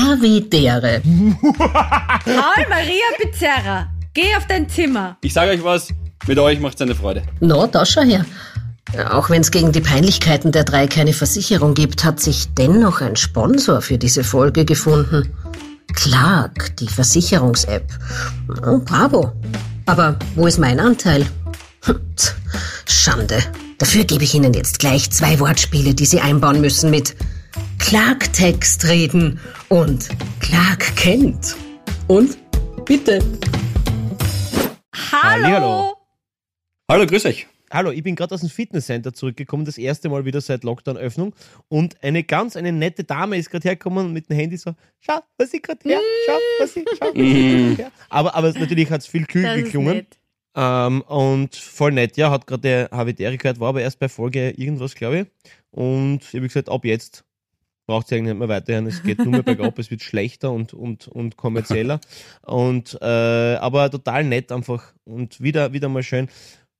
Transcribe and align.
Havidere. 0.00 1.02
Paul 1.02 2.66
Maria 2.68 3.08
Pizzerra, 3.18 3.88
geh 4.14 4.34
auf 4.36 4.46
dein 4.46 4.68
Zimmer. 4.68 5.16
Ich 5.22 5.32
sage 5.32 5.50
euch 5.52 5.62
was, 5.62 5.88
mit 6.26 6.38
euch 6.38 6.60
macht's 6.60 6.80
eine 6.80 6.94
Freude. 6.94 7.22
No, 7.40 7.66
da 7.66 7.84
schau 7.84 8.02
her. 8.02 8.24
Auch 9.10 9.30
wenn 9.30 9.42
es 9.42 9.50
gegen 9.50 9.72
die 9.72 9.80
Peinlichkeiten 9.80 10.52
der 10.52 10.64
drei 10.64 10.86
keine 10.86 11.12
Versicherung 11.12 11.74
gibt, 11.74 12.04
hat 12.04 12.20
sich 12.20 12.52
dennoch 12.54 13.00
ein 13.00 13.16
Sponsor 13.16 13.82
für 13.82 13.98
diese 13.98 14.24
Folge 14.24 14.64
gefunden. 14.64 15.32
Clark, 15.94 16.76
die 16.76 16.88
Versicherungs-App. 16.88 17.86
Oh, 18.66 18.78
bravo. 18.78 19.32
Aber 19.86 20.16
wo 20.34 20.46
ist 20.46 20.58
mein 20.58 20.80
Anteil? 20.80 21.26
Hm, 21.84 22.00
Schande. 22.86 23.38
Dafür 23.78 24.04
gebe 24.04 24.24
ich 24.24 24.34
Ihnen 24.34 24.52
jetzt 24.52 24.78
gleich 24.78 25.10
zwei 25.10 25.40
Wortspiele, 25.40 25.94
die 25.94 26.04
Sie 26.06 26.20
einbauen 26.20 26.60
müssen 26.60 26.90
mit 26.90 27.16
Clark-Text 27.78 28.88
reden 28.88 29.40
und 29.68 30.08
Clark 30.40 30.96
kennt. 30.96 31.56
Und 32.06 32.38
bitte. 32.84 33.20
Hallo. 34.94 35.44
Hallihallo. 35.44 35.96
Hallo, 36.88 37.06
grüß 37.06 37.26
euch. 37.26 37.46
Hallo, 37.72 37.92
ich 37.92 38.02
bin 38.02 38.16
gerade 38.16 38.34
aus 38.34 38.40
dem 38.40 38.50
Fitnesscenter 38.50 39.12
zurückgekommen, 39.12 39.64
das 39.64 39.78
erste 39.78 40.08
Mal 40.08 40.24
wieder 40.24 40.40
seit 40.40 40.64
Lockdown-Öffnung. 40.64 41.34
Und 41.68 42.02
eine 42.02 42.24
ganz, 42.24 42.56
eine 42.56 42.72
nette 42.72 43.04
Dame 43.04 43.36
ist 43.36 43.48
gerade 43.50 43.68
hergekommen 43.68 44.12
mit 44.12 44.28
dem 44.28 44.36
Handy 44.36 44.56
so, 44.56 44.74
schau, 44.98 45.20
was 45.38 45.54
ich 45.54 45.62
gerade 45.62 45.88
her, 45.88 46.00
schau, 46.26 46.38
was 46.58 46.76
ich, 46.76 46.84
schau, 46.98 47.06
was 47.06 47.14
ich 47.14 47.76
grad 47.76 47.78
her. 47.78 47.92
Aber, 48.08 48.34
aber 48.34 48.52
natürlich 48.58 48.90
hat 48.90 49.02
es 49.02 49.06
viel 49.06 49.24
kühl 49.24 49.62
geklungen. 49.62 50.06
Ähm, 50.56 51.02
und 51.02 51.54
voll 51.54 51.92
nett, 51.92 52.16
ja, 52.16 52.32
hat 52.32 52.48
gerade 52.48 52.62
der 52.62 52.88
Havidere 52.90 53.36
gehört, 53.36 53.60
war 53.60 53.68
aber 53.68 53.82
erst 53.82 54.00
bei 54.00 54.08
Folge 54.08 54.50
irgendwas, 54.50 54.96
glaube 54.96 55.20
ich. 55.20 55.50
Und 55.70 56.24
ich 56.24 56.34
habe 56.34 56.48
gesagt, 56.48 56.68
ab 56.68 56.84
jetzt 56.84 57.24
braucht 57.90 58.06
es 58.06 58.12
eigentlich 58.12 58.34
nicht 58.34 58.38
mehr 58.38 58.48
weiterhören, 58.48 58.86
es 58.86 59.02
geht 59.02 59.18
nur 59.18 59.32
mehr 59.32 59.42
bergab, 59.42 59.76
es 59.80 59.90
wird 59.90 60.00
schlechter 60.02 60.52
und, 60.52 60.72
und, 60.72 61.08
und 61.08 61.36
kommerzieller. 61.36 62.00
Und, 62.46 62.96
äh, 63.02 63.04
aber 63.04 63.90
total 63.90 64.22
nett 64.22 64.52
einfach 64.52 64.92
und 65.04 65.40
wieder, 65.40 65.72
wieder 65.72 65.88
mal 65.88 66.04
schön. 66.04 66.28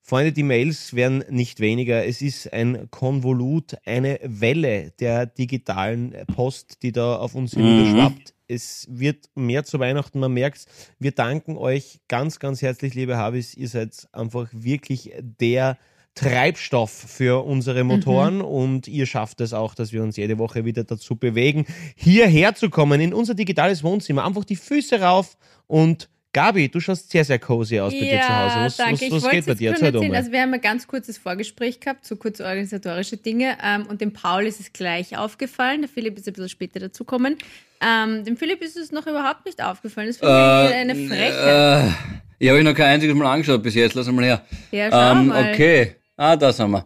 Freunde, 0.00 0.30
die 0.30 0.44
Mails 0.44 0.94
werden 0.94 1.24
nicht 1.28 1.58
weniger. 1.58 2.06
Es 2.06 2.22
ist 2.22 2.52
ein 2.52 2.88
Konvolut, 2.92 3.76
eine 3.84 4.20
Welle 4.22 4.92
der 5.00 5.26
digitalen 5.26 6.14
Post, 6.32 6.84
die 6.84 6.92
da 6.92 7.16
auf 7.16 7.34
uns 7.34 7.54
hinüberschwappt. 7.54 8.32
Es 8.46 8.86
wird 8.88 9.30
mehr 9.34 9.64
zu 9.64 9.80
Weihnachten, 9.80 10.20
man 10.20 10.32
merkt 10.32 10.66
Wir 11.00 11.10
danken 11.10 11.56
euch 11.56 12.00
ganz, 12.06 12.38
ganz 12.38 12.62
herzlich, 12.62 12.94
liebe 12.94 13.16
Habis. 13.16 13.56
Ihr 13.56 13.68
seid 13.68 14.08
einfach 14.12 14.48
wirklich 14.52 15.12
der 15.20 15.76
Treibstoff 16.14 16.90
für 16.90 17.44
unsere 17.44 17.84
Motoren 17.84 18.40
und 18.42 18.88
ihr 18.88 19.06
schafft 19.06 19.40
es 19.40 19.52
auch, 19.52 19.74
dass 19.74 19.92
wir 19.92 20.02
uns 20.02 20.16
jede 20.16 20.38
Woche 20.38 20.64
wieder 20.64 20.84
dazu 20.84 21.16
bewegen, 21.16 21.64
hierher 21.94 22.54
zu 22.54 22.68
kommen, 22.68 23.00
in 23.00 23.14
unser 23.14 23.34
digitales 23.34 23.82
Wohnzimmer. 23.82 24.24
Einfach 24.24 24.44
die 24.44 24.56
Füße 24.56 25.00
rauf 25.00 25.36
und 25.66 26.08
Gabi, 26.32 26.68
du 26.68 26.78
schaust 26.78 27.10
sehr, 27.10 27.24
sehr 27.24 27.40
cozy 27.40 27.80
aus 27.80 27.92
bei 27.92 28.00
dir 28.00 28.20
zu 28.20 28.28
Hause. 28.28 28.56
Was, 28.56 28.76
danke. 28.76 28.92
was, 28.92 29.02
ich 29.02 29.10
was 29.12 29.22
wollte 29.22 29.36
geht 29.36 29.46
bei 29.46 29.54
dir? 29.54 29.70
Erzähl 29.70 29.92
mal. 29.92 30.14
Also 30.16 30.30
wir 30.30 30.40
haben 30.40 30.54
ein 30.54 30.60
ganz 30.60 30.86
kurzes 30.86 31.18
Vorgespräch 31.18 31.80
gehabt, 31.80 32.06
so 32.06 32.14
kurz 32.14 32.40
organisatorische 32.40 33.16
Dinge. 33.16 33.58
Ähm, 33.64 33.86
und 33.86 34.00
dem 34.00 34.12
Paul 34.12 34.46
ist 34.46 34.60
es 34.60 34.72
gleich 34.72 35.16
aufgefallen. 35.16 35.80
Der 35.80 35.88
Philipp 35.88 36.16
ist 36.18 36.28
ein 36.28 36.34
bisschen 36.34 36.48
später 36.48 36.78
dazukommen. 36.78 37.36
Ähm, 37.84 38.24
dem 38.24 38.36
Philipp 38.36 38.62
ist 38.62 38.76
es 38.76 38.92
noch 38.92 39.08
überhaupt 39.08 39.44
nicht 39.44 39.60
aufgefallen. 39.62 40.06
Das 40.06 40.18
finde 40.18 40.68
ich 40.68 40.74
eine 40.74 40.94
Frechheit. 40.94 41.88
Äh, 41.88 41.92
ich 42.38 42.48
habe 42.48 42.58
ich 42.58 42.64
noch 42.64 42.74
kein 42.74 42.94
einziges 42.94 43.16
Mal 43.16 43.32
angeschaut 43.32 43.62
bis 43.62 43.74
jetzt. 43.74 43.94
Lass 43.94 44.06
mal 44.06 44.24
her. 44.24 44.44
ja, 44.70 44.88
schau 44.90 45.12
Ähm, 45.12 45.26
mal. 45.26 45.50
okay. 45.52 45.96
Ah, 46.20 46.36
da 46.36 46.52
sind 46.52 46.70
wir. 46.70 46.84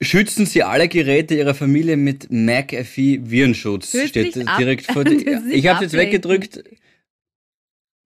Schützen 0.00 0.46
Sie 0.46 0.62
alle 0.62 0.88
Geräte 0.88 1.34
Ihrer 1.34 1.54
Familie 1.54 1.98
mit 1.98 2.30
McAfee 2.30 3.20
Virenschutz. 3.22 3.92
Hört 3.92 4.08
Steht 4.08 4.32
sich 4.32 4.44
das 4.44 4.52
ab- 4.54 4.58
direkt 4.58 4.86
vor 4.90 5.04
dir. 5.04 5.42
Ich 5.50 5.66
habe 5.66 5.84
jetzt 5.84 5.92
weggedrückt. 5.92 6.64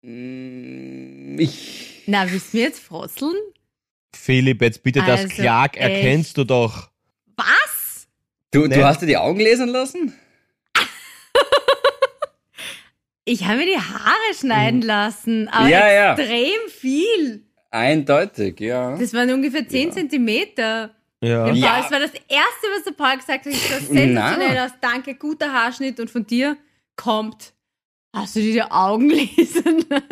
Mm, 0.02 1.38
Ich. 1.38 2.02
Na, 2.06 2.28
willst 2.28 2.52
du 2.52 2.56
mir 2.56 2.64
jetzt 2.64 2.80
frosseln? 2.80 3.36
Philipp, 4.16 4.62
jetzt 4.62 4.82
bitte 4.82 4.98
das 5.00 5.20
Also, 5.22 5.28
Clark 5.36 5.76
echt. 5.76 5.84
erkennst 5.88 6.36
du 6.38 6.42
doch. 6.44 6.90
Was? 7.36 8.08
Du, 8.50 8.66
Nee. 8.66 8.74
du 8.74 8.84
hast 8.84 9.00
dir 9.00 9.06
die 9.06 9.16
Augen 9.16 9.38
lesen 9.38 9.68
lassen? 9.68 10.12
Ich 13.24 13.44
habe 13.44 13.58
mir 13.58 13.66
die 13.66 13.76
Haare 13.78 14.34
schneiden 14.40 14.80
lassen, 14.80 15.48
aber 15.48 15.64
Mhm. 15.66 15.70
Ja, 15.70 15.92
ja. 15.92 16.14
extrem 16.16 16.68
viel. 16.70 17.44
Eindeutig, 17.70 18.60
ja. 18.60 18.96
Das 18.96 19.12
waren 19.14 19.30
ungefähr 19.32 19.66
10 19.68 19.92
Zentimeter. 19.92 20.90
Ja. 21.20 21.46
Dem 21.46 21.56
Ja. 21.56 21.68
Paul, 21.72 21.82
Das 21.82 21.90
war 21.90 22.00
das 22.00 22.12
Erste, 22.28 22.66
was 22.76 22.84
der 22.84 22.92
Paul 22.92 23.16
gesagt 23.16 23.44
hat. 23.46 23.52
Ich 23.52 23.60
sah 23.60 23.74
sensationell 23.80 24.54
Na. 24.54 24.64
aus. 24.66 24.70
Danke, 24.80 25.14
guter 25.16 25.52
Haarschnitt. 25.52 25.98
Und 26.00 26.10
von 26.10 26.26
dir 26.26 26.56
kommt, 26.96 27.52
hast 28.14 28.36
du 28.36 28.40
dir 28.40 28.52
die 28.52 28.62
Augen 28.62 29.10
lesen 29.10 29.84
lassen? 29.90 30.04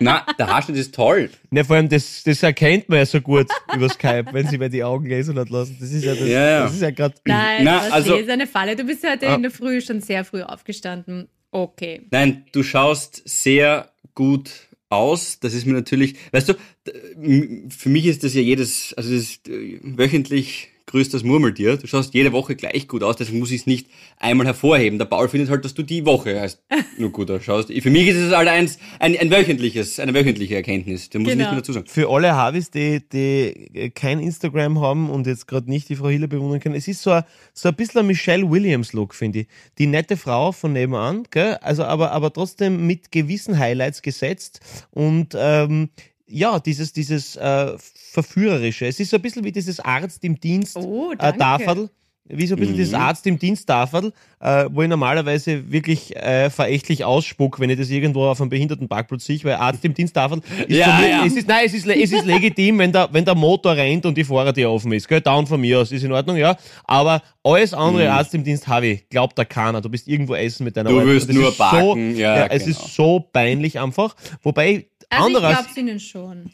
Na, 0.00 0.24
der 0.38 0.46
Haarschnitt 0.48 0.76
ist 0.78 0.94
toll. 0.94 1.30
Ne, 1.50 1.64
vor 1.64 1.76
allem, 1.76 1.88
das, 1.88 2.22
das 2.24 2.42
erkennt 2.42 2.88
man 2.88 2.98
ja 2.98 3.06
so 3.06 3.20
gut 3.20 3.46
über 3.74 3.88
Skype, 3.88 4.26
wenn 4.32 4.46
sie 4.48 4.58
mir 4.58 4.68
die 4.68 4.82
Augen 4.82 5.06
lesen 5.06 5.38
hat 5.38 5.50
lassen. 5.50 5.76
Das 5.80 5.90
ist 5.92 6.04
ja, 6.04 6.14
das, 6.14 6.26
Ja, 6.26 6.50
ja. 6.50 6.62
Das 6.64 6.74
ist 6.74 6.82
ja 6.82 6.90
gerade. 6.90 7.14
Nein, 7.26 7.64
Na, 7.64 7.80
was 7.82 7.92
also- 7.92 8.16
ist 8.16 8.28
eine 8.30 8.46
Falle. 8.46 8.74
Du 8.74 8.84
bist 8.84 9.06
heute 9.08 9.28
Ah. 9.28 9.34
in 9.34 9.42
der 9.42 9.50
Früh 9.50 9.80
schon 9.80 10.00
sehr 10.00 10.24
früh 10.24 10.42
aufgestanden. 10.42 11.28
Okay. 11.50 12.06
Nein, 12.10 12.44
du 12.52 12.62
schaust 12.62 13.22
sehr 13.28 13.90
gut 14.14 14.50
aus. 14.90 15.40
Das 15.40 15.54
ist 15.54 15.66
mir 15.66 15.74
natürlich, 15.74 16.16
weißt 16.32 16.50
du, 16.50 16.54
für 17.70 17.88
mich 17.88 18.06
ist 18.06 18.24
das 18.24 18.34
ja 18.34 18.40
jedes, 18.40 18.94
also 18.94 19.10
das 19.12 19.22
ist 19.22 19.48
äh, 19.48 19.80
wöchentlich 19.82 20.70
grüßt 20.88 21.14
das 21.14 21.22
Murmeltier. 21.22 21.76
Du 21.76 21.86
schaust 21.86 22.12
jede 22.14 22.32
Woche 22.32 22.56
gleich 22.56 22.88
gut 22.88 23.04
aus, 23.04 23.14
deswegen 23.16 23.38
muss 23.38 23.50
ich 23.52 23.60
es 23.60 23.66
nicht 23.66 23.86
einmal 24.18 24.46
hervorheben. 24.46 24.98
Der 24.98 25.04
Paul 25.06 25.28
findet 25.28 25.50
halt, 25.50 25.64
dass 25.64 25.74
du 25.74 25.82
die 25.84 26.04
Woche 26.04 26.40
heißt 26.40 26.60
nur 26.98 27.10
gut 27.12 27.30
ausschaust. 27.30 27.72
Für 27.72 27.90
mich 27.90 28.08
ist 28.08 28.16
es 28.16 28.34
halt 28.34 28.48
eins, 28.48 28.78
ein, 28.98 29.16
ein 29.16 29.30
wöchentliches, 29.30 30.00
eine 30.00 30.12
wöchentliche 30.14 30.56
Erkenntnis. 30.56 31.10
Da 31.10 31.18
muss 31.20 31.28
ich 31.28 31.32
Genau. 31.34 31.44
nicht 31.44 31.50
mehr 31.52 31.60
dazu 31.60 31.72
sagen. 31.72 31.86
Für 31.86 32.08
alle 32.10 32.34
Harvis, 32.34 32.70
die, 32.70 33.00
die 33.08 33.90
kein 33.94 34.18
Instagram 34.18 34.80
haben 34.80 35.08
und 35.10 35.26
jetzt 35.26 35.46
gerade 35.46 35.70
nicht 35.70 35.88
die 35.88 35.96
Frau 35.96 36.08
Hille 36.08 36.26
bewundern 36.26 36.60
können, 36.60 36.74
es 36.74 36.88
ist 36.88 37.02
so 37.02 37.12
ein, 37.12 37.22
so 37.52 37.68
ein 37.68 37.76
bisschen 37.76 38.00
ein 38.00 38.06
Michelle 38.06 38.50
Williams-Look, 38.50 39.14
finde 39.14 39.40
ich. 39.40 39.46
Die 39.78 39.86
nette 39.86 40.16
Frau 40.16 40.52
von 40.52 40.72
nebenan, 40.72 41.24
gell? 41.30 41.54
Also, 41.60 41.84
aber, 41.84 42.12
aber 42.12 42.32
trotzdem 42.32 42.86
mit 42.86 43.12
gewissen 43.12 43.58
Highlights 43.58 44.02
gesetzt 44.02 44.60
und 44.90 45.36
ähm, 45.38 45.90
ja, 46.28 46.58
dieses, 46.60 46.92
dieses 46.92 47.36
äh, 47.36 47.72
Verführerische. 48.12 48.86
Es 48.86 49.00
ist 49.00 49.10
so 49.10 49.16
ein 49.16 49.22
bisschen 49.22 49.44
wie 49.44 49.52
dieses 49.52 49.80
Arzt 49.80 50.24
im 50.24 50.38
Dienst 50.40 50.76
Oh, 50.76 51.12
äh. 51.12 51.32
Tafel. 51.32 51.90
Wie 52.30 52.46
so 52.46 52.56
ein 52.56 52.58
bisschen 52.58 52.74
Mhm. 52.74 52.78
dieses 52.78 52.92
Arzt 52.92 53.26
im 53.26 53.38
Dienst 53.38 53.66
Tafel, 53.66 54.12
äh, 54.40 54.66
wo 54.70 54.82
ich 54.82 54.88
normalerweise 54.90 55.72
wirklich 55.72 56.14
äh, 56.14 56.50
verächtlich 56.50 57.02
ausspuck, 57.02 57.58
wenn 57.58 57.70
ich 57.70 57.78
das 57.78 57.88
irgendwo 57.88 58.26
auf 58.26 58.38
einem 58.38 58.50
Behindertenparkplatz 58.50 59.24
sehe, 59.24 59.42
weil 59.44 59.54
Arzt 59.54 59.82
im 59.86 59.94
Dienst 59.94 60.12
Tafel 60.14 60.42
ist 60.66 60.76
Ja, 60.76 60.96
für 60.96 61.02
mich, 61.02 61.10
ja. 61.10 61.24
Es 61.24 61.36
ist, 61.36 61.48
nein, 61.48 61.62
es 61.64 61.72
ist, 61.72 61.86
es 61.86 62.12
ist 62.12 62.26
legitim, 62.26 62.80
wenn 62.80 62.92
der, 62.92 63.08
wenn 63.12 63.24
der 63.24 63.34
Motor 63.34 63.76
rennt 63.76 64.04
und 64.04 64.14
die 64.14 64.24
Fahrertür 64.24 64.70
offen 64.70 64.92
ist. 64.92 65.08
Gell? 65.08 65.22
Down 65.22 65.46
von 65.46 65.58
mir 65.58 65.80
aus, 65.80 65.90
ist 65.90 66.04
in 66.04 66.12
Ordnung, 66.12 66.36
ja. 66.36 66.54
Aber 66.84 67.22
alles 67.42 67.72
andere 67.72 68.02
Mhm. 68.04 68.10
Arzt 68.10 68.34
im 68.34 68.44
Dienst 68.44 68.68
habe 68.68 68.88
ich. 68.88 69.08
Glaubt 69.08 69.38
da 69.38 69.46
keiner. 69.46 69.80
Du 69.80 69.88
bist 69.88 70.06
irgendwo 70.06 70.34
essen 70.34 70.64
mit 70.64 70.76
deiner 70.76 70.90
Du 70.90 71.00
Arbeit. 71.00 71.16
das 71.22 71.28
nur 71.28 71.48
ist 71.48 71.56
so, 71.56 71.62
parken, 71.64 72.14
ja, 72.14 72.44
Es 72.48 72.64
genau. 72.66 72.76
ist 72.78 72.94
so 72.94 73.20
peinlich 73.32 73.80
einfach. 73.80 74.14
Wobei, 74.42 74.84
Also 75.10 75.28
ich 75.28 75.36
andererseits, 75.36 75.64
glaub's 75.64 75.76
ihnen 75.76 76.00
schon. 76.00 76.50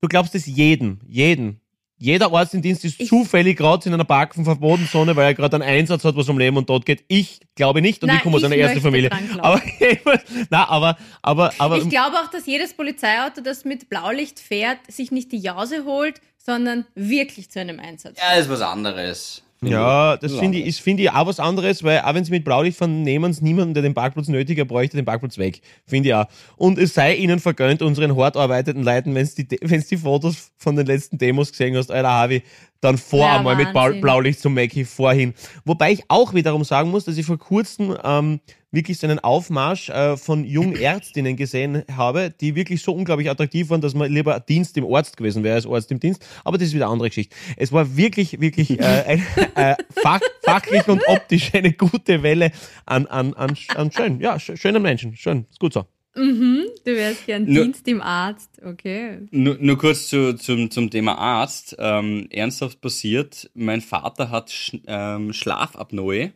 du 0.00 0.08
glaubst 0.08 0.34
es 0.34 0.46
jedem, 0.46 1.00
jeden. 1.06 1.60
Jeder 1.98 2.30
Arzt 2.30 2.52
im 2.52 2.60
Dienst 2.60 2.84
ist 2.84 3.06
zufällig 3.06 3.56
gerade 3.56 3.88
in 3.88 3.94
einer 3.94 4.04
Parkenverbotenzone, 4.04 5.16
weil 5.16 5.24
er 5.28 5.34
gerade 5.34 5.56
einen 5.56 5.62
Einsatz 5.64 6.04
hat, 6.04 6.14
was 6.14 6.28
um 6.28 6.38
Leben 6.38 6.58
und 6.58 6.66
Tod 6.66 6.84
geht. 6.84 7.02
Ich 7.08 7.40
glaube 7.54 7.80
nicht 7.80 8.02
und 8.02 8.08
Nein, 8.08 8.18
ich 8.18 8.22
komme 8.22 8.36
aus 8.36 8.42
ich 8.42 8.46
einer 8.46 8.56
ersten 8.56 8.82
Familie. 8.82 9.08
dran 9.08 9.26
glauben. 9.26 9.40
Aber, 9.40 10.20
na, 10.50 10.68
aber, 10.68 10.98
aber, 11.22 11.54
aber, 11.56 11.78
Ich 11.78 11.88
glaube 11.88 12.16
auch, 12.18 12.30
dass 12.30 12.44
jedes 12.44 12.74
Polizeiauto, 12.74 13.40
das 13.40 13.64
mit 13.64 13.88
Blaulicht 13.88 14.40
fährt, 14.40 14.78
sich 14.88 15.10
nicht 15.10 15.32
die 15.32 15.38
Jause 15.38 15.86
holt, 15.86 16.20
sondern 16.36 16.84
wirklich 16.94 17.50
zu 17.50 17.60
einem 17.60 17.80
Einsatz. 17.80 18.18
Ja, 18.18 18.34
ist 18.34 18.50
was 18.50 18.60
anderes. 18.60 19.42
Ja, 19.72 20.16
das 20.16 20.32
finde 20.34 20.58
ich, 20.58 20.80
finde 20.82 21.02
ich 21.04 21.10
auch 21.10 21.26
was 21.26 21.40
anderes, 21.40 21.82
weil 21.84 22.00
auch 22.00 22.14
wenn 22.14 22.24
sie 22.24 22.30
mit 22.30 22.44
Blaulicht 22.44 22.78
fahren, 22.78 23.02
nehmen 23.02 23.32
sie 23.32 23.44
niemanden, 23.44 23.74
der 23.74 23.82
den 23.82 23.94
Parkplatz 23.94 24.28
nötig 24.28 24.58
hat, 24.60 24.68
bräuchte 24.68 24.96
den 24.96 25.04
Parkplatz 25.04 25.38
weg. 25.38 25.60
Finde 25.86 26.08
ich 26.08 26.14
auch. 26.14 26.26
Und 26.56 26.78
es 26.78 26.94
sei 26.94 27.14
ihnen 27.14 27.38
vergönnt, 27.40 27.82
unseren 27.82 28.16
hart 28.16 28.36
arbeitenden 28.36 28.84
Leuten, 28.84 29.14
wenn 29.14 29.26
du 29.36 29.44
die, 29.44 29.58
wenn's 29.62 29.88
die 29.88 29.96
Fotos 29.96 30.50
von 30.56 30.76
den 30.76 30.86
letzten 30.86 31.18
Demos 31.18 31.50
gesehen 31.50 31.76
hast, 31.76 31.90
Alter 31.90 32.10
Harvey, 32.10 32.42
dann 32.80 32.98
vor 32.98 33.20
Ja, 33.20 33.38
einmal 33.38 33.56
mit 33.56 33.72
Blau- 33.72 33.84
Wahnsinn. 33.86 34.00
Blaulicht 34.02 34.40
zum 34.40 34.54
Mackie 34.54 34.84
vorhin. 34.84 35.34
Wobei 35.64 35.92
ich 35.92 36.04
auch 36.08 36.34
wiederum 36.34 36.62
sagen 36.64 36.90
muss, 36.90 37.04
dass 37.04 37.16
ich 37.16 37.24
vor 37.26 37.38
kurzem 37.38 37.96
ähm, 38.04 38.40
wirklich 38.76 38.98
so 38.98 39.08
einen 39.08 39.18
Aufmarsch 39.18 39.88
äh, 39.88 40.16
von 40.16 40.44
jungen 40.44 40.76
Ärztinnen 40.80 41.34
gesehen 41.34 41.82
habe, 41.90 42.32
die 42.40 42.54
wirklich 42.54 42.80
so 42.82 42.92
unglaublich 42.92 43.28
attraktiv 43.28 43.70
waren, 43.70 43.80
dass 43.80 43.94
man 43.94 44.12
lieber 44.12 44.38
Dienst 44.38 44.76
im 44.76 44.84
Arzt 44.94 45.16
gewesen 45.16 45.42
wäre 45.42 45.56
als 45.56 45.66
Arzt 45.66 45.90
im 45.90 45.98
Dienst. 45.98 46.24
Aber 46.44 46.58
das 46.58 46.68
ist 46.68 46.74
wieder 46.74 46.84
eine 46.84 46.92
andere 46.92 47.08
Geschichte. 47.08 47.34
Es 47.56 47.72
war 47.72 47.96
wirklich, 47.96 48.40
wirklich 48.40 48.78
äh, 48.78 48.82
ein, 49.08 49.26
äh, 49.56 49.74
fach, 49.90 50.20
fachlich 50.44 50.86
und 50.86 51.02
optisch 51.08 51.52
eine 51.54 51.72
gute 51.72 52.22
Welle 52.22 52.52
an, 52.84 53.06
an, 53.06 53.34
an, 53.34 53.56
an 53.74 53.90
schön, 53.90 54.20
ja, 54.20 54.36
sch- 54.36 54.56
schönen 54.56 54.82
Menschen. 54.82 55.16
Schön, 55.16 55.46
ist 55.50 55.58
gut 55.58 55.72
so. 55.72 55.84
Mhm, 56.18 56.64
du 56.86 56.94
wärst 56.96 57.26
gern 57.26 57.44
Nur- 57.44 57.64
Dienst 57.64 57.86
im 57.88 58.00
Arzt. 58.00 58.48
Okay. 58.64 59.18
Nur, 59.32 59.58
nur 59.60 59.76
kurz 59.76 60.08
zu, 60.08 60.34
zum, 60.34 60.70
zum 60.70 60.88
Thema 60.90 61.18
Arzt. 61.18 61.76
Ähm, 61.78 62.28
ernsthaft 62.30 62.80
passiert, 62.80 63.50
mein 63.54 63.82
Vater 63.82 64.30
hat 64.30 64.50
Sch 64.50 64.76
ähm, 64.86 65.34
Schlafapnoe. 65.34 66.32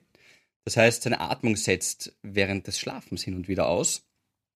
Das 0.70 0.76
heißt, 0.76 1.02
seine 1.02 1.20
Atmung 1.20 1.56
setzt 1.56 2.16
während 2.22 2.68
des 2.68 2.78
Schlafens 2.78 3.24
hin 3.24 3.34
und 3.34 3.48
wieder 3.48 3.66
aus. 3.66 4.04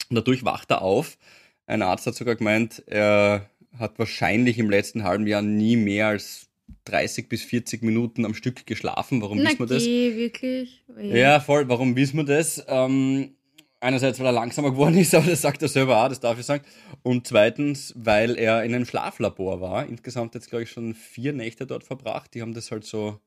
Und 0.08 0.14
dadurch 0.14 0.44
wacht 0.44 0.70
er 0.70 0.80
auf. 0.82 1.18
Ein 1.66 1.82
Arzt 1.82 2.06
hat 2.06 2.14
sogar 2.14 2.36
gemeint, 2.36 2.84
er 2.86 3.50
hat 3.76 3.98
wahrscheinlich 3.98 4.58
im 4.58 4.70
letzten 4.70 5.02
halben 5.02 5.26
Jahr 5.26 5.42
nie 5.42 5.74
mehr 5.74 6.06
als 6.06 6.46
30 6.84 7.28
bis 7.28 7.42
40 7.42 7.82
Minuten 7.82 8.24
am 8.24 8.34
Stück 8.34 8.64
geschlafen. 8.64 9.22
Warum 9.22 9.38
Na, 9.38 9.46
wissen 9.50 9.58
wir 9.58 9.66
das? 9.66 9.84
wirklich? 9.84 10.84
Je. 11.00 11.18
Ja, 11.18 11.40
voll. 11.40 11.68
Warum 11.68 11.96
wissen 11.96 12.18
wir 12.18 12.24
das? 12.24 12.64
Ähm, 12.68 13.34
einerseits, 13.80 14.20
weil 14.20 14.26
er 14.26 14.32
langsamer 14.32 14.70
geworden 14.70 14.96
ist, 14.96 15.14
aber 15.16 15.26
das 15.26 15.42
sagt 15.42 15.62
er 15.62 15.68
selber 15.68 16.00
auch, 16.00 16.08
das 16.08 16.20
darf 16.20 16.38
ich 16.38 16.46
sagen. 16.46 16.62
Und 17.02 17.26
zweitens, 17.26 17.92
weil 17.96 18.38
er 18.38 18.62
in 18.62 18.72
einem 18.72 18.86
Schlaflabor 18.86 19.60
war. 19.60 19.84
Insgesamt 19.88 20.36
jetzt, 20.36 20.48
glaube 20.48 20.62
ich, 20.62 20.70
schon 20.70 20.94
vier 20.94 21.32
Nächte 21.32 21.66
dort 21.66 21.82
verbracht. 21.82 22.34
Die 22.34 22.40
haben 22.40 22.54
das 22.54 22.70
halt 22.70 22.84
so 22.84 23.18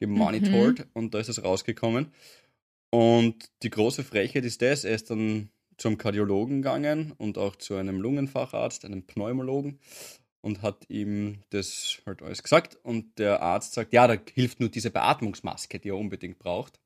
gemonitort 0.00 0.86
und 0.94 1.14
da 1.14 1.20
ist 1.20 1.28
es 1.28 1.44
rausgekommen. 1.44 2.12
Und 2.90 3.50
die 3.62 3.70
große 3.70 4.02
Frechheit 4.02 4.44
ist 4.44 4.62
das, 4.62 4.84
er 4.84 4.94
ist 4.94 5.10
dann 5.10 5.50
zum 5.76 5.96
Kardiologen 5.96 6.62
gegangen 6.62 7.12
und 7.16 7.38
auch 7.38 7.56
zu 7.56 7.76
einem 7.76 8.00
Lungenfacharzt, 8.00 8.84
einem 8.84 9.06
Pneumologen 9.06 9.78
und 10.40 10.62
hat 10.62 10.88
ihm 10.88 11.42
das 11.50 12.02
halt 12.06 12.22
alles 12.22 12.42
gesagt. 12.42 12.76
Und 12.82 13.18
der 13.18 13.42
Arzt 13.42 13.74
sagt, 13.74 13.92
ja, 13.92 14.08
da 14.08 14.16
hilft 14.32 14.60
nur 14.60 14.68
diese 14.68 14.90
Beatmungsmaske, 14.90 15.78
die 15.78 15.90
er 15.90 15.96
unbedingt 15.96 16.38
braucht. 16.38 16.80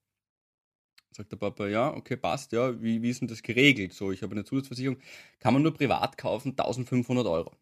Sagt 1.13 1.31
der 1.31 1.37
Papa, 1.37 1.69
ja, 1.69 1.95
okay, 1.95 2.17
passt, 2.17 2.53
ja, 2.53 2.81
wie, 2.83 3.01
wie 3.01 3.11
ist 3.11 3.21
denn 3.21 3.29
das 3.29 3.43
geregelt? 3.43 3.93
So, 3.93 4.11
ich 4.11 4.23
habe 4.23 4.33
eine 4.33 4.45
Zusatzversicherung, 4.45 4.99
kann 5.39 5.55
man 5.55 5.63
nur 5.63 5.73
privat 5.73 6.19
kaufen, 6.19 6.51
1500 6.51 7.27
Euro. 7.27 7.53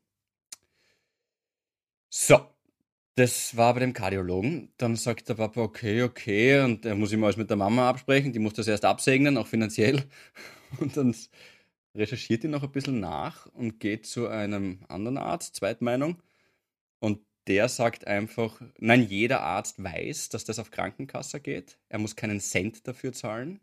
So, 2.09 2.47
das 3.14 3.56
war 3.56 3.75
bei 3.75 3.81
dem 3.81 3.93
Kardiologen. 3.93 4.73
Dann 4.79 4.97
sagt 4.97 5.29
der 5.29 5.35
Papa, 5.35 5.61
okay, 5.61 6.03
okay, 6.03 6.61
und 6.61 6.85
er 6.87 6.94
muss 6.94 7.12
immer 7.12 7.26
alles 7.26 7.37
mit 7.37 7.50
der 7.50 7.56
Mama 7.56 7.88
absprechen, 7.88 8.32
die 8.32 8.38
muss 8.38 8.55
das 8.55 8.69
erst 8.69 8.85
absegnen, 8.85 9.37
auch 9.37 9.47
finanziell. 9.47 10.05
Und 10.81 10.97
dann 10.97 11.14
recherchiert 11.94 12.44
ihn 12.44 12.50
noch 12.50 12.62
ein 12.62 12.73
bisschen 12.73 12.99
nach 13.00 13.47
und 13.53 13.79
geht 13.79 14.06
zu 14.06 14.26
einem 14.29 14.85
anderen 14.88 15.19
Arzt, 15.19 15.55
Zweitmeinung. 15.56 16.23
Und 16.99 17.20
der 17.47 17.69
sagt 17.69 18.06
einfach, 18.06 18.62
nein, 18.79 19.03
jeder 19.03 19.43
Arzt 19.43 19.82
weiß, 19.82 20.31
dass 20.31 20.44
das 20.44 20.58
auf 20.58 20.70
Krankenkasse 20.70 21.41
geht. 21.41 21.79
Er 21.91 21.99
muss 21.99 22.17
keinen 22.17 22.41
Cent 22.41 22.87
dafür 22.88 23.12
zahlen. 23.12 23.61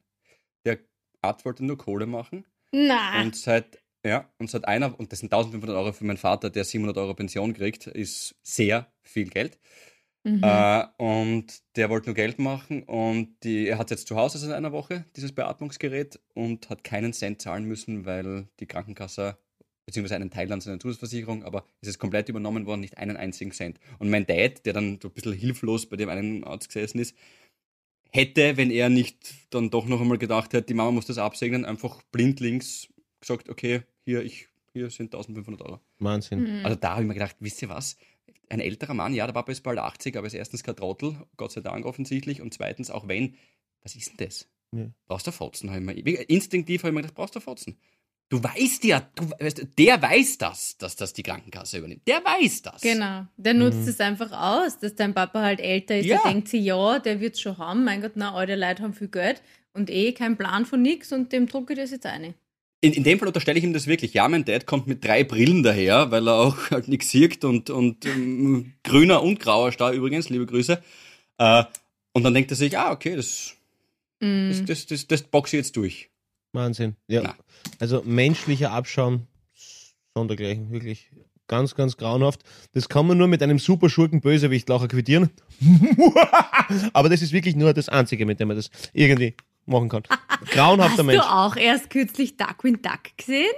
Der 0.65 0.79
Arzt 1.21 1.45
wollte 1.45 1.65
nur 1.65 1.77
Kohle 1.77 2.05
machen. 2.05 2.45
Na, 2.71 3.19
Und 3.21 3.35
seit, 3.35 3.79
ja, 4.05 4.31
und 4.37 4.49
seit 4.49 4.65
einer, 4.65 4.97
und 4.97 5.11
das 5.11 5.19
sind 5.19 5.33
1500 5.33 5.75
Euro 5.75 5.91
für 5.91 6.05
meinen 6.05 6.17
Vater, 6.17 6.49
der 6.49 6.63
700 6.63 6.97
Euro 6.97 7.13
Pension 7.13 7.53
kriegt, 7.53 7.87
ist 7.87 8.35
sehr 8.43 8.91
viel 9.01 9.29
Geld. 9.29 9.59
mhm. 10.23 10.41
Äh, 10.43 10.85
und 10.97 11.47
der 11.75 11.89
wollte 11.89 12.07
nur 12.07 12.15
Geld 12.15 12.39
machen 12.39 12.83
und 12.83 13.35
die, 13.43 13.67
er 13.67 13.77
hat 13.77 13.91
jetzt 13.91 14.07
zu 14.07 14.15
Hause 14.15 14.37
seit 14.37 14.51
einer 14.51 14.71
Woche, 14.71 15.05
dieses 15.15 15.33
Beatmungsgerät, 15.33 16.19
und 16.33 16.69
hat 16.69 16.83
keinen 16.83 17.13
Cent 17.13 17.41
zahlen 17.41 17.65
müssen, 17.65 18.05
weil 18.05 18.47
die 18.59 18.67
Krankenkasse, 18.67 19.37
beziehungsweise 19.85 20.15
einen 20.15 20.31
Teil 20.31 20.51
an 20.51 20.61
seiner 20.61 20.79
Zusatzversicherung, 20.79 21.43
aber 21.43 21.65
es 21.81 21.89
ist 21.89 21.99
komplett 21.99 22.29
übernommen 22.29 22.65
worden, 22.65 22.81
nicht 22.81 22.97
einen 22.97 23.17
einzigen 23.17 23.51
Cent. 23.51 23.79
Und 23.97 24.09
mein 24.09 24.25
Dad, 24.25 24.65
der 24.65 24.73
dann 24.73 24.99
so 25.01 25.09
ein 25.09 25.13
bisschen 25.13 25.33
hilflos 25.33 25.87
bei 25.87 25.97
dem 25.97 26.09
einen 26.09 26.43
Arzt 26.45 26.69
gesessen 26.69 26.99
ist, 26.99 27.15
hätte, 28.11 28.55
wenn 28.57 28.71
er 28.71 28.89
nicht 28.89 29.33
dann 29.49 29.69
doch 29.69 29.85
noch 29.87 29.99
einmal 29.99 30.17
gedacht 30.17 30.53
hätte, 30.53 30.67
die 30.67 30.73
Mama 30.73 30.91
muss 30.91 31.05
das 31.05 31.17
absegnen, 31.17 31.65
einfach 31.65 32.01
blindlings 32.11 32.87
gesagt, 33.21 33.49
okay, 33.49 33.81
hier, 34.05 34.23
ich, 34.23 34.47
hier 34.73 34.89
sind 34.89 35.13
1500 35.13 35.61
Euro. 35.61 35.79
Wahnsinn. 35.99 36.59
Mhm. 36.59 36.65
Also 36.65 36.77
da 36.79 36.91
habe 36.91 37.01
ich 37.01 37.07
mir 37.07 37.13
gedacht, 37.13 37.35
wisst 37.39 37.61
ihr 37.61 37.69
was? 37.69 37.97
Ein 38.49 38.61
älterer 38.61 38.93
Mann, 38.93 39.13
ja, 39.13 39.25
der 39.27 39.33
Papa 39.33 39.51
ist 39.51 39.61
bald 39.61 39.77
80, 39.77 40.17
aber 40.17 40.25
ist 40.27 40.33
erstens 40.33 40.63
kein 40.63 40.75
Trottel, 40.75 41.15
Gott 41.37 41.51
sei 41.51 41.61
Dank 41.61 41.85
offensichtlich, 41.85 42.41
und 42.41 42.53
zweitens, 42.53 42.89
auch 42.89 43.07
wenn, 43.07 43.35
was 43.83 43.95
ist 43.95 44.09
denn 44.09 44.27
das? 44.27 44.47
Ja. 44.71 44.89
Brauchst 45.07 45.27
du 45.27 45.31
Fotzen? 45.31 45.69
Hab 45.71 45.77
ich 45.77 46.03
mir, 46.03 46.29
instinktiv 46.29 46.81
habe 46.81 46.89
ich 46.89 46.95
mir 46.95 47.01
gedacht, 47.01 47.15
brauchst 47.15 47.35
du 47.35 47.39
Fotzen? 47.39 47.77
Du 48.29 48.43
weißt 48.43 48.83
ja, 48.83 49.09
du, 49.15 49.31
weißt, 49.39 49.67
der 49.79 49.99
weiß 49.99 50.37
das, 50.37 50.77
dass 50.77 50.95
das 50.95 51.13
die 51.13 51.23
Krankenkasse 51.23 51.79
übernimmt. 51.79 52.07
Der 52.07 52.23
weiß 52.23 52.61
das. 52.61 52.81
Genau. 52.81 53.25
Der 53.37 53.55
nutzt 53.55 53.79
Mhm. 53.79 53.87
es 53.87 53.99
einfach 53.99 54.31
aus, 54.31 54.77
dass 54.77 54.93
dein 54.93 55.15
Papa 55.15 55.41
halt 55.41 55.59
älter 55.59 55.97
ist. 55.97 56.05
Ja. 56.05 56.21
Der 56.21 56.31
denkt 56.31 56.47
sich, 56.47 56.63
ja, 56.63 56.99
der 56.99 57.19
wird 57.21 57.39
schon 57.39 57.57
haben. 57.57 57.83
Mein 57.83 58.01
Gott, 58.01 58.11
na, 58.13 58.35
alte 58.35 58.55
Leute 58.55 58.83
haben 58.83 58.93
viel 58.93 59.07
Geld 59.07 59.41
und 59.73 59.89
eh 59.89 60.11
kein 60.13 60.37
Plan 60.37 60.67
von 60.67 60.79
nix 60.83 61.11
und 61.11 61.31
dem 61.33 61.47
drucke 61.47 61.73
ich 61.73 61.79
das 61.79 61.89
jetzt 61.89 62.05
eine. 62.05 62.35
In, 62.81 62.93
in 62.93 63.03
dem 63.03 63.19
Fall 63.19 63.27
unterstelle 63.27 63.57
ich 63.57 63.63
ihm 63.65 63.73
das 63.73 63.87
wirklich. 63.87 64.13
Ja, 64.13 64.27
mein 64.27 64.45
Dad 64.45 64.65
kommt 64.65 64.87
mit 64.87 65.03
drei 65.03 65.23
Brillen 65.23 65.63
daher, 65.63 66.11
weil 66.11 66.27
er 66.27 66.35
auch 66.35 66.71
halt 66.71 66.87
nichts 66.87 67.09
sieht 67.09 67.43
und, 67.43 67.69
und 67.69 68.05
ähm, 68.05 68.73
grüner 68.83 69.21
und 69.21 69.39
grauer 69.39 69.71
Star 69.71 69.91
übrigens, 69.91 70.29
liebe 70.29 70.45
Grüße. 70.45 70.81
Äh, 71.37 71.63
und 72.13 72.23
dann 72.23 72.33
denkt 72.33 72.51
er 72.51 72.57
sich, 72.57 72.77
ah, 72.77 72.91
okay, 72.91 73.15
das, 73.15 73.55
Mhm. 74.21 74.49
das, 74.49 74.65
das, 74.65 74.85
das, 74.87 75.07
das 75.07 75.21
boxe 75.23 75.55
ich 75.55 75.59
jetzt 75.63 75.75
durch. 75.77 76.09
Wahnsinn. 76.51 76.95
Ja. 77.07 77.21
Na. 77.23 77.35
Also 77.79 78.01
menschlicher 78.05 78.71
Abschaum, 78.71 79.27
sondergleichen, 80.13 80.71
wirklich. 80.71 81.09
Ganz, 81.47 81.73
ganz 81.73 81.97
grauenhaft. 81.97 82.43
Das 82.73 82.89
kann 82.89 83.07
man 83.07 83.17
nur 83.17 83.27
mit 83.27 83.41
einem 83.41 83.57
super 83.57 83.89
schurken 83.89 84.21
Bösewicht 84.21 84.67
quittieren. 84.67 85.31
Aber 86.93 87.09
das 87.09 87.23
ist 87.23 87.31
wirklich 87.31 87.55
nur 87.55 87.73
das 87.73 87.89
Einzige, 87.89 88.27
mit 88.27 88.39
dem 88.39 88.49
man 88.49 88.57
das 88.57 88.69
irgendwie 88.93 89.33
machen 89.69 89.89
kann. 89.89 90.03
Grauenhafter 90.51 90.99
Hast 90.99 91.05
Mensch. 91.05 91.21
du 91.21 91.31
auch 91.31 91.55
erst 91.55 91.89
kürzlich 91.89 92.37
Darkwing 92.37 92.81
Duck 92.81 93.17
gesehen? 93.17 93.53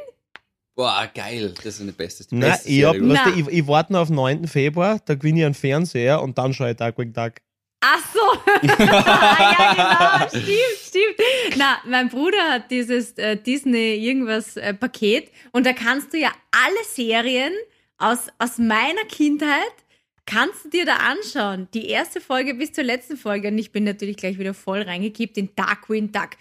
Boah, 0.76 1.10
geil. 1.14 1.54
Das 1.58 1.66
ist 1.66 1.82
eine 1.82 1.92
beste, 1.92 2.26
die 2.28 2.36
Nein, 2.36 2.52
beste 2.52 2.70
ich, 2.70 2.84
hab, 2.86 2.96
weißt 2.96 3.26
du, 3.26 3.40
ich, 3.42 3.48
ich 3.48 3.68
warte 3.68 3.94
noch 3.94 4.02
auf 4.02 4.08
den 4.08 4.16
9. 4.16 4.48
Februar, 4.48 5.00
da 5.06 5.16
gewinne 5.16 5.40
ich 5.40 5.46
einen 5.46 5.54
Fernseher 5.54 6.22
und 6.22 6.38
dann 6.38 6.54
schaue 6.54 6.72
ich 6.72 6.78
Darkwing 6.78 7.14
Duck. 7.14 7.34
Ach 7.82 8.00
so. 8.14 8.20
ja, 8.68 10.28
genau. 10.30 10.30
Stimmt, 10.30 10.80
stimmt. 10.88 11.58
Na, 11.58 11.78
mein 11.86 12.10
Bruder 12.10 12.52
hat 12.52 12.72
dieses 12.72 13.14
äh, 13.18 13.36
Disney 13.36 13.96
irgendwas 13.96 14.56
äh, 14.58 14.74
Paket 14.74 15.32
und 15.52 15.66
da 15.66 15.74
kannst 15.74 16.14
du 16.14 16.18
ja 16.18 16.30
alle 16.52 16.86
Serien 16.88 17.54
aus, 17.98 18.28
aus 18.40 18.58
meiner 18.58 19.04
Kindheit 19.10 19.74
kannst 20.26 20.66
du 20.66 20.70
dir 20.70 20.86
da 20.86 20.96
anschauen. 20.98 21.68
Die 21.74 21.88
erste 21.90 22.22
Folge 22.22 22.54
bis 22.54 22.72
zur 22.74 22.84
letzten 22.84 23.18
Folge 23.18 23.50
und 23.50 23.58
ich 23.58 23.72
bin 23.72 23.84
natürlich 23.84 24.18
gleich 24.18 24.38
wieder 24.40 24.54
voll 24.54 24.82
reingekippt 24.82 25.38
in 25.38 25.50
Darkwing 25.56 26.12
Duck. 26.12 26.32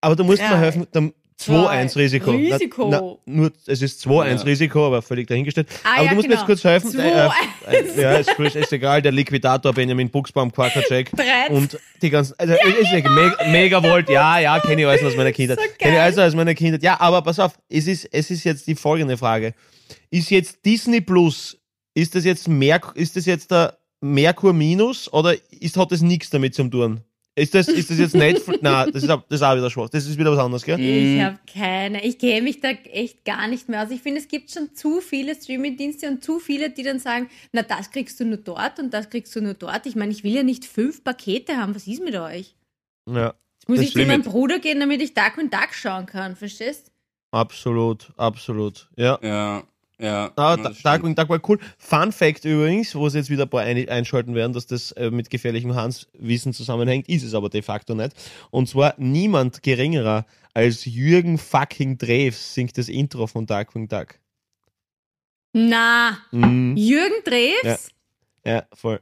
Aber 0.00 0.16
du 0.16 0.24
musst 0.24 0.40
Ja. 0.40 0.50
mir 0.50 0.58
helfen, 0.58 0.86
dann 0.92 1.12
2-1 1.38 1.96
Risiko. 1.96 2.30
Risiko. 2.30 2.88
Na, 2.88 3.00
na, 3.00 3.16
nur, 3.26 3.52
es 3.66 3.82
ist 3.82 4.00
2-1 4.00 4.38
Ja. 4.38 4.42
Risiko, 4.44 4.86
aber 4.86 5.02
völlig 5.02 5.26
dahingestellt. 5.26 5.68
Ah, 5.84 5.96
aber 5.96 6.04
ja, 6.04 6.08
du 6.08 6.14
musst 6.16 6.28
mir 6.28 6.34
genau. 6.34 6.40
jetzt 6.40 6.46
kurz 6.46 6.64
helfen. 6.64 6.90
2-1. 6.92 7.30
äh, 7.68 8.00
ja, 8.00 8.16
ist, 8.16 8.30
ist, 8.38 8.56
ist 8.56 8.72
egal, 8.72 9.02
der 9.02 9.12
Liquidator 9.12 9.74
Benjamin 9.74 10.08
Buchsbaum, 10.08 10.50
Quackercheck. 10.50 11.10
Drei. 11.16 11.48
Und 11.50 11.78
die 12.00 12.08
ganzen, 12.08 12.34
also, 12.38 12.54
ist, 12.54 12.78
ist 12.80 12.92
mega, 12.92 13.36
mega 13.50 13.82
Volt, 13.82 14.08
ja, 14.08 14.38
ja, 14.38 14.58
kenne 14.60 14.80
ich 14.80 14.86
alles 14.88 15.04
aus 15.04 15.14
meiner 15.14 15.32
Kindheit. 15.32 15.58
So 15.60 15.66
kenne 15.78 15.96
ich 15.96 16.00
alles 16.00 16.18
aus 16.18 16.34
meiner 16.34 16.54
Kindheit. 16.54 16.82
Ja, 16.82 16.98
aber 17.00 17.20
pass 17.20 17.38
auf, 17.38 17.52
es 17.68 17.86
ist, 17.86 18.08
es 18.12 18.30
ist 18.30 18.44
jetzt 18.44 18.66
die 18.66 18.74
folgende 18.74 19.18
Frage. 19.18 19.52
Ist 20.10 20.30
jetzt 20.30 20.64
Disney 20.64 21.02
Plus, 21.02 21.58
ist 21.96 22.14
das 22.14 22.24
jetzt 22.24 22.46
mehr, 22.48 22.80
ist 22.94 23.16
das 23.16 23.24
jetzt 23.26 23.50
der 23.50 23.78
Merkur 24.00 24.52
Minus 24.52 25.12
oder 25.12 25.34
ist, 25.50 25.76
hat 25.76 25.90
das 25.90 26.02
nichts 26.02 26.30
damit 26.30 26.54
zu 26.54 26.68
tun? 26.68 27.00
Ist 27.38 27.54
das, 27.54 27.68
ist 27.68 27.90
das 27.90 27.98
jetzt 27.98 28.14
Netflix? 28.26 28.60
Nein, 28.62 28.90
das 28.92 29.02
ist, 29.02 29.10
auch- 29.10 29.22
das 29.28 29.40
ist 29.40 29.42
auch 29.46 29.56
wieder 29.56 29.70
schwach. 29.70 29.88
Das 29.90 30.06
ist 30.06 30.16
wieder 30.18 30.32
was 30.32 30.38
anderes, 30.38 30.62
gell? 30.64 30.80
Ich 30.80 31.22
habe 31.22 31.38
keine. 31.52 32.02
Ich 32.04 32.18
kenne 32.18 32.42
mich 32.42 32.60
da 32.60 32.68
echt 32.70 33.24
gar 33.26 33.46
nicht 33.48 33.68
mehr 33.68 33.82
aus. 33.82 33.90
Ich 33.90 34.00
finde, 34.00 34.20
es 34.20 34.28
gibt 34.28 34.50
schon 34.50 34.74
zu 34.74 35.00
viele 35.02 35.34
Streamingdienste 35.34 36.08
und 36.08 36.24
zu 36.24 36.38
viele, 36.38 36.70
die 36.70 36.82
dann 36.82 36.98
sagen, 36.98 37.28
na, 37.52 37.62
das 37.62 37.90
kriegst 37.90 38.18
du 38.20 38.24
nur 38.24 38.38
dort 38.38 38.78
und 38.78 38.92
das 38.94 39.10
kriegst 39.10 39.34
du 39.36 39.40
nur 39.42 39.52
dort. 39.54 39.84
Ich 39.86 39.96
meine, 39.96 40.12
ich 40.12 40.24
will 40.24 40.32
ja 40.34 40.42
nicht 40.42 40.64
fünf 40.64 41.04
Pakete 41.04 41.56
haben. 41.58 41.74
Was 41.74 41.86
ist 41.86 42.02
mit 42.02 42.14
euch? 42.16 42.54
Ja. 43.10 43.34
Jetzt 43.58 43.68
muss 43.68 43.78
Das 43.78 43.86
ich 43.88 43.92
zu 43.94 44.06
meinem 44.06 44.22
Bruder 44.22 44.58
gehen, 44.58 44.80
damit 44.80 45.02
ich 45.02 45.12
Dark 45.12 45.36
und 45.36 45.52
Duck 45.52 45.72
schauen 45.74 46.06
kann. 46.06 46.36
Verstehst? 46.36 46.90
Absolut, 47.32 48.12
absolut. 48.16 48.88
Ja. 48.96 49.18
Ja, 49.22 49.62
ja. 50.00 50.32
Ah, 50.36 50.56
ja, 50.56 50.62
Da-. 50.62 50.72
Darkwing 50.82 51.14
Duck 51.14 51.28
war 51.28 51.40
cool. 51.48 51.58
Fun 51.78 52.12
Fact 52.12 52.44
übrigens, 52.44 52.94
wo 52.94 53.08
sie 53.08 53.18
jetzt 53.18 53.30
wieder 53.30 53.44
ein 53.44 53.48
paar 53.50 53.62
ein 53.62 53.88
einschalten 53.88 54.34
werden, 54.34 54.52
dass 54.52 54.66
das 54.66 54.92
äh, 54.92 55.10
mit 55.10 55.30
gefährlichem 55.30 55.74
Hans-Wissen 55.74 56.52
zusammenhängt, 56.52 57.08
ist 57.08 57.22
es 57.22 57.34
aber 57.34 57.48
de 57.48 57.62
facto 57.62 57.94
nicht. 57.94 58.14
Und 58.50 58.68
zwar 58.68 58.94
niemand 58.98 59.62
geringerer 59.62 60.26
als 60.54 60.84
Jürgen 60.84 61.38
fucking 61.38 61.98
Drews 61.98 62.54
singt 62.54 62.76
das 62.78 62.88
Intro 62.88 63.26
von 63.26 63.46
Darkwing 63.46 63.88
Duck. 63.88 64.18
Na, 65.52 66.18
Mhm. 66.32 66.76
Jürgen 66.76 67.22
Drews? 67.24 67.90
Ja, 68.44 68.66
voll. 68.74 69.00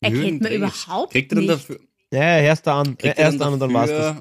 Erkennt 0.00 0.42
man 0.42 0.50
Drews. 0.50 0.56
überhaupt 0.86 1.12
Kriegt 1.12 1.32
er 1.32 1.36
dann 1.36 1.44
nicht. 1.44 1.54
dafür, 1.54 1.80
Ja, 2.12 2.20
ja, 2.22 2.38
erst 2.38 2.66
an, 2.68 2.96
kriegt 2.98 3.16
ja, 3.18 3.24
er 3.24 3.30
erst 3.30 3.40
an 3.40 3.52
und 3.52 3.60
dann 3.60 3.72
war's 3.72 3.90
das. 3.90 4.16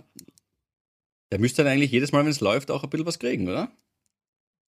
Der 1.31 1.39
müsste 1.39 1.63
dann 1.63 1.71
eigentlich 1.73 1.91
jedes 1.91 2.11
Mal, 2.11 2.23
wenn 2.23 2.29
es 2.31 2.39
läuft, 2.39 2.69
auch 2.71 2.83
ein 2.83 2.89
bisschen 2.89 3.05
was 3.07 3.17
kriegen, 3.19 3.47
oder? 3.49 3.71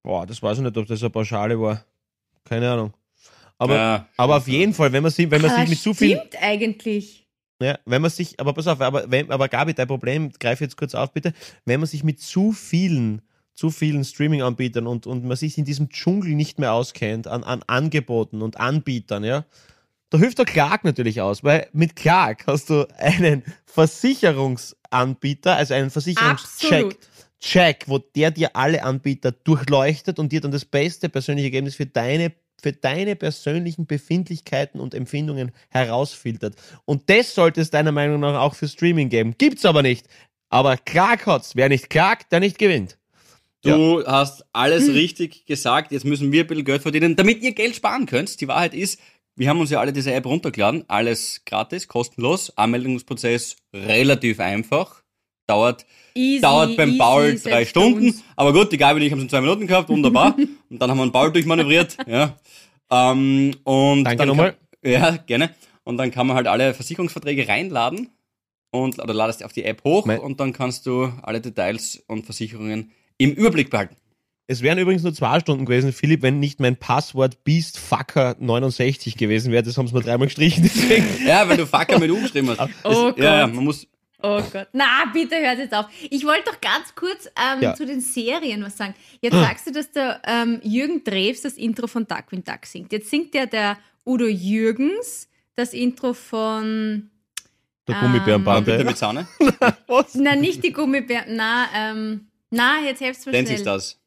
Boah, 0.03 0.25
das 0.25 0.43
weiß 0.43 0.57
ich 0.57 0.63
nicht, 0.63 0.77
ob 0.77 0.85
das 0.85 1.01
eine 1.01 1.09
Pauschale 1.09 1.59
war. 1.59 1.83
Keine 2.43 2.69
Ahnung. 2.71 2.93
Aber, 3.57 3.75
ja, 3.75 4.07
aber 4.17 4.37
auf 4.37 4.47
jeden 4.47 4.73
Fall, 4.73 4.91
wenn 4.91 5.03
man 5.03 5.11
sich, 5.11 5.31
wenn 5.31 5.41
man 5.41 5.51
Ah, 5.51 5.61
sich 5.61 5.69
mit 5.69 5.79
zu 5.79 5.93
viel, 5.93 6.17
Stimmt 6.17 6.35
eigentlich. 6.41 7.25
Ja, 7.61 7.79
wenn 7.85 8.01
man 8.01 8.11
sich, 8.11 8.37
aber 8.39 8.51
pass 8.53 8.67
auf, 8.67 8.81
aber, 8.81 9.09
wenn, 9.09 9.31
aber 9.31 9.47
Gabi, 9.47 9.73
dein 9.73 9.87
Problem, 9.87 10.31
greif 10.37 10.59
jetzt 10.59 10.75
kurz 10.75 10.93
auf 10.95 11.13
bitte, 11.13 11.33
wenn 11.65 11.79
man 11.79 11.87
sich 11.87 12.03
mit 12.03 12.19
zu 12.19 12.51
vielen, 12.51 13.21
zu 13.53 13.69
vielen 13.69 14.03
Streaming-Anbietern 14.03 14.85
und, 14.87 15.07
und 15.07 15.23
man 15.23 15.37
sich 15.37 15.57
in 15.57 15.63
diesem 15.63 15.87
Dschungel 15.89 16.35
nicht 16.35 16.59
mehr 16.59 16.73
auskennt, 16.73 17.27
an, 17.27 17.43
an 17.43 17.63
Angeboten 17.67 18.41
und 18.41 18.57
Anbietern, 18.59 19.23
ja, 19.23 19.45
da 20.09 20.17
hilft 20.17 20.39
der 20.39 20.45
Clark 20.45 20.83
natürlich 20.83 21.21
aus, 21.21 21.43
weil 21.43 21.67
mit 21.71 21.95
Clark 21.95 22.45
hast 22.47 22.69
du 22.69 22.85
einen 22.97 23.43
Versicherungsanbieter, 23.65 25.55
also 25.55 25.73
einen 25.73 25.89
Versicherungscheck. 25.89 26.85
Absolut. 26.85 26.97
Check, 27.43 27.83
wo 27.87 27.97
der 27.97 28.31
dir 28.31 28.55
alle 28.55 28.83
Anbieter 28.83 29.33
durchleuchtet 29.33 30.17
und 30.17 30.31
dir 30.31 30.39
dann 30.39 30.51
das 30.51 30.63
beste 30.63 31.09
persönliche 31.09 31.47
Ergebnis 31.47 31.75
für 31.75 31.85
deine, 31.85 32.31
für 32.61 32.71
deine 32.71 33.17
persönlichen 33.17 33.85
Befindlichkeiten 33.85 34.79
und 34.79 34.93
Empfindungen 34.93 35.51
herausfiltert. 35.69 36.55
Und 36.85 37.09
das 37.09 37.35
sollte 37.35 37.59
es 37.59 37.69
deiner 37.69 37.91
Meinung 37.91 38.21
nach 38.21 38.39
auch 38.39 38.55
für 38.55 38.69
Streaming 38.69 39.09
geben. 39.09 39.35
Gibt's 39.37 39.65
aber 39.65 39.81
nicht. 39.81 40.07
Aber 40.49 40.77
Clark 40.77 41.25
hat's. 41.25 41.57
Wer 41.57 41.67
nicht 41.67 41.89
klagt, 41.89 42.31
der 42.31 42.39
nicht 42.39 42.57
gewinnt. 42.57 42.97
Du 43.61 44.05
hast 44.05 44.45
alles 44.53 44.87
richtig 44.87 45.45
gesagt. 45.45 45.91
Jetzt 45.91 46.05
müssen 46.05 46.31
wir 46.31 46.45
ein 46.45 46.47
bisschen 46.47 46.65
Geld 46.65 46.81
verdienen, 46.81 47.17
damit 47.17 47.41
ihr 47.41 47.53
Geld 47.53 47.75
sparen 47.75 48.05
könnt. 48.05 48.39
Die 48.39 48.47
Wahrheit 48.47 48.73
ist, 48.73 48.99
wir 49.35 49.49
haben 49.49 49.59
uns 49.59 49.69
ja 49.69 49.81
alle 49.81 49.91
diese 49.91 50.13
App 50.13 50.25
runtergeladen. 50.25 50.85
Alles 50.87 51.41
gratis, 51.45 51.89
kostenlos. 51.89 52.57
Anmeldungsprozess 52.57 53.57
relativ 53.73 54.39
einfach. 54.39 55.02
Dauert, 55.47 55.85
Easy, 56.15 56.41
dauert 56.41 56.77
beim 56.77 56.89
easy, 56.89 56.97
Paul 56.97 57.39
drei 57.39 57.65
Stunden. 57.65 58.13
Aber 58.35 58.53
gut, 58.53 58.71
die 58.71 58.77
Gabi 58.77 58.99
und 58.99 59.05
ich 59.05 59.11
haben 59.11 59.19
es 59.19 59.23
in 59.25 59.29
zwei 59.29 59.41
Minuten 59.41 59.67
gehabt. 59.67 59.89
Wunderbar. 59.89 60.35
und 60.69 60.79
dann 60.81 60.89
haben 60.89 60.97
wir 60.97 61.03
einen 61.03 61.11
Paul 61.11 61.31
durchmanövriert. 61.31 61.97
Ja. 62.07 62.37
Ähm, 62.91 63.55
und 63.63 64.03
Danke 64.05 64.17
dann 64.17 64.27
nochmal. 64.29 64.55
Kann, 64.81 64.91
ja, 64.91 65.17
gerne. 65.17 65.49
Und 65.83 65.97
dann 65.97 66.11
kann 66.11 66.27
man 66.27 66.35
halt 66.37 66.47
alle 66.47 66.73
Versicherungsverträge 66.73 67.47
reinladen. 67.47 68.09
Und, 68.71 68.99
oder 68.99 69.13
ladest 69.13 69.43
auf 69.43 69.53
die 69.53 69.65
App 69.65 69.83
hoch 69.83 70.05
Mein- 70.05 70.19
und 70.19 70.39
dann 70.39 70.51
kannst 70.51 70.87
du 70.87 71.11
alle 71.21 71.41
Details 71.41 72.03
und 72.07 72.25
Versicherungen 72.25 72.91
im 73.19 73.31
Überblick 73.33 73.69
behalten. 73.69 73.95
Es 74.47 74.61
wären 74.61 74.77
übrigens 74.79 75.03
nur 75.03 75.13
zwei 75.13 75.39
Stunden 75.39 75.65
gewesen, 75.65 75.93
Philipp, 75.93 76.21
wenn 76.23 76.39
nicht 76.39 76.59
mein 76.59 76.75
Passwort 76.75 77.37
BeastFucker69 77.45 79.17
gewesen 79.17 79.51
wäre. 79.51 79.63
Das 79.63 79.77
haben 79.77 79.87
sie 79.87 79.93
mir 79.93 80.01
dreimal 80.01 80.27
gestrichen. 80.27 80.63
Deswegen. 80.73 81.05
Ja, 81.25 81.47
weil 81.47 81.57
du 81.57 81.65
Fucker 81.65 81.99
mit 81.99 82.11
U 82.11 82.19
geschrieben 82.21 82.49
hast. 82.49 82.69
Oh 82.83 83.11
Das- 83.11 83.17
Ja, 83.17 83.23
ja, 83.39 83.45
Gott. 83.45 83.55
man 83.55 83.63
muss. 83.65 83.87
Oh 84.25 84.41
Gott. 84.53 84.69
Na, 84.71 85.03
bitte 85.11 85.35
hört 85.35 85.57
jetzt 85.59 85.73
auf. 85.73 85.85
Ich 86.09 86.25
wollte 86.25 86.43
doch 86.45 86.61
ganz 86.61 86.95
kurz 86.95 87.27
ähm, 87.37 87.61
Ja. 87.61 87.75
zu 87.75 87.85
den 87.85 87.99
Serien 87.99 88.63
was 88.63 88.77
sagen. 88.77 88.95
Jetzt 89.21 89.33
sagst 89.35 89.67
du, 89.67 89.71
dass 89.71 89.91
der 89.91 90.21
ähm, 90.25 90.61
Jürgen 90.63 91.03
Drews 91.03 91.41
das 91.41 91.53
Intro 91.55 91.87
von 91.87 92.07
Duckwin 92.07 92.41
Duck 92.43 92.65
singt. 92.65 92.93
Jetzt 92.93 93.09
singt 93.09 93.35
ja 93.35 93.45
der 93.45 93.77
Udo 94.05 94.25
Jürgens 94.25 95.27
das 95.55 95.73
Intro 95.73 96.13
von. 96.13 97.09
Der 97.85 97.95
Ähm, 97.95 98.13
Bitte 98.13 98.23
Gummibärenbande. 98.23 98.83
mit 98.85 98.97
Sahne. 98.97 99.27
Was? 99.87 100.15
Na, 100.15 100.35
nicht 100.37 100.63
die 100.63 100.71
Gummibären. 100.71 101.35
Na, 101.35 101.67
ähm. 101.75 102.27
Na, 102.49 102.79
jetzt 102.85 103.01
helft's 103.01 103.25
mir 103.25 103.33
Nennt 103.33 103.49
sich 103.49 103.61
das. 103.63 103.99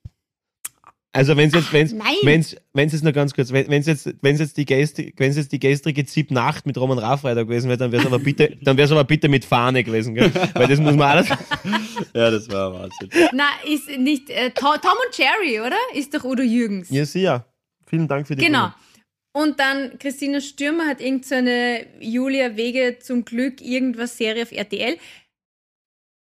Also 1.16 1.37
wenn's 1.37 1.54
jetzt, 1.54 1.73
wenn's, 1.73 1.92
Nein. 1.92 2.14
wenn's, 2.23 2.56
wenn's 2.75 2.92
jetzt 2.92 3.02
nur 3.02 3.12
ganz 3.12 3.32
kurz, 3.35 3.52
wenn, 3.52 3.68
wenn's 3.68 3.87
jetzt, 3.87 4.14
wenn's 4.23 4.38
jetzt 4.38 4.56
die 4.56 4.64
Gäste, 4.64 5.12
wenn's 5.16 5.37
jetzt 5.37 5.50
die 5.50 5.58
gestrige 5.58 6.04
Zip-Nacht 6.04 6.66
mit 6.66 6.76
Roman 6.78 6.99
Raffreiter 6.99 7.44
gewesen 7.44 7.68
wäre, 7.68 7.78
dann 7.78 7.90
wär's 7.92 8.06
aber 8.06 8.18
bitte, 8.18 8.56
dann 8.62 8.76
wär's 8.76 8.92
aber 8.92 9.04
bitte 9.04 9.28
mit 9.28 9.44
Fahne 9.44 9.82
gewesen, 9.82 10.14
gell? 10.14 10.30
Weil 10.54 10.68
das 10.68 10.78
muss 10.78 10.94
man 10.94 11.08
alles. 11.18 11.28
Ja, 12.14 12.30
das 12.30 12.50
war 12.50 12.73
Wahnsinn. 12.75 13.08
Na, 13.32 13.44
ist 13.66 13.88
nicht. 13.99 14.28
Äh, 14.30 14.50
Tom, 14.50 14.70
und 14.75 15.16
Jerry, 15.16 15.61
oder? 15.61 15.76
Ist 15.94 16.14
doch 16.14 16.25
Udo 16.25 16.42
Jürgens. 16.42 16.90
Ja, 16.90 17.04
sicher. 17.06 17.46
Vielen 17.87 18.06
Dank 18.08 18.26
für 18.26 18.37
die 18.37 18.44
Genau. 18.44 18.68
Blumen. 18.68 19.50
Und 19.50 19.61
dann 19.61 19.99
Christina 19.99 20.40
Stürmer 20.40 20.87
hat 20.87 21.00
irgend 21.00 21.26
so 21.26 21.35
eine 21.35 21.87
Julia 22.00 22.56
Wege 22.56 22.99
zum 23.00 23.25
Glück 23.25 23.61
irgendwas 23.61 24.16
Serie 24.16 24.42
auf 24.42 24.52
RTL. 24.52 24.96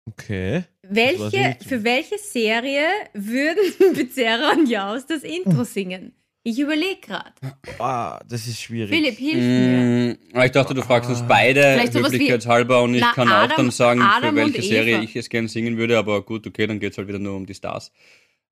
Okay. 0.06 0.64
Welche, 0.82 1.56
für 1.66 1.82
welche 1.82 2.18
Serie 2.18 2.86
würden 3.14 3.64
Pizzerra 3.94 4.52
und 4.52 4.68
Jaus 4.68 5.06
das 5.06 5.22
Intro 5.22 5.64
singen? 5.64 6.12
Ich 6.46 6.58
überlege 6.58 7.00
gerade. 7.00 7.32
Ah, 7.78 8.20
das 8.28 8.46
ist 8.46 8.60
schwierig. 8.60 8.90
Philipp, 8.94 9.16
hilf 9.16 9.34
mir. 9.36 10.18
Mm, 10.34 10.40
ich 10.42 10.50
dachte, 10.52 10.74
du 10.74 10.82
fragst 10.82 11.08
uns 11.08 11.22
beide 11.26 11.60
Vielleicht 11.62 11.94
sowas 11.94 12.12
wie- 12.12 12.16
höflichkeitshalber 12.16 12.82
und 12.82 12.94
ich 12.94 13.00
Na, 13.00 13.12
kann 13.14 13.28
Adam- 13.28 13.50
auch 13.50 13.56
dann 13.56 13.70
sagen, 13.70 14.02
Adam 14.02 14.34
für 14.36 14.42
welche 14.42 14.60
Serie 14.62 15.00
ich 15.02 15.16
es 15.16 15.30
gerne 15.30 15.48
singen 15.48 15.78
würde, 15.78 15.96
aber 15.96 16.22
gut, 16.22 16.46
okay, 16.46 16.66
dann 16.66 16.80
geht's 16.80 16.98
halt 16.98 17.08
wieder 17.08 17.18
nur 17.18 17.34
um 17.34 17.46
die 17.46 17.54
Stars. 17.54 17.90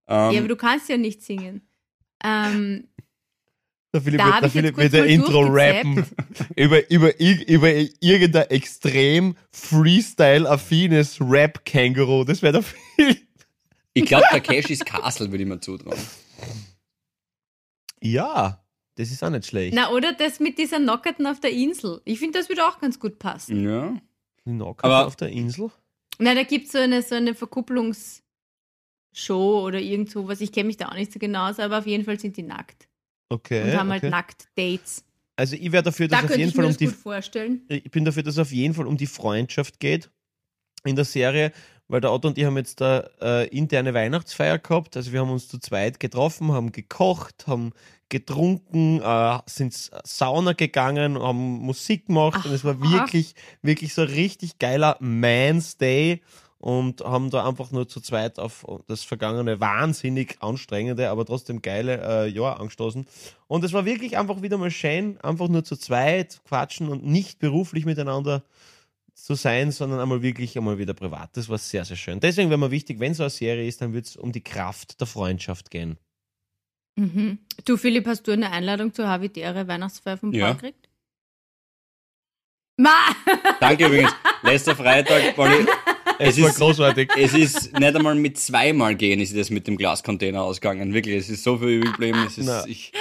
Ähm, 0.09 0.32
Ja, 0.32 0.38
aber 0.38 0.49
du 0.49 0.56
kannst 0.56 0.88
ja 0.88 0.97
nicht 0.97 1.21
singen. 1.23 1.68
Ähm, 2.25 2.88
Der 3.94 4.00
Philipp, 4.00 4.18
Da 4.20 4.25
der 4.25 4.37
ich 4.37 4.42
jetzt 4.42 4.52
Philipp 4.52 4.75
kurz 4.75 4.82
wird 4.84 4.92
der 4.94 5.00
mal 5.02 5.11
Intro 5.11 5.40
rappen. 5.49 6.06
über, 6.56 6.90
über, 6.90 7.20
über 7.20 7.68
irgendein 8.00 8.49
extrem 8.50 9.37
Freestyle-affines 9.50 11.20
Rap-Känguru. 11.20 12.25
Das 12.25 12.40
wäre 12.40 12.54
der 12.54 12.62
Philipp. 12.62 13.26
ich 13.92 14.06
glaube, 14.06 14.25
Takeshis 14.30 14.80
Castle 14.84 15.30
würde 15.30 15.42
ich 15.44 15.49
mir 15.49 15.61
zutrauen. 15.61 15.99
Ja, 18.00 18.64
das 18.96 19.11
ist 19.11 19.22
auch 19.22 19.30
nicht 19.30 19.46
schlecht. 19.46 19.75
na, 19.75 19.90
oder 19.90 20.12
das 20.12 20.40
mit 20.40 20.58
dieser 20.58 20.78
Knockerten 20.78 21.26
auf 21.26 21.40
der 21.40 21.52
Insel. 21.52 22.00
Ich 22.04 22.18
finde, 22.18 22.38
das 22.38 22.49
würde 22.49 22.66
auch 22.66 22.78
ganz 22.80 22.99
gut 22.99 23.18
passen. 23.18 23.62
Ja. 23.68 23.94
Die 24.44 24.61
Aber- 24.61 25.06
auf 25.06 25.16
der 25.16 25.28
Insel. 25.28 25.70
Na, 26.18 26.34
da 26.34 26.42
gibt 26.44 26.70
so 26.70 26.78
eine, 26.78 27.02
so 27.02 27.14
eine 27.14 27.34
Verkupplungsshow 27.34 28.22
oder 29.66 29.80
irgend 29.80 30.11
sowas. 30.11 30.40
Ich 30.40 30.52
kenne 30.52 30.66
mich 30.68 30.76
da 30.76 30.88
auch 30.88 30.94
nicht 30.94 31.12
so 31.12 31.18
genau 31.18 31.49
aus, 31.49 31.58
aber 31.58 31.78
auf 31.78 31.87
jeden 31.87 32.04
Fall 32.04 32.18
sind 32.18 32.37
die 32.37 32.42
nackt. 32.42 32.88
Okay. 33.32 33.62
und 33.62 33.76
haben 33.76 33.90
halt 33.90 34.02
okay. 34.02 34.10
nackt 34.10 34.48
Dates. 34.56 35.04
Also 35.36 35.56
ich 35.56 35.72
wäre 35.72 35.82
dafür, 35.82 36.08
Da 36.08 36.16
dass 36.16 36.24
auf 36.24 36.28
könnte 36.28 36.40
jeden 36.40 36.50
ich 36.50 36.56
mir 36.56 36.62
Fall 36.62 36.64
um 36.66 36.70
das 36.70 36.78
die 36.78 36.86
gut 36.86 36.94
vorstellen. 36.94 37.62
ich 37.68 37.90
bin 37.90 38.04
dafür, 38.04 38.22
dass 38.22 38.34
es 38.34 38.38
auf 38.38 38.52
jeden 38.52 38.74
Fall 38.74 38.86
um 38.86 38.96
die 38.96 39.06
Freundschaft 39.06 39.80
geht 39.80 40.10
in 40.84 40.96
der 40.96 41.04
Serie, 41.04 41.52
weil 41.88 42.00
der 42.00 42.12
Otto 42.12 42.28
und 42.28 42.38
ich 42.38 42.44
haben 42.44 42.56
jetzt 42.56 42.80
da 42.80 43.08
äh, 43.20 43.48
interne 43.48 43.94
Weihnachtsfeier 43.94 44.58
gehabt. 44.58 44.96
Also 44.96 45.12
wir 45.12 45.20
haben 45.20 45.30
uns 45.30 45.48
zu 45.48 45.58
zweit 45.58 46.00
getroffen, 46.00 46.52
haben 46.52 46.72
gekocht, 46.72 47.46
haben 47.46 47.72
getrunken, 48.08 49.00
äh, 49.00 49.38
sind 49.46 49.90
Sauna 50.04 50.52
gegangen, 50.52 51.18
haben 51.18 51.58
Musik 51.60 52.06
gemacht 52.06 52.44
und 52.44 52.52
es 52.52 52.64
war 52.64 52.76
Aha. 52.80 52.92
wirklich, 52.92 53.34
wirklich 53.62 53.94
so 53.94 54.02
ein 54.02 54.08
richtig 54.08 54.58
geiler 54.58 54.96
Man's 55.00 55.78
Day 55.78 56.20
und 56.62 57.00
haben 57.00 57.28
da 57.31 57.45
einfach 57.47 57.73
nur 57.73 57.88
zu 57.88 58.00
zweit 58.00 58.38
auf 58.38 58.64
das 58.87 59.02
vergangene 59.02 59.59
wahnsinnig 59.59 60.37
anstrengende, 60.40 61.11
aber 61.11 61.26
trotzdem 61.26 61.61
geile 61.61 62.00
äh, 62.00 62.28
Jahr 62.28 62.61
angestoßen. 62.61 63.04
Und 63.49 63.64
es 63.64 63.73
war 63.73 63.85
wirklich 63.85 64.16
einfach 64.16 64.42
wieder 64.42 64.59
mal 64.59 64.71
schön, 64.71 65.21
einfach 65.23 65.49
nur 65.49 65.64
zu 65.64 65.76
zweit 65.76 66.40
quatschen 66.45 66.88
und 66.88 67.04
nicht 67.04 67.40
beruflich 67.40 67.85
miteinander 67.85 68.45
zu 69.12 69.35
sein, 69.35 69.73
sondern 69.73 69.99
einmal 69.99 70.23
wirklich 70.23 70.57
einmal 70.57 70.78
wieder 70.78 70.95
privat. 70.95 71.37
Das 71.37 71.49
war 71.49 71.59
sehr, 71.59 71.85
sehr 71.85 71.97
schön. 71.97 72.21
Deswegen 72.21 72.49
wäre 72.49 72.61
mir 72.61 72.71
wichtig, 72.71 73.00
wenn 73.00 73.12
so 73.12 73.25
eine 73.25 73.31
Serie 73.31 73.66
ist, 73.66 73.81
dann 73.83 73.92
wird 73.92 74.07
es 74.07 74.16
um 74.16 74.31
die 74.31 74.45
Kraft 74.45 75.00
der 75.00 75.09
Freundschaft 75.09 75.69
gehen. 75.69 75.99
Mhm. 76.95 77.38
Du, 77.64 77.76
Philipp, 77.76 78.07
hast 78.07 78.28
du 78.28 78.31
eine 78.31 78.52
Einladung 78.52 78.95
zur 78.95 79.09
Habitäre 79.09 79.66
Weihnachtsfeier 79.66 80.16
vom 80.16 80.33
Ja. 80.33 80.47
Paul 80.47 80.54
gekriegt? 80.54 80.81
Ma! 82.82 82.90
Danke 83.60 83.86
übrigens. 83.86 84.12
Letzter 84.42 84.74
Freitag, 84.76 85.36
Pauli, 85.36 85.66
Es, 86.18 86.36
ist- 86.38 86.56
großartig. 86.56 87.10
es 87.16 87.34
ist 87.34 87.78
nicht 87.78 87.96
einmal 87.96 88.14
mit 88.14 88.38
zweimal 88.38 88.94
gehen, 88.94 89.20
ist 89.20 89.36
das 89.36 89.50
mit 89.50 89.66
dem 89.66 89.76
Glascontainer 89.76 90.42
ausgegangen. 90.42 90.92
Wirklich, 90.94 91.16
es 91.16 91.28
ist 91.30 91.42
so 91.44 91.58
viel 91.58 91.68
übrig 91.78 91.92
geblieben. 91.92 92.24
Es 92.26 92.38
ist, 92.38 92.66
ich, 92.66 92.92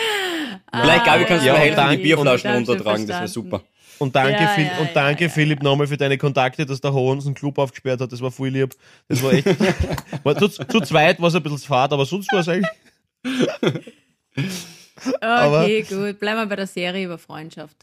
vielleicht, 0.74 1.06
Gabi, 1.06 1.26
kannst 1.26 1.44
du 1.44 1.48
ja, 1.48 1.54
mir 1.54 1.60
und 1.60 1.64
helfen, 1.66 1.76
dann- 1.78 1.92
die 1.98 2.04
Bierflaschen 2.04 2.52
runtertragen, 2.54 3.08
das 3.08 3.18
wäre 3.18 3.28
super. 3.28 3.62
Und 4.00 4.16
danke, 4.16 4.32
Ja, 4.42 4.48
Phil, 4.48 4.64
ja, 4.66 4.78
und 4.80 4.90
danke 4.96 5.24
ja, 5.26 5.30
Philipp, 5.30 5.62
nochmal 5.62 5.86
für 5.86 5.98
deine 5.98 6.18
Kontakte, 6.18 6.66
dass 6.66 6.82
der 6.82 6.92
Hohns 6.92 7.26
einen 7.28 7.36
Club 7.36 7.60
aufgesperrt 7.60 8.02
hat. 8.02 8.12
Das 8.12 8.20
war 8.20 8.32
voll 8.32 8.50
lieb. 8.50 8.74
Das 9.08 9.22
war 9.22 9.32
echt. 9.34 9.46
war, 10.24 10.36
zu, 10.38 10.48
zu 10.48 10.80
zweit 10.82 11.20
war 11.22 11.28
es 11.28 11.36
ein 11.36 11.44
bisschen 11.44 11.60
fad, 11.60 11.94
aber 11.94 12.06
sonst 12.06 12.32
war 12.32 12.40
es 12.40 12.48
eigentlich. 12.48 12.72
Aber- 15.20 15.64
Okay, 15.64 15.84
gut. 15.84 16.20
Bleiben 16.20 16.40
wir 16.40 16.46
bei 16.48 16.56
der 16.56 16.68
Serie 16.68 17.06
über 17.06 17.18
Freundschaft. 17.20 17.78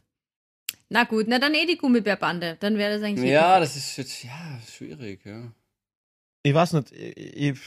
Na 0.91 1.05
gut, 1.05 1.27
na 1.29 1.39
dann 1.39 1.55
eh 1.55 1.67
die 1.67 1.77
Gummibärbande. 1.77 2.57
Dann 2.61 2.79
wäre 2.79 2.95
das 2.95 3.03
eigentlich. 3.03 3.31
Ja, 3.31 3.61
das 3.61 3.77
ist 3.77 3.97
jetzt, 3.99 4.25
ja, 4.25 4.59
schwierig, 4.75 5.21
ja. 5.25 5.53
Ich 6.43 6.55
weiß 6.55 6.73
nicht, 6.75 6.93
ich, 6.93 7.37
ich 7.37 7.59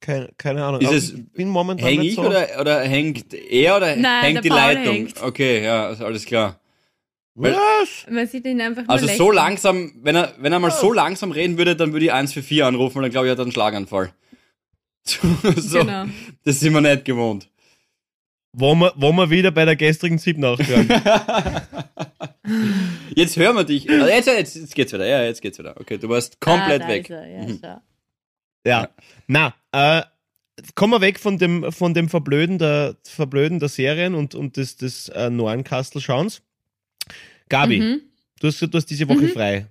keine, 0.00 0.28
keine 0.36 0.62
Ahnung. 0.64 0.80
Ist 0.82 0.88
Aber 0.88 0.96
es- 0.96 1.12
ich 1.14 1.32
bin 1.32 1.48
momentan 1.48 1.86
Häng 1.88 2.02
ich 2.02 2.14
so. 2.16 2.22
oder, 2.26 2.46
oder 2.60 2.80
hängt 2.82 3.32
er 3.32 3.76
oder 3.78 3.96
Nein, 3.96 4.24
hängt 4.24 4.44
die 4.44 4.48
Paul 4.50 4.58
Leitung? 4.58 4.94
hängt. 4.94 5.22
Okay, 5.22 5.64
ja, 5.64 5.86
also 5.86 6.04
alles 6.04 6.24
klar. 6.26 6.60
Was? 7.34 8.06
Man 8.10 8.26
sieht 8.26 8.46
ihn 8.46 8.60
einfach 8.60 8.82
nur 8.82 8.90
Also 8.90 9.06
so 9.06 9.12
lächeln. 9.30 9.34
langsam, 9.34 9.92
wenn 10.02 10.16
er, 10.16 10.34
wenn 10.38 10.52
er 10.52 10.58
mal 10.58 10.70
so 10.70 10.92
langsam 10.92 11.32
reden 11.32 11.58
würde, 11.58 11.76
dann 11.76 11.92
würde 11.92 12.06
ich 12.06 12.12
1 12.12 12.32
für 12.32 12.42
4 12.42 12.66
anrufen 12.66 12.98
und 12.98 13.02
dann 13.02 13.10
glaube 13.10 13.26
ich, 13.26 13.30
er 13.30 13.32
hat 13.32 13.40
einen 13.40 13.52
Schlaganfall. 13.52 14.12
so, 15.04 15.78
Genau. 15.80 16.06
Das 16.44 16.60
sind 16.60 16.72
wir 16.72 16.80
nicht 16.80 17.04
gewohnt. 17.04 17.48
Wo 18.58 18.74
wir, 18.74 18.92
wo 18.96 19.12
wir 19.12 19.28
wieder 19.28 19.50
bei 19.50 19.66
der 19.66 19.76
gestrigen 19.76 20.18
Zip 20.18 20.38
nachhören. 20.38 20.88
Jetzt 23.14 23.36
hören 23.36 23.56
wir 23.56 23.64
dich. 23.64 23.88
Also 23.90 24.06
jetzt, 24.06 24.26
jetzt, 24.28 24.56
jetzt 24.56 24.74
geht's 24.74 24.92
wieder. 24.92 25.06
Ja, 25.06 25.24
jetzt 25.24 25.42
geht's 25.42 25.58
wieder. 25.58 25.78
Okay, 25.80 25.98
du 25.98 26.08
warst 26.08 26.40
komplett 26.40 26.82
ah, 26.82 26.88
weg. 26.88 27.10
Er. 27.10 27.26
Ja, 27.26 27.42
Mhm. 27.46 27.58
schau. 27.60 27.80
Ja. 28.66 28.88
Na, 29.26 29.54
äh, 29.72 30.02
kommen 30.74 30.92
wir 30.92 31.00
weg 31.00 31.18
von 31.18 31.38
dem, 31.38 31.70
von 31.72 31.92
dem 31.94 32.08
Verblöden 32.08 32.58
der, 32.58 32.96
Verblöden 33.04 33.58
der 33.58 33.68
Serien 33.68 34.14
und, 34.14 34.34
und 34.34 34.56
des, 34.56 34.76
des 34.76 35.08
äh, 35.10 35.28
Nornkastel-Schauens. 35.30 36.42
Gabi, 37.48 37.80
Mhm. 37.80 38.00
du, 38.40 38.46
hast, 38.48 38.60
du 38.60 38.68
hast 38.72 38.86
diese 38.86 39.08
Woche 39.08 39.22
Mhm. 39.22 39.28
frei. 39.28 39.66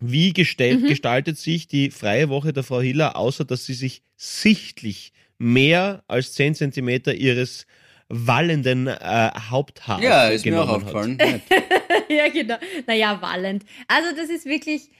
Wie 0.00 0.32
gestellt, 0.32 0.82
Mhm. 0.82 0.88
gestaltet 0.88 1.38
sich 1.38 1.68
die 1.68 1.90
freie 1.90 2.28
Woche 2.28 2.52
der 2.52 2.62
Frau 2.62 2.80
Hiller, 2.80 3.16
außer 3.16 3.44
dass 3.44 3.66
sie 3.66 3.74
sich 3.74 4.02
sichtlich 4.16 5.12
mehr 5.38 6.02
als 6.08 6.32
10 6.32 6.54
Zentimeter 6.54 7.14
ihres 7.14 7.66
wallenden 8.10 8.86
äh, 8.88 9.30
Haupthaars 9.50 10.02
Ja, 10.02 10.28
ist 10.28 10.44
mir 10.44 10.60
auch 10.62 10.68
aufgefallen. 10.68 11.18
Ja, 12.08 12.28
genau. 12.28 12.56
Naja, 12.86 13.22
wallend. 13.22 13.64
Also 13.86 14.14
das 14.16 14.28
ist 14.30 14.44
wirklich, 14.44 14.90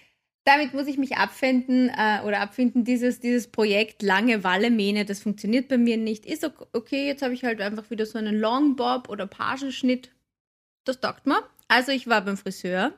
damit 0.44 0.74
muss 0.74 0.86
ich 0.86 0.96
mich 0.96 1.16
abfinden 1.16 1.88
äh, 1.88 2.20
oder 2.24 2.40
abfinden, 2.40 2.84
dieses, 2.84 3.18
dieses 3.18 3.48
Projekt 3.48 4.02
lange 4.02 4.44
Wallemähne, 4.44 5.04
das 5.04 5.20
funktioniert 5.20 5.66
bei 5.68 5.76
mir 5.76 5.96
nicht. 5.96 6.24
Ist 6.24 6.44
ok- 6.44 6.68
okay, 6.72 7.06
jetzt 7.08 7.22
habe 7.22 7.34
ich 7.34 7.42
halt 7.44 7.60
einfach 7.60 7.90
wieder 7.90 8.06
so 8.06 8.16
einen 8.16 8.38
Longbob 8.38 9.08
oder 9.08 9.26
Pagenschnitt. 9.26 10.10
Das 10.84 11.00
taugt 11.00 11.26
mir. 11.26 11.42
Also 11.68 11.90
ich 11.90 12.06
war 12.06 12.20
beim 12.22 12.36
Friseur, 12.36 12.92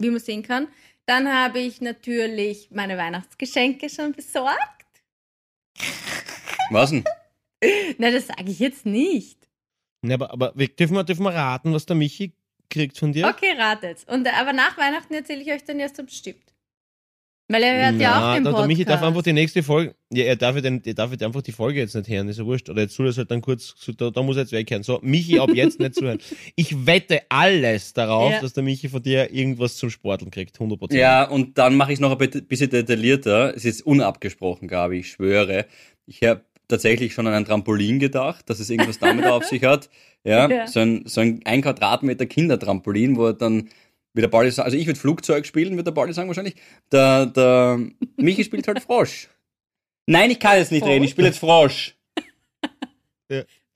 wie 0.00 0.10
man 0.10 0.20
sehen 0.20 0.42
kann. 0.42 0.66
Dann 1.06 1.32
habe 1.32 1.60
ich 1.60 1.80
natürlich 1.80 2.68
meine 2.72 2.98
Weihnachtsgeschenke 2.98 3.88
schon 3.90 4.12
besorgt. 4.12 4.58
Was 6.70 6.90
denn? 6.90 7.04
Na, 7.98 8.10
das 8.10 8.26
sage 8.26 8.50
ich 8.50 8.58
jetzt 8.58 8.86
nicht. 8.86 9.41
Ja, 10.04 10.14
aber, 10.14 10.32
aber 10.32 10.52
wir, 10.56 10.68
dürfen, 10.68 10.94
wir, 10.96 11.04
dürfen 11.04 11.24
wir 11.24 11.34
raten, 11.34 11.72
was 11.72 11.86
der 11.86 11.96
Michi 11.96 12.32
kriegt 12.70 12.98
von 12.98 13.12
dir? 13.12 13.28
Okay, 13.28 13.54
ratet. 13.56 13.98
Und, 14.08 14.26
aber 14.26 14.52
nach 14.52 14.76
Weihnachten 14.78 15.14
erzähle 15.14 15.42
ich 15.42 15.52
euch 15.52 15.64
dann 15.64 15.78
erst 15.78 15.96
bestimmt. 16.04 16.42
Weil 17.48 17.64
er 17.64 17.90
hört 17.90 18.00
ja 18.00 18.30
auch 18.30 18.34
den 18.34 18.44
der, 18.44 18.50
Podcast. 18.50 18.62
der 18.62 18.66
Michi 18.68 18.84
darf 18.84 19.02
einfach 19.02 19.22
die 19.22 19.32
nächste 19.34 19.62
Folge. 19.62 19.94
Ja, 20.10 20.24
er 20.24 20.36
darf, 20.36 20.58
den, 20.60 20.80
er 20.84 20.94
darf 20.94 21.12
ja 21.18 21.26
einfach 21.26 21.42
die 21.42 21.52
Folge 21.52 21.80
jetzt 21.80 21.94
nicht 21.94 22.08
hören, 22.08 22.28
ist 22.28 22.38
ja 22.38 22.46
wurscht. 22.46 22.70
Oder 22.70 22.82
jetzt 22.82 22.94
soll 22.94 23.06
er 23.06 23.10
es 23.10 23.18
halt 23.18 23.30
dann 23.30 23.42
kurz, 23.42 23.74
so, 23.76 23.92
da, 23.92 24.10
da 24.10 24.22
muss 24.22 24.36
er 24.36 24.42
jetzt 24.42 24.52
weghören. 24.52 24.82
So, 24.82 25.00
Michi, 25.02 25.38
ab 25.38 25.50
jetzt 25.52 25.78
nicht 25.78 25.94
zuhören. 25.94 26.18
Ich 26.56 26.86
wette 26.86 27.20
alles 27.28 27.92
darauf, 27.92 28.32
Ja. 28.32 28.40
dass 28.40 28.54
der 28.54 28.62
Michi 28.62 28.88
von 28.88 29.02
dir 29.02 29.30
irgendwas 29.32 29.76
zum 29.76 29.90
Sporteln 29.90 30.30
kriegt. 30.30 30.58
100%. 30.58 30.94
Ja, 30.96 31.24
und 31.28 31.58
dann 31.58 31.76
mache 31.76 31.92
ich 31.92 31.96
es 31.96 32.00
noch 32.00 32.18
ein 32.18 32.30
bisschen 32.48 32.70
detaillierter. 32.70 33.54
Es 33.54 33.64
ist 33.66 33.82
unabgesprochen, 33.82 34.66
Gabi, 34.66 35.00
ich 35.00 35.10
schwöre. 35.10 35.66
Ich 36.06 36.22
habe 36.22 36.42
tatsächlich 36.68 37.14
schon 37.14 37.26
an 37.26 37.34
ein 37.34 37.44
Trampolin 37.44 37.98
gedacht, 37.98 38.48
dass 38.48 38.60
es 38.60 38.70
irgendwas 38.70 38.98
damit 38.98 39.26
auf 39.26 39.44
sich 39.44 39.64
hat. 39.64 39.88
Ja, 40.24 40.48
Ja. 40.48 40.68
So, 40.68 40.78
ein, 40.78 41.02
so 41.06 41.20
ein 41.20 41.40
ein 41.44 41.62
Quadratmeter 41.62 42.26
Kindertrampolin, 42.26 43.16
wo 43.16 43.26
er 43.26 43.32
dann 43.32 43.70
wie 44.14 44.20
der 44.20 44.30
sagt, 44.30 44.66
also 44.66 44.76
ich 44.76 44.86
würde 44.86 45.00
Flugzeug 45.00 45.46
spielen, 45.46 45.76
wird 45.76 45.86
der 45.86 45.92
Baldi 45.92 46.12
sagen 46.12 46.28
wahrscheinlich. 46.28 46.54
Der, 46.90 47.26
der 47.26 47.80
Michi 48.16 48.44
spielt 48.44 48.68
halt 48.68 48.80
Frosch. 48.80 49.28
Nein, 50.06 50.30
ich 50.30 50.38
kann 50.38 50.58
jetzt 50.58 50.72
nicht 50.72 50.84
reden, 50.84 51.04
ich 51.04 51.12
spiele 51.12 51.28
jetzt 51.28 51.38
Frosch. 51.38 51.94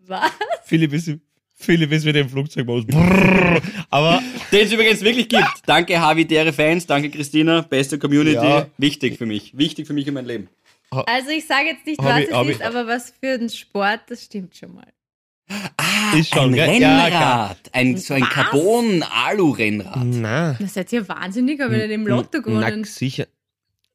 Was? 0.01 0.31
Philipp 0.65 0.93
ist, 0.93 1.11
Philipp 1.55 1.91
ist 1.91 2.05
wieder 2.05 2.21
im 2.21 2.29
Flugzeugmodus. 2.29 2.87
Brrr. 2.87 3.61
Aber 3.91 4.23
Den 4.53 4.67
es 4.67 4.73
übrigens 4.73 5.01
wirklich 5.03 5.29
gibt. 5.29 5.63
Danke 5.65 5.99
Havidere 5.99 6.53
Fans, 6.53 6.87
danke 6.87 7.11
Christina, 7.11 7.63
beste 7.63 7.99
Community. 7.99 8.35
Ja. 8.35 8.67
Wichtig 8.77 9.19
für 9.19 9.27
mich, 9.27 9.57
wichtig 9.57 9.87
für 9.87 9.95
mich 9.95 10.07
in 10.07 10.15
meinem 10.15 10.27
Leben. 10.27 10.49
Also 10.91 11.31
ich 11.31 11.47
sage 11.47 11.67
jetzt 11.69 11.87
nicht, 11.87 12.03
was 12.03 12.21
ich- 12.21 12.31
es 12.31 12.47
ist, 12.49 12.61
ich- 12.61 12.65
aber 12.67 12.87
was 12.87 13.13
für 13.21 13.39
den 13.39 13.49
Sport, 13.51 14.01
das 14.09 14.25
stimmt 14.25 14.57
schon 14.57 14.75
mal. 14.75 14.87
Ah, 15.77 16.17
Ist 16.17 16.35
schon, 16.35 16.51
ein 16.51 16.53
gell? 16.55 16.81
Ja, 16.81 17.05
Rennrad. 17.05 17.59
ein, 17.73 17.97
so 17.99 18.15
ein? 18.15 18.23
Carbon-Alu-Rennrad. 18.25 20.05
na, 20.05 20.57
Das 20.59 20.75
seid 20.75 20.93
ihr 20.93 21.09
wahnsinnig, 21.09 21.61
aber 21.63 21.77
nicht 21.77 21.91
im 21.91 22.07
Lotto 22.07 22.39
na, 22.39 22.41
gewonnen. 22.41 22.85
sicher. 22.85 23.27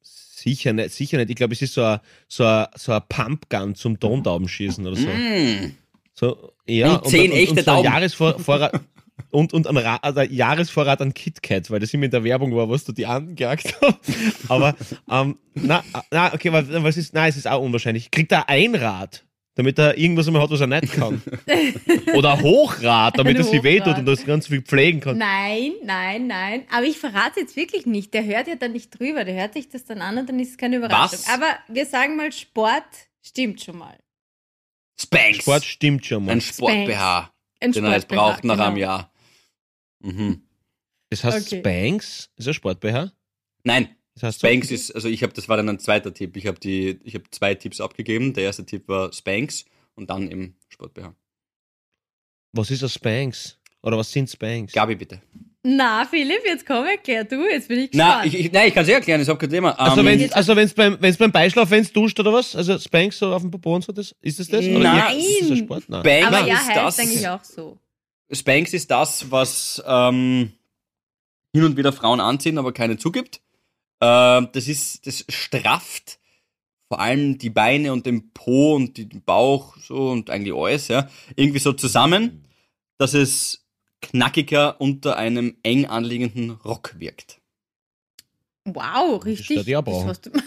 Sicher 0.02 0.72
nicht, 0.72 0.90
sicher 0.92 1.18
nicht. 1.18 1.30
Ich 1.30 1.36
glaube, 1.36 1.52
es 1.54 1.62
ist 1.62 1.74
so 1.74 1.84
ein, 1.84 2.00
so 2.26 2.44
ein, 2.44 2.66
so 2.74 2.92
ein 2.92 3.02
Pumpgun 3.08 3.74
zum 3.74 4.00
Tontaubenschießen 4.00 4.84
oder 4.86 4.96
so. 4.96 5.06
Mm. 5.06 5.76
so 6.14 6.52
ja, 6.66 6.96
Und 6.96 7.08
zehn 7.08 7.30
echte 7.30 7.54
so 7.54 7.60
ein 7.60 7.64
Tauben. 7.76 7.84
Jahresvorrat, 7.84 8.72
und, 9.30 9.52
und 9.52 9.66
ein, 9.66 9.76
also 9.76 10.20
Jahresvorrat 10.22 11.00
an 11.00 11.14
KitKat, 11.14 11.70
weil 11.70 11.80
das 11.80 11.92
immer 11.94 12.04
in 12.04 12.10
der 12.10 12.24
Werbung 12.24 12.54
war, 12.54 12.68
was 12.68 12.84
du 12.84 12.92
die 12.92 13.06
angejagt 13.06 13.74
hast. 13.80 13.98
Aber, 14.48 14.74
ähm, 15.10 15.38
na, 15.54 15.84
na, 16.10 16.32
okay, 16.32 16.52
was, 16.52 16.96
ist, 16.96 17.14
nein, 17.14 17.28
es 17.28 17.36
ist 17.36 17.48
auch 17.48 17.62
unwahrscheinlich. 17.62 18.10
Kriegt 18.10 18.32
er 18.32 18.48
ein 18.48 18.74
Rad, 18.74 19.24
damit 19.54 19.78
er 19.78 19.98
irgendwas 19.98 20.26
einmal 20.26 20.42
hat, 20.42 20.50
was 20.50 20.60
er 20.60 20.66
nicht 20.66 20.92
kann? 20.92 21.22
Oder 22.14 22.34
ein 22.34 22.42
Hochrad, 22.42 23.18
damit 23.18 23.36
er 23.36 23.44
sich 23.44 23.62
wehtut 23.62 23.98
und 23.98 24.06
das 24.06 24.24
ganz 24.24 24.46
viel 24.46 24.62
pflegen 24.62 25.00
kann. 25.00 25.18
Nein, 25.18 25.72
nein, 25.84 26.26
nein. 26.26 26.64
Aber 26.70 26.84
ich 26.84 26.98
verrate 26.98 27.40
jetzt 27.40 27.56
wirklich 27.56 27.86
nicht. 27.86 28.14
Der 28.14 28.24
hört 28.24 28.48
ja 28.48 28.54
dann 28.56 28.72
nicht 28.72 28.98
drüber. 28.98 29.24
Der 29.24 29.34
hört 29.34 29.54
sich 29.54 29.68
das 29.68 29.84
dann 29.84 30.00
an 30.00 30.18
und 30.18 30.28
dann 30.28 30.40
ist 30.40 30.50
es 30.50 30.56
keine 30.56 30.76
Überraschung. 30.76 31.18
Was? 31.18 31.28
Aber 31.28 31.46
wir 31.68 31.86
sagen 31.86 32.16
mal, 32.16 32.32
Sport 32.32 32.84
stimmt 33.20 33.60
schon 33.60 33.78
mal. 33.78 33.96
Spanks. 35.00 35.38
Sport 35.38 35.64
stimmt 35.64 36.06
schon 36.06 36.24
mal. 36.24 36.32
Ein 36.32 36.40
Sport-BH, 36.40 37.30
Ein 37.60 37.72
den 37.72 37.84
er 37.84 37.92
jetzt 37.92 38.08
braucht 38.08 38.44
nach 38.44 38.54
genau. 38.54 38.68
einem 38.68 38.76
Jahr. 38.76 39.11
Mhm. 40.02 40.42
Das 41.10 41.24
heißt 41.24 41.46
Okay. 41.48 41.58
Spanks, 41.60 42.30
ist 42.36 42.48
ein 42.48 42.54
Sport-BH? 42.54 43.12
Nein, 43.64 43.88
Das 44.14 44.22
heißt 44.24 44.40
so- 44.40 44.46
Spanks 44.46 44.70
ist, 44.70 44.90
also 44.94 45.08
ich 45.08 45.22
habe, 45.22 45.32
das 45.32 45.48
war 45.48 45.56
dann 45.56 45.68
ein 45.68 45.78
zweiter 45.78 46.12
Tipp. 46.12 46.36
Ich 46.36 46.46
habe 46.46 46.58
die, 46.58 46.98
ich 47.04 47.14
habe 47.14 47.24
zwei 47.30 47.54
Tipps 47.54 47.80
abgegeben. 47.80 48.32
Der 48.34 48.44
erste 48.44 48.64
Tipp 48.66 48.88
war 48.88 49.12
Spanks 49.12 49.64
und 49.94 50.10
dann 50.10 50.30
eben 50.30 50.56
Sport-BH. 50.68 51.14
Was 52.54 52.70
ist 52.70 52.82
ein 52.82 52.88
Spanks? 52.88 53.58
Oder 53.82 53.98
was 53.98 54.10
sind 54.12 54.28
Spanks? 54.30 54.72
Gabi, 54.72 54.94
bitte. 54.94 55.20
Na, 55.64 56.04
Philipp, 56.04 56.40
jetzt 56.44 56.66
komm, 56.66 56.84
erklär 56.86 57.24
du. 57.24 57.48
Jetzt 57.48 57.68
bin 57.68 57.78
ich 57.80 57.90
gespannt. 57.92 58.20
Na, 58.22 58.24
ich, 58.26 58.34
ich, 58.34 58.50
nein, 58.52 58.68
ich 58.68 58.74
kann 58.74 58.82
es 58.82 58.88
eh 58.88 58.92
erklären, 58.94 59.20
ist 59.20 59.28
auch 59.28 59.38
kein 59.38 59.48
Thema. 59.50 59.70
Also 59.78 60.00
Ähm, 60.00 60.06
wenn 60.06 60.32
also 60.32 60.56
wenn's 60.56 60.74
beim 60.74 60.96
wenn's 61.00 61.16
beim 61.16 61.30
Beischlaf 61.30 61.70
wenn's 61.70 61.92
duscht 61.92 62.18
oder 62.18 62.32
was? 62.32 62.56
Also 62.56 62.78
Spanks 62.80 63.18
so 63.18 63.32
auf 63.32 63.42
dem 63.42 63.50
Popo 63.52 63.74
und 63.76 63.84
so 63.84 63.92
das 63.92 64.12
ist 64.20 64.40
das 64.40 64.48
das? 64.48 64.64
Oder 64.66 64.78
Nein. 64.80 65.18
Ist 65.18 65.42
das 65.42 65.50
ein 65.52 65.56
Sport? 65.58 65.84
Nein. 65.88 66.00
Spanks 66.02 66.26
aber 66.26 66.46
ja, 66.48 66.54
ist 66.54 66.66
heißt 66.68 66.76
das, 66.76 66.98
eigentlich 66.98 67.28
auch 67.28 67.44
so. 67.44 67.78
Spanks 68.32 68.72
ist 68.72 68.90
das, 68.90 69.30
was 69.30 69.82
ähm, 69.86 70.52
hin 71.54 71.64
und 71.64 71.76
wieder 71.76 71.92
Frauen 71.92 72.20
anziehen, 72.20 72.58
aber 72.58 72.72
keine 72.72 72.96
zugibt. 72.96 73.40
Ähm, 74.00 74.48
das 74.52 74.68
ist, 74.68 75.06
das 75.06 75.24
strafft 75.28 76.18
vor 76.88 77.00
allem 77.00 77.38
die 77.38 77.50
Beine 77.50 77.92
und 77.92 78.04
den 78.06 78.32
Po 78.32 78.74
und 78.74 78.98
den 78.98 79.22
Bauch 79.22 79.76
so 79.78 80.10
und 80.10 80.28
eigentlich 80.30 80.54
alles, 80.54 80.88
ja, 80.88 81.08
irgendwie 81.36 81.58
so 81.60 81.72
zusammen, 81.72 82.44
dass 82.98 83.14
es 83.14 83.64
knackiger 84.02 84.80
unter 84.80 85.16
einem 85.16 85.56
eng 85.62 85.86
anliegenden 85.86 86.50
Rock 86.50 86.94
wirkt. 86.98 87.40
Wow, 88.64 89.18
Das 89.20 89.26
richtig. 89.26 89.66
brauchen. 89.66 90.08
hast 90.08 90.26
du- 90.26 90.30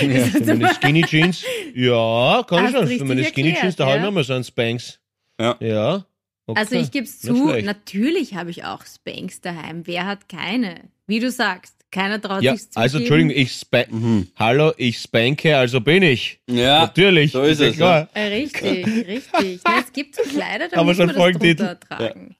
Ja. 0.00 0.24
Für 0.26 0.44
meine 0.56 0.74
Skinny 0.74 1.02
Jeans. 1.04 1.44
Ja, 1.74 2.44
kann 2.46 2.70
schon. 2.70 2.86
Für 2.86 3.04
meine 3.04 3.24
Skinny 3.24 3.48
erklärt, 3.48 3.60
Jeans, 3.60 3.76
da 3.76 3.94
ja. 3.96 4.02
mir 4.02 4.10
mal 4.10 4.22
so 4.22 4.34
einen 4.34 4.44
Spanks. 4.44 5.00
Ja. 5.40 5.56
Ja. 5.60 6.04
Okay. 6.46 6.60
Also 6.60 6.74
ich 6.76 6.90
gebe 6.90 7.06
es 7.06 7.20
zu, 7.20 7.46
natürlich 7.62 8.34
habe 8.34 8.50
ich 8.50 8.64
auch 8.64 8.84
Spanks 8.84 9.40
daheim. 9.40 9.86
Wer 9.86 10.04
hat 10.06 10.28
keine? 10.28 10.90
Wie 11.06 11.18
du 11.20 11.30
sagst, 11.30 11.74
keiner 11.90 12.20
traut 12.20 12.42
Ja, 12.42 12.54
sich's 12.56 12.76
also 12.76 12.98
zugeben. 12.98 13.30
Entschuldigung, 13.30 13.42
ich 13.42 13.52
spa 13.52 13.84
Mhm. 13.88 14.28
Hallo, 14.36 14.72
ich 14.76 14.98
spanke, 14.98 15.56
also 15.56 15.80
bin 15.80 16.02
ich. 16.02 16.40
Ja, 16.50 16.80
Natürlich. 16.80 17.32
so 17.32 17.42
ist 17.42 17.60
ja 17.60 17.68
es, 17.68 17.76
klar. 17.76 18.08
Äh, 18.12 18.20
richtig, 18.26 18.86
richtig. 19.06 19.60
Na, 19.64 19.78
es 19.80 19.92
gibt 19.92 20.16
so 20.16 20.22
Kleider, 20.22 20.68
da 20.68 20.76
Aber 20.76 20.84
muss 20.86 20.96
schon 20.98 21.06
man 21.06 21.14
das 21.16 21.38
drunter 21.40 21.80
tragen. 21.80 22.36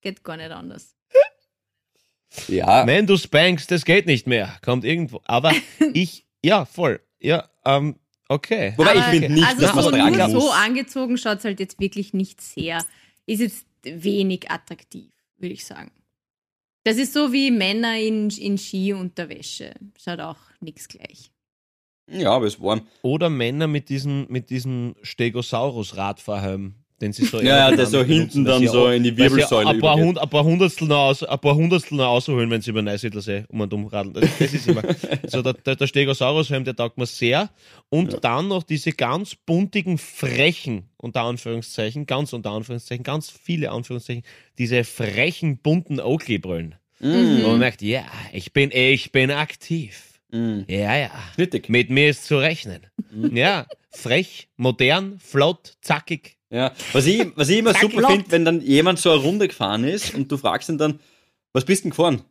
Geht 0.00 0.24
gar 0.24 0.36
nicht 0.38 0.50
anders. 0.50 0.96
ja. 2.48 2.86
Wenn 2.86 3.06
du 3.06 3.16
spankst, 3.16 3.70
das 3.70 3.84
geht 3.84 4.06
nicht 4.06 4.26
mehr. 4.26 4.56
Kommt 4.64 4.84
irgendwo. 4.84 5.20
Aber 5.24 5.52
ich, 5.92 6.26
ja, 6.44 6.64
voll. 6.64 7.00
Ja, 7.20 7.48
ähm, 7.64 7.96
okay. 8.28 8.74
Wobei 8.76 8.94
ich 8.94 9.00
Aber- 9.02 9.10
finde 9.10 9.28
nicht, 9.32 9.46
also 9.46 9.60
dass 9.62 9.74
man 9.74 9.84
so, 9.84 9.90
es 9.90 9.96
tragen 9.96 10.32
muss. 10.32 10.42
so 10.44 10.50
angezogen 10.50 11.16
schaut 11.18 11.38
es 11.38 11.44
halt 11.44 11.60
jetzt 11.60 11.78
wirklich 11.80 12.12
nicht 12.12 12.40
sehr. 12.40 12.84
Ist 13.26 13.40
jetzt 13.40 13.66
wenig 13.82 14.50
attraktiv, 14.50 15.12
würde 15.36 15.54
ich 15.54 15.64
sagen. 15.64 15.90
Das 16.84 16.96
ist 16.98 17.12
so 17.12 17.32
wie 17.32 17.50
Männer 17.50 17.98
in, 17.98 18.30
in 18.30 18.58
Ski-Unterwäsche. 18.58 19.74
Schaut 19.98 20.20
auch 20.20 20.38
nichts 20.60 20.86
gleich. 20.86 21.32
Ja, 22.08 22.30
aber 22.30 22.46
es 22.46 22.60
warm. 22.60 22.86
Oder 23.02 23.28
Männer 23.28 23.66
mit 23.66 23.88
diesen, 23.88 24.30
mit 24.30 24.50
Stegosaurus-Radfahrhelm, 25.02 26.74
den 27.00 27.12
sie 27.12 27.24
so 27.26 27.40
Ja, 27.40 27.70
ja, 27.70 27.76
der 27.76 27.86
so 27.86 28.02
hinten 28.02 28.44
dann 28.44 28.66
so 28.66 28.86
auch- 28.86 28.90
in 28.90 29.02
die 29.02 29.16
Wirbelsäule 29.16 29.68
ein 29.68 29.80
paar. 29.80 29.96
Hund, 29.96 30.18
ein 30.18 30.28
paar 30.28 30.44
Hundertstel 30.44 30.88
noch 30.88 30.96
aus, 30.96 31.22
ein 31.22 31.38
paar 31.38 31.54
Hundertstel 31.54 31.96
noch 31.98 32.04
rausholen, 32.04 32.50
wenn 32.50 32.62
sie 32.62 32.70
über 32.70 32.82
Neusiedlersee 32.82 33.44
um 33.48 33.60
und 33.60 33.72
um 33.74 33.86
radeln. 33.86 34.14
Das, 34.14 34.38
das 34.38 34.54
ist 34.54 34.68
immer. 34.68 34.82
so 35.26 35.42
der, 35.42 35.52
der, 35.52 35.76
der 35.76 35.86
Stegosaurus-Helm, 35.86 36.64
der 36.64 36.74
taugt 36.74 36.96
mir 36.98 37.06
sehr. 37.06 37.50
Und 37.90 38.24
dann 38.24 38.48
noch 38.48 38.62
diese 38.62 38.92
ganz 38.92 39.34
buntigen, 39.34 39.98
frechen, 39.98 40.88
unter 40.96 41.22
Anführungszeichen, 41.22 42.06
ganz 42.06 42.32
unter 42.32 42.50
Anführungszeichen, 42.50 43.04
ganz 43.04 43.30
viele 43.30 43.70
Anführungszeichen, 43.70 44.22
diese 44.58 44.84
frechen, 44.84 45.58
bunten 45.58 46.00
Oakley-Brillen. 46.00 46.76
Mm. 47.00 47.42
Wo 47.42 47.48
man 47.48 47.58
merkt, 47.58 47.82
ja, 47.82 48.04
ich 48.32 48.54
bin, 48.54 48.70
ich 48.72 49.12
bin 49.12 49.30
aktiv. 49.30 50.20
Mm. 50.30 50.60
Ja, 50.66 50.96
ja. 50.96 51.10
Schnittig. 51.34 51.68
Mit 51.68 51.90
mir 51.90 52.08
ist 52.08 52.24
zu 52.24 52.38
rechnen. 52.38 52.86
Ja, 53.32 53.66
frech, 53.96 54.48
modern, 54.56 55.18
flott, 55.18 55.76
zackig. 55.80 56.36
Ja, 56.50 56.72
was 56.92 57.06
ich, 57.06 57.26
was 57.36 57.48
ich 57.48 57.58
immer 57.58 57.72
Zack, 57.72 57.82
super 57.82 58.08
finde, 58.08 58.30
wenn 58.30 58.44
dann 58.44 58.60
jemand 58.60 59.00
so 59.00 59.10
eine 59.10 59.20
Runde 59.20 59.48
gefahren 59.48 59.84
ist 59.84 60.14
und 60.14 60.30
du 60.30 60.36
fragst 60.36 60.68
ihn 60.68 60.78
dann, 60.78 61.00
was 61.52 61.64
bist 61.64 61.84
denn 61.84 61.90
gefahren? 61.90 62.22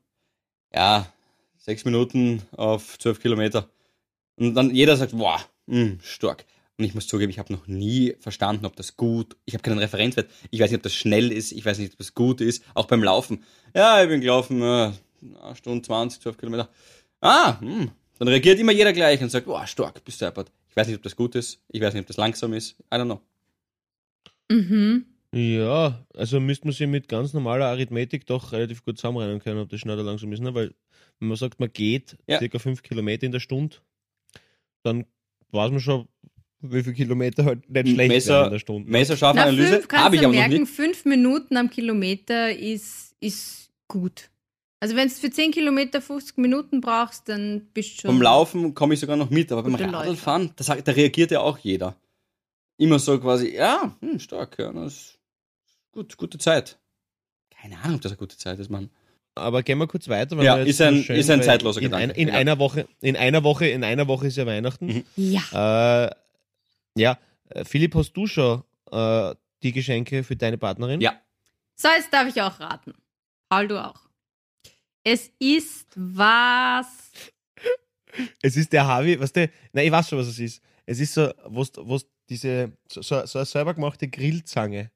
Ja, 0.73 1.11
sechs 1.57 1.83
Minuten 1.83 2.41
auf 2.55 2.97
zwölf 2.97 3.21
Kilometer. 3.21 3.69
Und 4.37 4.53
dann 4.55 4.73
jeder 4.73 4.95
sagt, 4.95 5.17
boah, 5.17 5.39
mh, 5.65 5.97
stark. 6.01 6.45
Und 6.77 6.85
ich 6.85 6.93
muss 6.93 7.07
zugeben, 7.07 7.29
ich 7.29 7.39
habe 7.39 7.53
noch 7.53 7.67
nie 7.67 8.15
verstanden, 8.19 8.65
ob 8.65 8.75
das 8.75 8.97
gut, 8.97 9.37
ich 9.45 9.53
habe 9.53 9.63
keinen 9.63 9.79
Referenzwert, 9.79 10.29
ich 10.51 10.59
weiß 10.59 10.71
nicht, 10.71 10.79
ob 10.79 10.83
das 10.83 10.93
schnell 10.93 11.31
ist, 11.31 11.53
ich 11.53 11.65
weiß 11.65 11.79
nicht, 11.79 11.93
ob 11.93 11.97
das 11.97 12.13
gut 12.13 12.41
ist, 12.41 12.63
auch 12.73 12.85
beim 12.85 13.03
Laufen. 13.03 13.43
Ja, 13.73 14.01
ich 14.03 14.09
bin 14.09 14.19
gelaufen, 14.21 14.61
äh, 14.61 14.91
Stunde 15.55 15.81
20, 15.81 16.21
12 16.21 16.37
Kilometer. 16.37 16.69
Ah, 17.21 17.59
hm. 17.59 17.91
dann 18.19 18.27
reagiert 18.27 18.59
immer 18.59 18.73
jeder 18.73 18.93
gleich 18.93 19.21
und 19.21 19.29
sagt, 19.29 19.45
boah, 19.45 19.65
stark, 19.65 20.03
bist 20.03 20.21
du 20.21 20.25
deppert. 20.25 20.51
Ich 20.75 20.81
weiß 20.81 20.87
nicht, 20.87 20.97
ob 20.97 21.03
das 21.03 21.15
gut 21.15 21.35
ist, 21.35 21.61
ich 21.69 21.79
weiß 21.81 21.93
nicht, 21.93 22.01
ob 22.01 22.07
das 22.07 22.17
langsam 22.17 22.51
ist, 22.51 22.75
I 22.93 22.97
don't 22.97 23.05
know. 23.05 23.21
Mhm. 24.51 25.05
Ja, 25.33 26.05
also 26.13 26.39
müsste 26.41 26.65
man 26.67 26.73
sich 26.73 26.85
mit 26.87 27.07
ganz 27.07 27.33
normaler 27.33 27.67
Arithmetik 27.67 28.25
doch 28.25 28.51
relativ 28.51 28.83
gut 28.83 28.97
zusammenrennen 28.97 29.39
können, 29.39 29.59
ob 29.61 29.69
das 29.69 29.79
schnell 29.79 29.95
oder 29.95 30.03
langsam 30.03 30.33
ist, 30.33 30.41
ne? 30.41 30.53
weil 30.53 30.73
wenn 31.19 31.29
man 31.29 31.37
sagt, 31.37 31.61
man 31.61 31.71
geht 31.71 32.17
Ja. 32.27 32.39
circa 32.39 32.59
fünf 32.59 32.83
Kilometer 32.83 33.25
in 33.25 33.31
der 33.31 33.39
Stunde, 33.39 33.77
dann 34.83 35.05
weiß 35.51 35.71
man 35.71 35.79
schon, 35.79 36.07
wie 36.59 36.83
viele 36.83 36.95
Kilometer 36.95 37.45
halt 37.45 37.69
nicht 37.69 37.89
schlecht 37.93 38.09
Messer- 38.09 38.45
in 38.45 38.51
der 38.51 38.59
Stunde. 38.59 38.91
Messerscharfe 38.91 39.37
Na, 39.37 39.43
Analyse 39.43 39.81
habe 39.93 40.15
ich 40.15 40.21
aber 40.23 40.33
noch 40.33 40.39
merken, 40.39 40.61
nicht. 40.61 40.71
fünf 40.73 41.05
Minuten 41.05 41.55
am 41.55 41.69
Kilometer 41.69 42.53
ist, 42.53 43.15
ist 43.21 43.69
gut. 43.87 44.29
Also 44.79 44.95
wenn 44.95 45.07
du 45.07 45.13
für 45.13 45.31
10 45.31 45.51
Kilometer 45.51 46.01
50 46.01 46.37
Minuten 46.37 46.81
brauchst, 46.81 47.27
dann 47.29 47.67
bist 47.73 47.97
du 47.97 48.01
schon... 48.01 48.11
Beim 48.11 48.21
Laufen 48.21 48.73
komme 48.75 48.93
ich 48.93 48.99
sogar 48.99 49.15
noch 49.15 49.29
mit, 49.29 49.51
aber 49.51 49.63
beim 49.63 49.71
Gute 49.73 49.91
Radlfahren, 49.91 50.51
das, 50.57 50.67
da 50.67 50.91
reagiert 50.91 51.31
ja 51.31 51.39
auch 51.39 51.57
jeder. 51.57 51.95
Immer 52.77 52.99
so 52.99 53.17
quasi, 53.19 53.55
ja, 53.55 53.95
hm, 54.01 54.19
stark, 54.19 54.59
ja, 54.59 54.71
das 54.73 54.93
ist 54.93 55.19
gut, 55.91 56.17
gute 56.17 56.37
Zeit. 56.37 56.77
Keine 57.61 57.77
Ahnung, 57.79 57.95
ob 57.95 58.01
das 58.01 58.11
eine 58.11 58.17
gute 58.17 58.37
Zeit 58.37 58.59
ist, 58.59 58.69
Mann. 58.69 58.89
Aber 59.33 59.63
gehen 59.63 59.77
wir 59.79 59.87
kurz 59.87 60.07
weiter. 60.07 60.35
Ja, 60.43 60.55
wir 60.57 60.65
jetzt 60.65 60.69
ist 60.75 60.81
ein- 60.81 60.97
so 60.97 61.03
schön, 61.03 61.15
ist 61.17 61.29
ein 61.29 61.39
weil 61.39 61.45
zeitloser 61.45 61.79
in, 61.81 61.85
Gedanke. 61.85 62.03
Ein, 62.05 62.19
in 62.19 62.27
Ja. 62.27 62.33
einer 62.35 62.59
Woche, 62.59 62.87
in 63.01 63.15
einer 63.17 63.43
Woche, 63.43 63.67
in 63.67 63.83
einer 63.83 64.07
Woche 64.07 64.27
ist 64.27 64.37
ja 64.37 64.45
Weihnachten. 64.45 64.85
Mhm. 64.87 65.03
Ja. 65.15 66.05
Äh, 66.05 66.11
ja, 66.97 67.17
äh, 67.49 67.65
Philipp, 67.65 67.95
hast 67.95 68.13
du 68.13 68.27
schon 68.27 68.63
äh, 68.91 69.33
die 69.63 69.71
Geschenke 69.71 70.23
für 70.23 70.35
deine 70.35 70.57
Partnerin? 70.57 71.01
Ja. 71.01 71.13
So, 71.75 71.87
jetzt 71.89 72.13
darf 72.13 72.27
ich 72.27 72.41
auch 72.41 72.59
raten. 72.59 72.93
Paul, 73.49 73.67
du 73.67 73.83
auch. 73.83 74.04
Es 75.07 75.29
ist 75.37 75.87
was... 75.95 76.87
Es 78.41 78.57
ist 78.57 78.73
der 78.73 78.87
Harvey, 78.87 79.19
was 79.19 79.31
der, 79.31 79.49
nein, 79.71 79.85
ich 79.85 79.91
weiß 79.91 80.09
schon, 80.09 80.17
was 80.17 80.27
es 80.27 80.39
ist. 80.39 80.61
Es 80.87 80.99
ist 80.99 81.13
so, 81.13 81.31
was, 81.45 81.71
was 81.75 82.07
diese, 82.27 82.71
so, 82.91 83.01
so, 83.03 83.23
so 83.25 83.37
eine 83.39 83.45
selber 83.45 83.73
gemachte 83.75 84.07
Grillzange. 84.07 84.89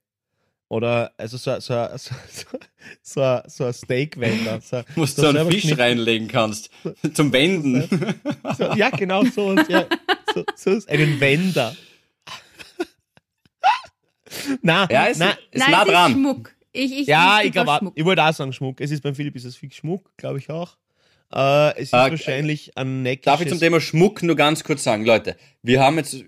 Oder, 0.68 1.14
also 1.18 1.38
so, 1.38 1.60
so, 1.60 1.88
so, 1.98 2.16
so, 2.28 2.58
so, 3.04 3.42
so 3.46 3.66
ein 3.66 3.74
Steakwender. 3.74 4.62
So, 4.62 4.82
Wo 4.96 5.02
du 5.02 5.08
so 5.08 5.22
so 5.22 5.28
einen 5.30 5.46
Fisch 5.46 5.62
geschnitten. 5.62 5.82
reinlegen 5.82 6.28
kannst. 6.28 6.70
Zum 7.14 7.32
Wenden. 7.32 7.88
So, 8.58 8.74
ja, 8.74 8.90
genau 8.90 9.24
so. 9.26 9.54
Ja, 9.68 9.86
so, 10.34 10.44
so 10.56 10.72
ist 10.72 10.90
einen 10.90 11.20
Wender. 11.20 11.76
na, 14.64 14.88
Ja, 14.90 15.06
ist, 15.06 15.20
na, 15.20 15.32
ist 15.52 15.60
Nein, 15.60 15.72
nah 15.72 15.82
es 15.82 15.88
ist 15.88 15.94
dran. 15.94 16.12
Schmuck. 16.14 16.56
Ich, 16.72 16.98
ich, 17.00 17.08
ja, 17.08 17.40
ich, 17.42 17.48
ich 17.48 17.52
glaube, 17.54 17.92
ich 17.96 18.06
wollte 18.06 18.24
auch 18.24 18.34
sagen 18.34 18.54
Schmuck. 18.54 18.80
Es 18.82 18.92
ist 18.92 19.02
beim 19.02 19.16
Philipp 19.16 19.36
ist 19.36 19.46
es 19.46 19.56
fix 19.56 19.76
Schmuck, 19.78 20.12
glaube 20.18 20.40
ich 20.40 20.50
auch. 20.50 20.78
Äh, 21.34 21.74
es 21.74 21.80
ist 21.90 21.94
Äh, 21.94 22.12
wahrscheinlich 22.12 22.78
ein 22.78 23.02
neckisches... 23.02 23.26
Darf 23.26 23.42
ich 23.42 23.50
zum 23.50 23.60
Thema 23.60 23.82
Schmuck 23.82 24.22
nur 24.24 24.36
ganz 24.36 24.64
kurz 24.64 24.84
sagen, 24.84 25.06
Leute, 25.06 25.36
wir 25.64 25.82
haben 25.82 25.98
jetzt 25.98 26.24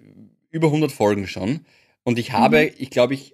über 0.49 0.67
100 0.67 0.91
Folgen 0.91 1.27
schon 1.27 1.65
und 2.03 2.17
ich 2.19 2.31
habe, 2.31 2.65
Mhm. 2.65 2.75
ich 2.77 2.89
glaube, 2.89 3.13
ich 3.13 3.33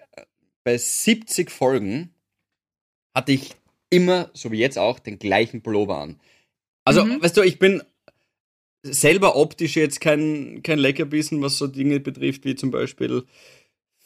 bei 0.64 0.78
70 0.78 1.50
Folgen 1.50 2.14
hatte 3.16 3.32
ich 3.32 3.56
immer, 3.90 4.30
so 4.34 4.52
wie 4.52 4.60
jetzt 4.60 4.78
auch, 4.78 5.00
den 5.00 5.18
gleichen 5.18 5.62
Pullover 5.62 5.98
an. 5.98 6.20
Also, 6.84 7.06
Mhm. 7.06 7.22
weißt 7.22 7.38
du, 7.38 7.42
ich 7.42 7.58
bin 7.58 7.82
selber 8.84 9.36
optisch 9.36 9.76
jetzt 9.76 10.00
kein, 10.02 10.62
kein 10.64 10.78
Leckerbissen, 10.80 11.42
was 11.42 11.58
so 11.58 11.68
Dinge 11.68 12.00
betrifft, 12.00 12.46
wie 12.46 12.56
zum 12.56 12.72
Beispiel 12.72 13.24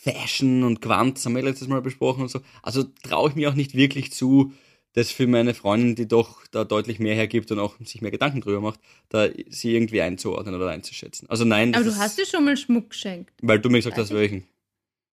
Fashion 0.03 0.63
und 0.63 0.81
Quant, 0.81 1.17
das 1.17 1.25
haben 1.25 1.35
wir 1.35 1.43
letztes 1.43 1.67
Mal 1.67 1.81
besprochen 1.81 2.21
und 2.23 2.29
so. 2.29 2.41
Also 2.63 2.83
traue 3.03 3.29
ich 3.29 3.35
mir 3.35 3.49
auch 3.49 3.53
nicht 3.55 3.75
wirklich 3.75 4.11
zu, 4.11 4.51
das 4.93 5.11
für 5.11 5.27
meine 5.27 5.53
Freundin, 5.53 5.95
die 5.95 6.07
doch 6.07 6.45
da 6.51 6.63
deutlich 6.63 6.99
mehr 6.99 7.15
hergibt 7.15 7.51
und 7.51 7.59
auch 7.59 7.75
sich 7.85 8.01
mehr 8.01 8.11
Gedanken 8.11 8.41
drüber 8.41 8.61
macht, 8.61 8.79
da 9.09 9.29
sie 9.49 9.73
irgendwie 9.75 10.01
einzuordnen 10.01 10.55
oder 10.55 10.69
einzuschätzen. 10.69 11.29
Also 11.29 11.45
nein, 11.45 11.71
das 11.71 11.81
Aber 11.83 11.91
du 11.91 11.97
hast 11.97 12.17
dir 12.17 12.25
schon 12.25 12.43
mal 12.45 12.57
Schmuck 12.57 12.89
geschenkt. 12.89 13.31
weil 13.41 13.59
du 13.59 13.69
mir 13.69 13.77
gesagt 13.77 13.95
Weiß 13.97 14.05
hast, 14.05 14.09
ich. 14.11 14.15
welchen. 14.17 14.47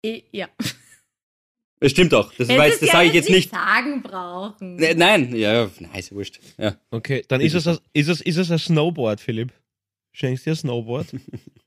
Eh, 0.04 0.22
Ja. 0.32 0.48
Es 1.80 1.92
stimmt 1.92 2.12
auch, 2.12 2.32
das, 2.34 2.48
weiß, 2.48 2.58
Hättest 2.58 2.82
das 2.82 2.88
ja 2.88 2.92
sage 2.94 3.08
ich 3.08 3.14
jetzt 3.14 3.30
nicht. 3.30 3.50
sagen 3.50 4.02
brauchen. 4.02 4.74
Ne, 4.74 4.96
Nein, 4.96 5.32
ja, 5.36 5.52
ja, 5.62 5.70
nein, 5.78 5.94
ist 6.00 6.10
ja 6.10 6.16
wurscht. 6.16 6.40
Ja. 6.56 6.76
Okay, 6.90 7.24
dann 7.28 7.40
ist 7.40 7.54
es, 7.54 7.68
ein- 7.68 7.78
ist, 7.92 8.08
es, 8.08 8.20
ist 8.20 8.36
es 8.36 8.50
ein 8.50 8.58
Snowboard, 8.58 9.20
Philipp. 9.20 9.52
Schenkst 10.10 10.44
dir 10.44 10.54
ein 10.54 10.56
Snowboard? 10.56 11.06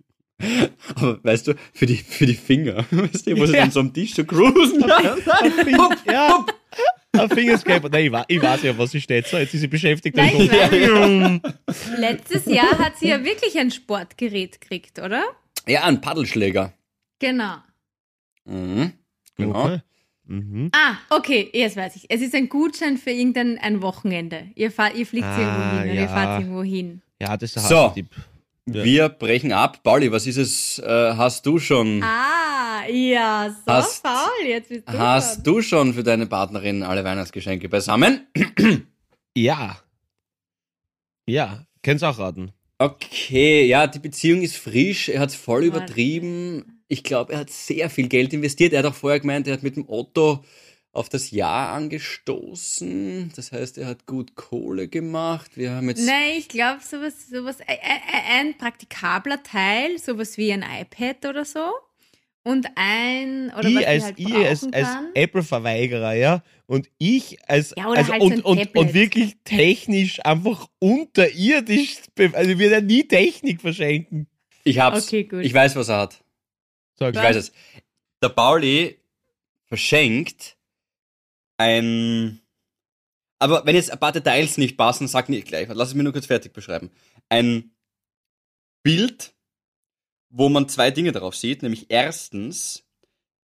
Aber 0.95 1.23
weißt 1.23 1.47
du, 1.47 1.53
für 1.73 1.85
die, 1.85 1.95
für 1.97 2.25
die 2.25 2.35
Finger, 2.35 2.85
weißt 2.91 3.27
du, 3.27 3.37
wo 3.37 3.45
sie 3.45 3.53
Ja. 3.53 3.61
dann 3.61 3.71
so 3.71 3.79
am 3.81 3.93
Tisch 3.93 4.13
so 4.15 4.23
cruisen. 4.25 4.83
Ein 4.91 5.51
Finger, 5.51 5.89
ja, 6.05 6.45
ein 7.13 7.29
Fingerskate. 7.29 7.89
Nein, 7.89 8.05
ich 8.05 8.11
weiß, 8.11 8.25
ich 8.29 8.41
weiß 8.41 8.63
ja, 8.63 8.77
was 8.77 8.91
sie 8.91 9.01
steht. 9.01 9.27
So, 9.27 9.37
jetzt 9.37 9.53
ist 9.53 9.59
sie 9.61 9.67
beschäftigt. 9.67 10.15
Nein, 10.15 10.49
Ja. 10.51 11.39
Letztes 11.97 12.45
Jahr 12.45 12.77
hat 12.79 12.97
sie 12.97 13.09
ja 13.09 13.23
wirklich 13.23 13.57
ein 13.59 13.69
Sportgerät 13.71 14.61
gekriegt, 14.61 14.97
oder? 14.99 15.23
Ja, 15.67 15.83
ein 15.83 15.99
Paddelschläger. 16.01 16.73
Genau. 17.19 17.55
Mhm. 18.45 18.93
Genau. 19.37 19.65
Okay. 19.65 19.79
Mhm. 20.25 20.71
Ah, 20.73 20.95
okay, 21.09 21.49
jetzt 21.53 21.75
weiß 21.75 21.97
ich. 21.97 22.05
Es 22.09 22.21
ist 22.21 22.33
ein 22.33 22.47
Gutschein 22.47 22.97
für 22.97 23.09
irgendein 23.11 23.57
ein 23.57 23.81
Wochenende. 23.81 24.47
Ihr, 24.55 24.71
fahr, 24.71 24.95
ihr 24.95 25.05
fliegt 25.05 25.25
Ah, 25.25 25.37
irgendwo 25.39 25.61
hin 25.61 25.83
oder 25.83 25.93
ja. 25.93 26.01
ihr 26.03 26.07
fahrt 26.07 26.41
irgendwo 26.41 26.63
hin. 26.63 27.01
Ja, 27.19 27.35
das 27.37 27.51
ist 27.55 27.57
ein 27.57 27.69
So. 27.69 27.89
Tipp. 27.89 28.07
Ja. 28.67 28.83
Wir 28.83 29.09
brechen 29.09 29.51
ab. 29.53 29.81
Pauli, 29.83 30.11
was 30.11 30.27
ist 30.27 30.37
es? 30.37 30.79
Äh, 30.79 31.13
hast 31.15 31.45
du 31.45 31.57
schon, 31.59 32.03
Ah, 32.03 32.87
ja, 32.87 33.49
so 33.65 33.71
Hast- 33.73 34.01
faul, 34.05 34.45
jetzt 34.47 34.69
bist 34.69 34.87
du 34.87 34.97
hast 34.99 35.37
dran. 35.37 35.43
du 35.43 35.61
schon 35.61 35.93
für 35.93 36.03
deine 36.03 36.27
Partnerin 36.27 36.83
alle 36.83 37.03
Weihnachtsgeschenke 37.03 37.69
beisammen? 37.69 38.27
Ja. 39.37 39.77
Ja, 41.25 41.65
kannst 41.83 42.03
auch 42.03 42.19
raten. 42.19 42.51
Okay, 42.79 43.65
ja, 43.65 43.87
die 43.87 43.99
Beziehung 43.99 44.41
ist 44.41 44.57
frisch. 44.57 45.07
Er 45.07 45.21
hat 45.21 45.31
voll 45.31 45.61
Warte. 45.71 45.77
übertrieben. 45.85 46.83
Ich 46.89 47.03
glaube, 47.03 47.31
er 47.33 47.39
hat 47.39 47.49
sehr 47.49 47.89
viel 47.89 48.09
Geld 48.09 48.33
investiert. 48.33 48.73
Er 48.73 48.79
hat 48.79 48.85
auch 48.87 48.93
vorher 48.95 49.21
gemeint, 49.21 49.47
er 49.47 49.53
hat 49.53 49.63
mit 49.63 49.77
dem 49.77 49.87
Otto 49.87 50.43
auf 50.93 51.09
das 51.09 51.31
Jahr 51.31 51.73
angestoßen. 51.73 53.31
Das 53.35 53.51
heißt, 53.51 53.77
er 53.77 53.87
hat 53.87 54.05
gut 54.05 54.35
Kohle 54.35 54.87
gemacht. 54.87 55.51
Wir 55.55 55.71
haben 55.71 55.89
jetzt. 55.89 56.05
Nein, 56.05 56.33
ich 56.37 56.49
glaube, 56.49 56.81
sowas, 56.83 57.29
sowas, 57.29 57.57
ein, 57.67 58.57
praktikabler 58.57 59.41
Teil, 59.43 59.97
sowas 59.97 60.37
wie 60.37 60.51
ein 60.51 60.63
iPad 60.63 61.25
oder 61.25 61.45
so. 61.45 61.71
Und 62.43 62.67
ein, 62.75 63.53
oder 63.53 63.63
was 63.63 63.65
ich 63.65 63.77
die 63.77 63.85
als, 63.85 64.03
halt 64.03 64.19
ich 64.19 64.35
als, 64.35 64.73
als. 64.73 64.87
Apple-Verweigerer, 65.13 66.13
ja. 66.13 66.43
Und 66.65 66.89
ich 66.97 67.37
als, 67.47 67.73
Ja, 67.77 67.87
oder 67.87 67.99
also, 67.99 68.11
halt 68.13 68.21
so 68.21 68.27
und, 68.27 68.33
ein 68.33 68.41
und, 68.41 68.75
und 68.75 68.93
wirklich 68.95 69.37
technisch 69.43 70.25
einfach 70.25 70.67
unterirdisch, 70.79 71.97
also 72.33 72.49
ich 72.49 72.57
würde 72.57 72.71
ja 72.71 72.81
nie 72.81 73.07
Technik 73.07 73.61
verschenken. 73.61 74.27
Ich 74.63 74.79
hab's. 74.79 75.07
Okay, 75.07 75.25
gut. 75.25 75.43
Ich 75.43 75.53
weiß, 75.53 75.75
was 75.75 75.89
er 75.89 75.97
hat. 75.97 76.23
Sag, 76.95 77.15
Ich 77.15 77.21
weiß 77.21 77.35
es. 77.35 77.51
Der 78.23 78.29
Pauli 78.29 78.97
verschenkt 79.67 80.57
ein. 81.61 82.41
Aber 83.39 83.65
wenn 83.65 83.75
jetzt 83.75 83.91
ein 83.91 83.99
paar 83.99 84.11
Details 84.11 84.57
nicht 84.57 84.77
passen, 84.77 85.07
sag 85.07 85.29
nicht 85.29 85.47
gleich. 85.47 85.67
Lass 85.69 85.89
es 85.89 85.95
mir 85.95 86.03
nur 86.03 86.13
kurz 86.13 86.27
fertig 86.27 86.53
beschreiben. 86.53 86.91
Ein 87.29 87.71
Bild, 88.83 89.33
wo 90.29 90.49
man 90.49 90.69
zwei 90.69 90.91
Dinge 90.91 91.11
darauf 91.11 91.35
sieht, 91.35 91.63
nämlich 91.63 91.87
erstens 91.89 92.87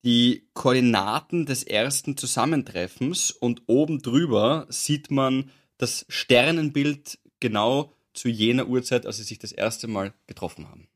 die 0.05 0.49
Koordinaten 0.53 1.45
des 1.45 1.63
ersten 1.63 2.15
Zusammentreffens 2.17 3.31
und 3.31 3.63
oben 3.67 4.01
drüber 4.01 4.67
sieht 4.69 5.11
man 5.11 5.51
das 5.77 6.05
Sternenbild 6.09 7.19
genau 7.39 7.93
zu 8.13 8.29
jener 8.29 8.67
Uhrzeit, 8.67 9.05
als 9.05 9.17
sie 9.17 9.23
sich 9.23 9.39
das 9.39 9.51
erste 9.51 9.87
Mal 9.87 10.13
getroffen 10.27 10.69
haben. 10.69 10.87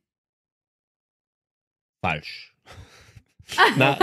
falsch. 2.04 2.51
na, 3.78 3.98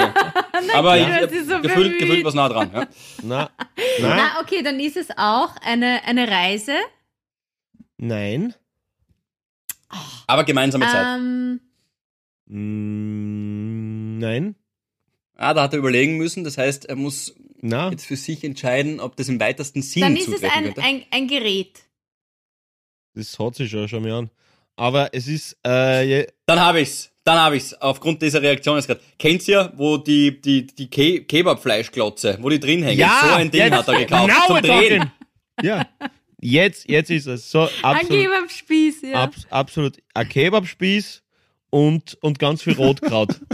Nein, 0.52 0.70
Aber 0.74 0.96
dich 1.26 1.44
so 1.46 1.60
gefühlt, 1.60 1.98
gefühlt 1.98 2.24
was 2.24 2.34
nah 2.34 2.48
dran. 2.48 2.70
Ja? 2.72 2.88
na, 3.22 3.50
na, 4.00 4.16
Na, 4.16 4.40
okay, 4.40 4.62
dann 4.62 4.78
ist 4.80 4.96
es 4.96 5.08
auch 5.16 5.56
eine, 5.62 6.02
eine 6.04 6.28
Reise. 6.28 6.74
nein. 7.96 8.54
Aber 10.26 10.44
gemeinsame 10.44 10.86
Zeit. 10.86 11.16
Ähm, 11.18 11.60
Mm, 12.50 14.18
nein. 14.18 14.54
Ah, 15.36 15.52
da 15.54 15.62
hat 15.62 15.72
er 15.74 15.78
überlegen 15.78 16.16
müssen. 16.16 16.44
Das 16.44 16.56
heißt, 16.58 16.86
er 16.86 16.96
muss 16.96 17.34
Na, 17.60 17.90
jetzt 17.90 18.06
für 18.06 18.16
sich 18.16 18.42
entscheiden, 18.42 19.00
ob 19.00 19.16
das 19.16 19.28
im 19.28 19.38
weitesten 19.38 19.82
Sinn 19.82 20.02
dann 20.02 20.16
ist 20.16 20.28
es 20.28 20.42
ein, 20.42 20.74
ein, 20.78 21.04
ein 21.10 21.28
Gerät. 21.28 21.80
das 23.14 23.38
hat 23.38 23.54
sich 23.56 23.70
schon, 23.70 23.86
schon 23.88 24.02
mal 24.02 24.12
an. 24.12 24.30
Aber 24.78 25.08
es 25.12 25.26
ist, 25.26 25.56
äh, 25.66 26.26
Dann 26.46 26.60
habe 26.60 26.80
ich's. 26.80 27.10
Dann 27.24 27.36
habe 27.36 27.56
ich's. 27.56 27.74
Aufgrund 27.74 28.22
dieser 28.22 28.40
Reaktion 28.40 28.76
jetzt 28.76 28.86
gerade. 28.86 29.00
Kennt 29.18 29.46
ihr, 29.48 29.72
wo 29.76 29.96
die, 29.96 30.40
die, 30.40 30.66
die 30.66 30.88
Ke 30.88 31.24
Kebabfleischklotze, 31.24 32.38
wo 32.40 32.48
die 32.48 32.60
drin 32.60 32.84
hängen? 32.84 33.00
so 33.20 33.34
ein 33.34 33.50
Ding 33.50 33.60
jetzt- 33.62 33.72
hat 33.74 33.88
er 33.88 33.98
gekauft. 33.98 34.28
Now 34.28 34.46
zum 34.46 34.62
Drehen. 34.62 35.10
Ja, 35.60 35.84
jetzt, 36.40 36.88
jetzt 36.88 37.10
ist 37.10 37.26
es. 37.26 37.50
So, 37.50 37.62
Ein 37.82 37.96
absolut, 37.96 38.22
Kebabspieß, 38.22 39.02
ja. 39.02 39.24
abs, 39.24 39.46
absolut. 39.50 39.96
Ein 40.14 40.28
Kebabspieß 40.28 41.22
und, 41.70 42.16
und 42.22 42.38
ganz 42.38 42.62
viel 42.62 42.74
Rotkraut. 42.74 43.34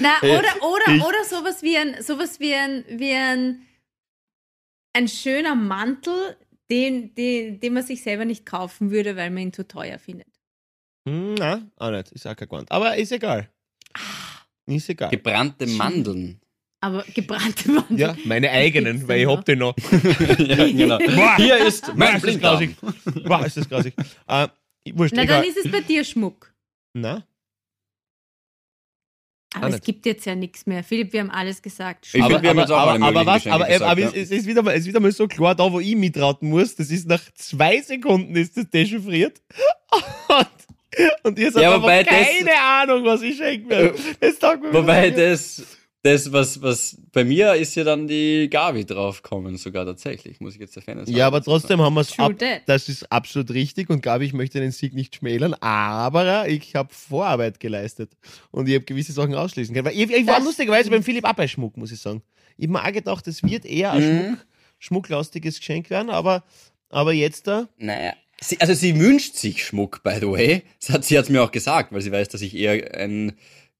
Na, 0.00 0.18
oder, 0.22 0.62
oder, 0.62 0.94
ich- 0.94 1.02
oder 1.02 1.24
sowas 1.28 1.62
wie 1.62 1.76
ein, 1.76 2.00
sowas 2.00 2.38
wie 2.38 2.54
ein, 2.54 2.84
wie 2.88 3.10
ein, 3.12 3.66
ein 4.92 5.08
schöner 5.08 5.56
Mantel, 5.56 6.36
den, 6.70 7.14
den, 7.14 7.60
den 7.60 7.72
man 7.74 7.82
sich 7.82 8.02
selber 8.02 8.24
nicht 8.24 8.46
kaufen 8.46 8.90
würde, 8.90 9.16
weil 9.16 9.30
man 9.30 9.44
ihn 9.44 9.52
zu 9.52 9.66
teuer 9.66 9.98
findet. 9.98 10.28
Hm, 11.08 11.34
Na, 11.34 11.62
auch 11.76 11.90
nicht. 11.90 12.12
Ist 12.12 12.26
auch 12.26 12.34
kein 12.36 12.48
Gewand. 12.48 12.70
Aber 12.72 12.96
ist 12.96 13.12
egal. 13.12 13.50
Ist 14.66 14.88
egal. 14.88 15.10
Gebrannte 15.10 15.66
Mandeln. 15.66 16.40
Aber 16.80 17.04
gebrannte 17.14 17.70
Mandeln. 17.70 17.98
Ja, 17.98 18.16
meine 18.24 18.50
eigenen, 18.50 19.06
weil 19.08 19.20
ich 19.20 19.26
hab 19.26 19.44
den 19.44 19.58
noch. 19.60 19.74
ja, 20.38 20.66
genau. 20.66 20.98
Hier 21.36 21.58
ist 21.66 21.86
Boah, 21.86 21.94
mein 21.94 22.16
ist 22.16 22.26
das 22.26 22.38
grausig. 22.40 22.76
Boah, 23.24 23.46
ist 23.46 23.56
das 23.56 23.68
grausig. 23.68 23.94
Äh, 24.26 24.48
wurscht, 24.92 25.14
Na, 25.16 25.22
egal. 25.22 25.40
dann 25.42 25.48
ist 25.50 25.64
es 25.64 25.70
bei 25.70 25.80
dir 25.80 26.04
Schmuck. 26.04 26.54
Na? 26.94 27.26
Aber 29.54 29.68
es 29.68 29.80
gibt 29.80 30.04
jetzt 30.04 30.26
ja 30.26 30.34
nichts 30.34 30.66
mehr. 30.66 30.82
Philipp, 30.82 31.12
wir 31.12 31.20
haben 31.20 31.30
alles 31.30 31.62
gesagt. 31.62 32.08
Ich 32.12 32.20
aber, 32.20 32.40
find, 32.40 32.42
wir 32.42 32.50
haben 32.50 32.58
aber, 32.58 32.76
aber, 32.76 33.04
aber 33.06 33.26
was? 33.26 33.46
Aber, 33.46 33.66
gesagt, 33.66 33.82
aber 33.82 34.00
ja. 34.00 34.10
es, 34.14 34.30
ist 34.30 34.46
wieder 34.46 34.62
mal, 34.62 34.72
es 34.72 34.80
ist 34.80 34.86
wieder 34.86 35.00
mal 35.00 35.12
so 35.12 35.28
klar, 35.28 35.54
da 35.54 35.72
wo 35.72 35.80
ich 35.80 35.94
mitraten 35.94 36.48
muss, 36.48 36.74
das 36.74 36.90
ist 36.90 37.06
nach 37.06 37.22
zwei 37.34 37.80
Sekunden 37.80 38.34
ist 38.34 38.56
das 38.56 38.68
dechiffriert. 38.68 39.40
Und, 40.28 40.48
und 41.24 41.38
ihr 41.40 41.46
habt 41.46 41.56
Ja, 41.56 41.72
aber 41.72 41.82
wobei 41.82 42.04
das- 42.04 42.14
keine 42.14 42.56
Ahnung, 42.60 43.04
was 43.04 43.22
ich 43.22 43.36
schenken 43.36 43.68
werde. 43.68 43.94
Das 44.20 44.38
taugt 44.38 44.62
mir 44.62 44.72
Wobei 44.72 45.10
das, 45.10 45.62
das 46.04 46.30
was, 46.32 46.60
was 46.60 46.98
bei 47.12 47.24
mir 47.24 47.54
ist 47.54 47.74
ja 47.76 47.82
dann 47.82 48.06
die 48.06 48.48
Gavi 48.50 48.84
draufkommen, 48.84 49.56
sogar 49.56 49.86
tatsächlich, 49.86 50.38
muss 50.38 50.54
ich 50.54 50.60
jetzt 50.60 50.76
der 50.76 50.82
Fan 50.82 50.98
sagen. 50.98 51.10
Ja, 51.16 51.26
aber 51.26 51.42
trotzdem 51.42 51.80
haben 51.80 51.94
wir 51.94 52.02
es 52.02 52.18
ab. 52.18 52.38
that. 52.38 52.60
Das 52.66 52.88
ist 52.90 53.10
absolut 53.10 53.50
richtig 53.52 53.88
und 53.88 54.02
Gabi, 54.02 54.26
ich 54.26 54.34
möchte 54.34 54.60
den 54.60 54.70
Sieg 54.70 54.92
nicht 54.94 55.16
schmälern, 55.16 55.54
aber 55.54 56.46
ich 56.46 56.74
habe 56.76 56.92
Vorarbeit 56.92 57.58
geleistet 57.58 58.12
und 58.50 58.68
ich 58.68 58.74
habe 58.74 58.84
gewisse 58.84 59.12
Sachen 59.12 59.34
ausschließen 59.34 59.74
können. 59.74 59.86
Weil 59.86 59.94
ich, 59.98 60.10
ich 60.10 60.26
war 60.26 60.36
Das 60.36 60.44
lustigerweise 60.44 60.90
beim 60.90 61.02
Philipp 61.02 61.24
auch 61.24 61.32
bei 61.32 61.48
Schmuck, 61.48 61.76
muss 61.78 61.90
ich 61.90 62.00
sagen. 62.00 62.22
Ich 62.58 62.66
habe 62.68 62.72
mir 62.74 62.84
auch 62.84 62.92
gedacht, 62.92 63.26
es 63.26 63.42
wird 63.42 63.64
eher 63.64 63.92
ein 63.92 64.02
Mhm. 64.02 64.24
Schmuck, 64.26 64.46
schmucklastiges 64.78 65.58
Geschenk 65.58 65.88
werden, 65.88 66.10
aber, 66.10 66.44
aber 66.90 67.12
jetzt 67.14 67.46
da, 67.46 67.68
Naja. 67.78 68.12
Sie, 68.42 68.60
also 68.60 68.74
sie 68.74 68.98
wünscht 69.00 69.36
sich 69.36 69.64
Schmuck, 69.64 70.02
by 70.02 70.16
the 70.20 70.26
way. 70.28 70.62
Das 70.80 70.90
hat, 70.90 71.04
sie 71.04 71.16
hat 71.16 71.30
mir 71.30 71.42
auch 71.42 71.52
gesagt, 71.52 71.92
weil 71.92 72.02
sie 72.02 72.12
weiß, 72.12 72.28
dass 72.28 72.42
ich 72.42 72.54
eher 72.54 72.92
ein 72.98 73.32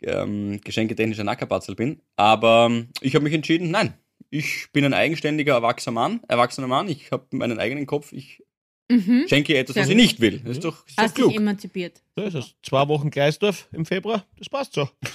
ähm, 0.05 0.61
geschenketechnischer 0.63 1.25
Nackerbatzel 1.25 1.75
bin. 1.75 2.01
Aber 2.17 2.67
ähm, 2.71 2.89
ich 3.01 3.15
habe 3.15 3.25
mich 3.25 3.35
entschieden, 3.35 3.71
nein. 3.71 3.95
Ich 4.31 4.69
bin 4.73 4.85
ein 4.85 4.95
eigenständiger 4.95 5.55
erwachsener 5.55 5.95
Mann, 5.95 6.21
erwachsener 6.29 6.67
Mann. 6.67 6.89
Ich 6.89 7.11
habe 7.13 7.25
meinen 7.33 7.59
eigenen 7.59 7.87
Kopf. 7.87 8.13
Ich 8.13 8.43
Mhm. 8.91 9.25
schenke 9.29 9.57
etwas, 9.57 9.75
Sehr 9.75 9.85
was 9.85 9.91
ich 9.91 9.97
nicht 9.97 10.21
will. 10.21 10.41
Das 10.41 10.59
ist 10.59 10.65
doch, 10.65 10.87
ist 10.87 10.99
doch 10.99 11.05
Hast 11.05 11.17
dich 11.17 11.25
klug. 11.25 11.35
emanzipiert. 11.35 12.03
so 12.17 12.23
ist 12.23 12.35
es. 12.35 12.55
Zwei 12.63 12.87
Wochen 12.87 13.09
Gleisdorf 13.11 13.67
im 13.73 13.87
Februar, 13.87 14.27
das 14.39 14.51
passt 14.51 14.75
so. 14.75 14.91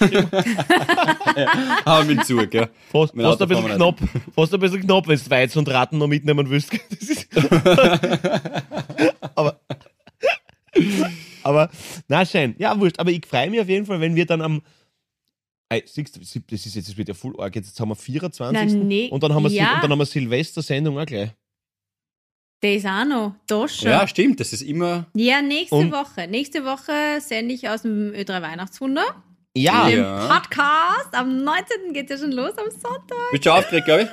Aber 1.84 2.04
mit 2.04 2.26
Zug, 2.26 2.52
ja. 2.52 2.68
Fast, 2.90 3.14
fast, 3.16 3.42
ein, 3.42 3.48
bisschen 3.48 3.66
knapp, 3.76 4.00
wir 4.00 4.08
fast 4.34 4.52
ein 4.54 4.60
bisschen 4.60 4.80
knapp, 4.80 5.06
wenn 5.06 5.18
du 5.18 5.30
Weizen 5.30 5.58
und 5.60 5.68
Ratten 5.68 5.98
noch 5.98 6.08
mitnehmen 6.08 6.50
willst. 6.50 6.72
Aber, 9.36 9.60
aber, 11.42 11.70
na 12.08 12.26
schön. 12.26 12.54
Ja, 12.58 12.78
wurscht. 12.78 12.98
Aber 12.98 13.10
ich 13.10 13.24
freue 13.26 13.50
mich 13.50 13.60
auf 13.60 13.68
jeden 13.68 13.86
Fall, 13.86 14.00
wenn 14.00 14.14
wir 14.16 14.26
dann 14.26 14.42
am. 14.42 14.62
Ey, 15.72 15.84
siehst 15.86 16.16
du, 16.16 16.20
das 16.20 16.66
ist 16.66 16.74
jetzt 16.74 16.88
das 16.88 16.96
wird 16.96 17.08
ja 17.08 17.14
voll 17.14 17.38
arg. 17.40 17.54
Jetzt 17.54 17.78
haben 17.78 17.90
wir 17.90 17.96
24. 17.96 18.52
Na, 18.52 18.64
nee. 18.84 19.08
und, 19.08 19.22
dann 19.22 19.32
haben 19.32 19.44
wir, 19.44 19.50
Ja. 19.50 19.76
und 19.76 19.84
dann 19.84 19.92
haben 19.92 19.98
wir 20.00 20.06
Silvester-Sendung 20.06 20.98
auch 20.98 21.06
gleich. 21.06 21.30
Der 22.62 22.74
ist 22.74 22.84
auch 22.86 23.04
noch. 23.04 23.34
Da 23.46 23.68
schon. 23.68 23.88
Ja, 23.88 24.00
Ja, 24.02 24.08
stimmt. 24.08 24.40
Das 24.40 24.52
ist 24.52 24.62
immer. 24.62 25.06
nächste 25.14 25.76
Und- 25.76 25.92
Woche. 25.92 26.26
Nächste 26.28 26.64
Woche 26.64 27.20
sende 27.20 27.54
ich 27.54 27.68
aus 27.68 27.82
dem 27.82 28.12
Ö3 28.12 28.42
Weihnachtswunder. 28.42 29.22
Ja, 29.56 29.88
Dem 29.88 30.00
Ja. 30.00 30.26
Podcast. 30.28 31.12
Am 31.14 31.42
19. 31.44 31.92
geht 31.92 32.10
ja 32.10 32.18
schon 32.18 32.32
los, 32.32 32.52
am 32.58 32.70
Sonntag. 32.70 33.30
Bist 33.30 33.46
du 33.46 33.50
schon 33.50 33.58
aufgeregt, 33.58 33.86
glaube 33.86 34.02
ich? 34.02 34.08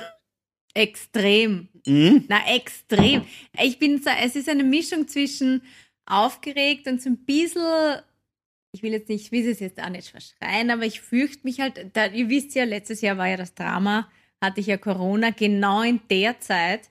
Extrem. 0.74 1.68
Mhm. 1.86 2.24
Na, 2.28 2.38
extrem. 2.54 3.24
Ich 3.60 3.78
bin 3.78 4.00
so, 4.02 4.10
es 4.10 4.36
ist 4.36 4.48
eine 4.48 4.64
Mischung 4.64 5.08
zwischen 5.08 5.62
aufgeregt 6.06 6.86
und 6.86 7.02
so 7.02 7.10
ein 7.10 7.18
bisschen, 7.24 8.00
ich 8.78 8.82
will 8.84 8.92
jetzt 8.92 9.08
nicht, 9.08 9.24
ich 9.24 9.32
will 9.32 9.48
es 9.48 9.58
jetzt 9.58 9.82
auch 9.82 9.88
nicht 9.88 10.08
verschreien, 10.08 10.70
aber 10.70 10.84
ich 10.84 11.00
fürchte 11.00 11.40
mich 11.42 11.58
halt, 11.58 11.90
da, 11.94 12.06
ihr 12.06 12.28
wisst 12.28 12.54
ja, 12.54 12.62
letztes 12.62 13.00
Jahr 13.00 13.18
war 13.18 13.26
ja 13.26 13.36
das 13.36 13.54
Drama, 13.54 14.08
hatte 14.40 14.60
ich 14.60 14.68
ja 14.68 14.76
Corona, 14.76 15.30
genau 15.30 15.82
in 15.82 16.00
der 16.08 16.38
Zeit, 16.38 16.82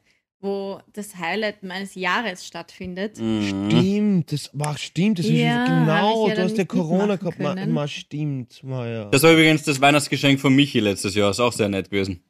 wo 0.42 0.82
das 0.92 1.16
Highlight 1.16 1.64
meines 1.64 1.96
Jahres 1.96 2.46
stattfindet. 2.46 3.20
Mhm. 3.20 3.70
stimmt. 3.70 4.32
Das 4.34 4.50
war 4.54 4.78
stimmt. 4.78 5.20
Das 5.20 5.26
ist 5.28 5.32
Ja, 5.32 5.66
genau. 5.66 5.92
hab 5.94 6.24
ich 6.24 6.30
ja 6.30 6.36
du 6.36 6.44
hast 6.44 6.58
ja 6.58 6.66
Corona 6.66 7.16
gehabt. 7.16 7.40
Ma, 7.40 7.56
können. 7.56 7.72
ma, 7.72 7.88
stimmt. 7.88 8.62
Ma, 8.64 8.86
ja. 8.86 9.06
Das 9.06 9.24
war 9.24 9.32
übrigens 9.32 9.64
das 9.64 9.80
Weihnachtsgeschenk 9.80 10.40
von 10.42 10.54
Michi 10.54 10.80
letztes 10.80 11.16
Jahr. 11.16 11.32
Ist 11.32 11.40
auch 11.40 11.54
sehr 11.54 11.70
nett 11.70 11.90
gewesen. 11.90 12.22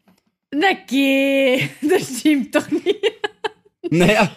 Na 0.53 0.67
geh, 0.87 1.67
das 1.81 2.19
stimmt 2.19 2.55
doch 2.55 2.69
nicht. 2.69 2.95
Naja, 3.89 4.31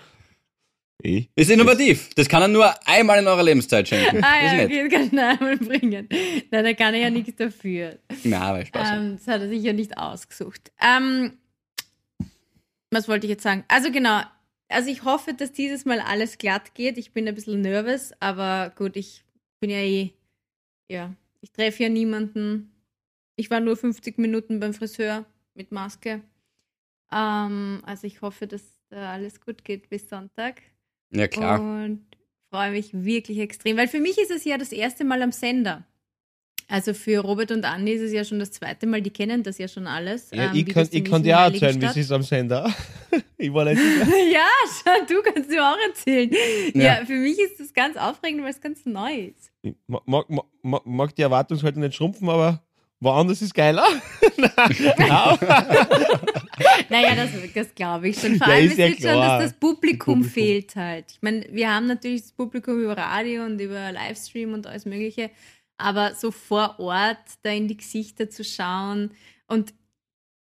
Eh? 1.02 1.26
ist 1.34 1.50
innovativ. 1.50 2.10
Das 2.14 2.28
kann 2.28 2.42
er 2.42 2.48
nur 2.48 2.72
einmal 2.86 3.18
in 3.18 3.26
eurer 3.26 3.42
Lebenszeit 3.42 3.88
schenken. 3.88 4.22
Ah 4.22 4.56
ja, 4.56 4.64
okay, 4.64 4.82
das 4.82 4.92
kann 4.92 5.02
ich 5.06 5.12
noch 5.12 5.22
einmal 5.22 5.56
bringen. 5.56 6.08
Nein, 6.50 6.64
da 6.64 6.72
kann 6.74 6.94
er 6.94 7.00
ja 7.00 7.10
nichts 7.10 7.36
dafür. 7.36 7.98
Na, 8.24 8.40
aber 8.40 8.64
Spaß. 8.64 8.88
Ähm, 8.92 9.16
das 9.16 9.26
hat 9.26 9.40
er 9.40 9.48
sich 9.48 9.62
ja 9.62 9.72
nicht 9.72 9.96
ausgesucht. 9.98 10.72
Ähm, 10.80 11.38
was 12.90 13.08
wollte 13.08 13.26
ich 13.26 13.30
jetzt 13.30 13.42
sagen? 13.42 13.64
Also 13.68 13.90
genau, 13.92 14.22
also 14.68 14.90
ich 14.90 15.04
hoffe, 15.04 15.34
dass 15.34 15.52
dieses 15.52 15.84
Mal 15.84 16.00
alles 16.00 16.38
glatt 16.38 16.74
geht. 16.74 16.98
Ich 16.98 17.12
bin 17.12 17.26
ein 17.28 17.34
bisschen 17.34 17.60
nervös, 17.60 18.12
aber 18.20 18.72
gut, 18.76 18.96
ich 18.96 19.24
bin 19.60 19.70
ja 19.70 19.78
eh, 19.78 20.12
ja, 20.90 21.14
ich 21.40 21.52
treffe 21.52 21.84
ja 21.84 21.88
niemanden. 21.88 22.72
Ich 23.36 23.50
war 23.50 23.60
nur 23.60 23.76
50 23.76 24.18
Minuten 24.18 24.60
beim 24.60 24.74
Friseur 24.74 25.24
mit 25.54 25.72
Maske. 25.72 26.22
Ähm, 27.12 27.82
also 27.84 28.06
ich 28.06 28.22
hoffe, 28.22 28.46
dass 28.46 28.62
da 28.90 29.12
alles 29.12 29.40
gut 29.40 29.64
geht 29.64 29.88
bis 29.88 30.08
Sonntag. 30.08 30.62
Ja, 31.10 31.28
klar. 31.28 31.60
Und 31.60 32.04
freue 32.50 32.72
mich 32.72 32.90
wirklich 32.92 33.38
extrem, 33.38 33.76
weil 33.76 33.88
für 33.88 34.00
mich 34.00 34.18
ist 34.18 34.30
es 34.30 34.44
ja 34.44 34.58
das 34.58 34.72
erste 34.72 35.04
Mal 35.04 35.22
am 35.22 35.32
Sender. 35.32 35.84
Also 36.70 36.94
für 36.94 37.18
Robert 37.18 37.50
und 37.50 37.64
Andi 37.64 37.92
ist 37.92 38.02
es 38.02 38.12
ja 38.12 38.24
schon 38.24 38.38
das 38.38 38.52
zweite 38.52 38.86
Mal, 38.86 39.02
die 39.02 39.10
kennen 39.10 39.42
das 39.42 39.58
ja 39.58 39.66
schon 39.66 39.88
alles. 39.88 40.30
Ja, 40.30 40.50
ähm, 40.50 40.50
ich 40.54 40.66
kann, 40.66 40.86
ich 40.88 41.04
kann 41.04 41.22
dir 41.22 41.36
auch 41.36 41.52
erzählen, 41.52 41.80
wie 41.80 41.86
es 41.86 41.96
ist 41.96 42.12
am 42.12 42.22
Sender. 42.22 42.72
ich 43.38 43.52
war 43.52 43.64
letztes. 43.64 44.06
Ja, 44.32 44.46
schau, 44.84 45.04
du 45.08 45.20
kannst 45.22 45.50
dir 45.50 45.64
auch 45.64 45.76
erzählen. 45.88 46.30
Ja. 46.74 46.82
Ja. 46.82 47.04
für 47.04 47.16
mich 47.16 47.40
ist 47.40 47.58
das 47.58 47.72
ganz 47.74 47.96
aufregend, 47.96 48.44
weil 48.44 48.52
es 48.52 48.60
ganz 48.60 48.86
neu 48.86 49.32
ist. 49.36 49.50
Ich 49.62 49.74
mag, 49.88 50.06
mag, 50.06 50.26
mag, 50.62 50.86
mag 50.86 51.16
die 51.16 51.22
Erwartungshaltung 51.22 51.82
nicht 51.82 51.96
schrumpfen, 51.96 52.28
aber 52.28 52.62
woanders 53.00 53.42
ist 53.42 53.54
geiler. 53.54 53.86
Nein. 54.36 55.38
Naja, 56.88 57.14
das, 57.14 57.30
das 57.54 57.74
glaube 57.74 58.08
ich 58.08 58.20
schon. 58.20 58.36
Vor 58.36 58.46
Ja, 58.48 58.54
allem 58.54 58.66
ist 58.70 58.78
ja 58.78 58.86
jetzt 58.86 59.02
schon, 59.02 59.10
klar. 59.12 59.38
dass 59.40 59.50
das 59.50 59.58
Publikum, 59.60 60.14
Publikum. 60.20 60.30
fehlt 60.30 60.76
halt. 60.76 61.06
Ich 61.12 61.22
meine, 61.22 61.46
wir 61.50 61.72
haben 61.74 61.86
natürlich 61.86 62.22
das 62.22 62.32
Publikum 62.32 62.80
über 62.82 62.96
Radio 62.96 63.44
und 63.44 63.60
über 63.60 63.92
Livestream 63.92 64.52
und 64.54 64.66
alles 64.66 64.84
Mögliche, 64.84 65.30
aber 65.78 66.14
so 66.14 66.30
vor 66.30 66.78
Ort 66.78 67.18
da 67.42 67.50
in 67.50 67.68
die 67.68 67.76
Gesichter 67.76 68.28
zu 68.28 68.44
schauen 68.44 69.12
und 69.46 69.72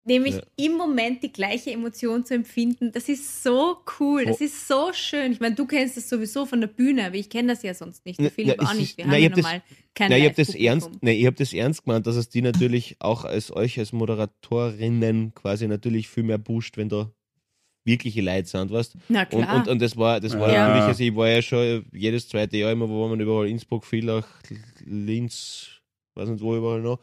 nämlich 0.09 0.35
Ja. 0.35 0.42
im 0.57 0.73
Moment 0.77 1.23
die 1.23 1.31
gleiche 1.33 1.71
Emotion 1.71 2.25
zu 2.25 2.35
empfinden, 2.35 2.90
das 2.92 3.09
ist 3.09 3.42
so 3.44 3.77
cool, 4.01 4.25
das 4.25 4.40
Oh. 4.40 4.44
ist 4.44 4.66
so 4.66 4.92
schön. 4.92 5.31
Ich 5.33 5.40
meine, 5.40 5.55
du 5.55 5.66
kennst 5.66 5.97
das 5.97 6.09
sowieso 6.09 6.44
von 6.47 6.61
der 6.61 6.68
Bühne, 6.68 7.07
aber 7.07 7.14
ich 7.14 7.31
kenne 7.31 7.53
das 7.53 7.62
ja 7.62 7.75
sonst 7.75 8.05
nicht. 8.05 8.18
Der 8.21 8.31
Philipp 8.31 8.61
ja, 8.61 8.68
auch 8.68 8.75
nicht. 8.75 8.97
Wir 8.99 9.05
na, 9.07 9.12
haben 9.12 9.18
ich 9.18 9.29
ja 9.31 9.37
normal 9.37 9.62
kein 9.94 10.11
Nein, 10.11 10.21
ich 10.21 10.27
habe 10.27 10.37
das 10.37 10.55
ernst, 10.55 10.90
nein, 11.01 11.16
ich 11.16 11.27
habe 11.27 11.37
das 11.37 11.53
ernst 11.53 11.85
gemeint, 11.85 12.07
dass 12.07 12.16
es 12.16 12.29
die 12.29 12.42
natürlich 12.42 12.97
auch 13.01 13.25
als 13.25 13.55
euch 13.55 13.79
als 13.79 13.92
Moderatorinnen 13.92 15.35
quasi 15.35 15.66
natürlich 15.68 16.09
viel 16.09 16.23
mehr 16.25 16.38
pusht, 16.38 16.77
wenn 16.77 16.88
da 16.88 17.11
wirkliche 17.85 18.21
Leute 18.21 18.47
sind, 18.47 18.71
weißt 18.71 18.97
Na 19.09 19.23
und, 19.23 19.29
klar. 19.29 19.57
und, 19.57 19.68
und 19.68 19.81
das 19.81 19.97
war, 19.97 20.21
das 20.21 20.38
war 20.38 20.53
Ja. 20.53 20.66
natürlich, 20.68 20.85
also 20.88 21.03
ich 21.05 21.16
war 21.16 21.29
ja 21.31 21.40
schon 21.42 21.87
jedes 21.92 22.29
zweite 22.29 22.57
Jahr 22.59 22.71
immer, 22.73 22.88
wo 22.88 23.09
man 23.09 23.18
überall 23.18 23.49
Innsbruck, 23.49 23.85
Villach, 23.87 24.27
Linz, 24.85 25.68
weiß 26.14 26.29
nicht 26.29 26.42
wo 26.42 26.55
überall 26.57 26.81
noch. 26.83 26.99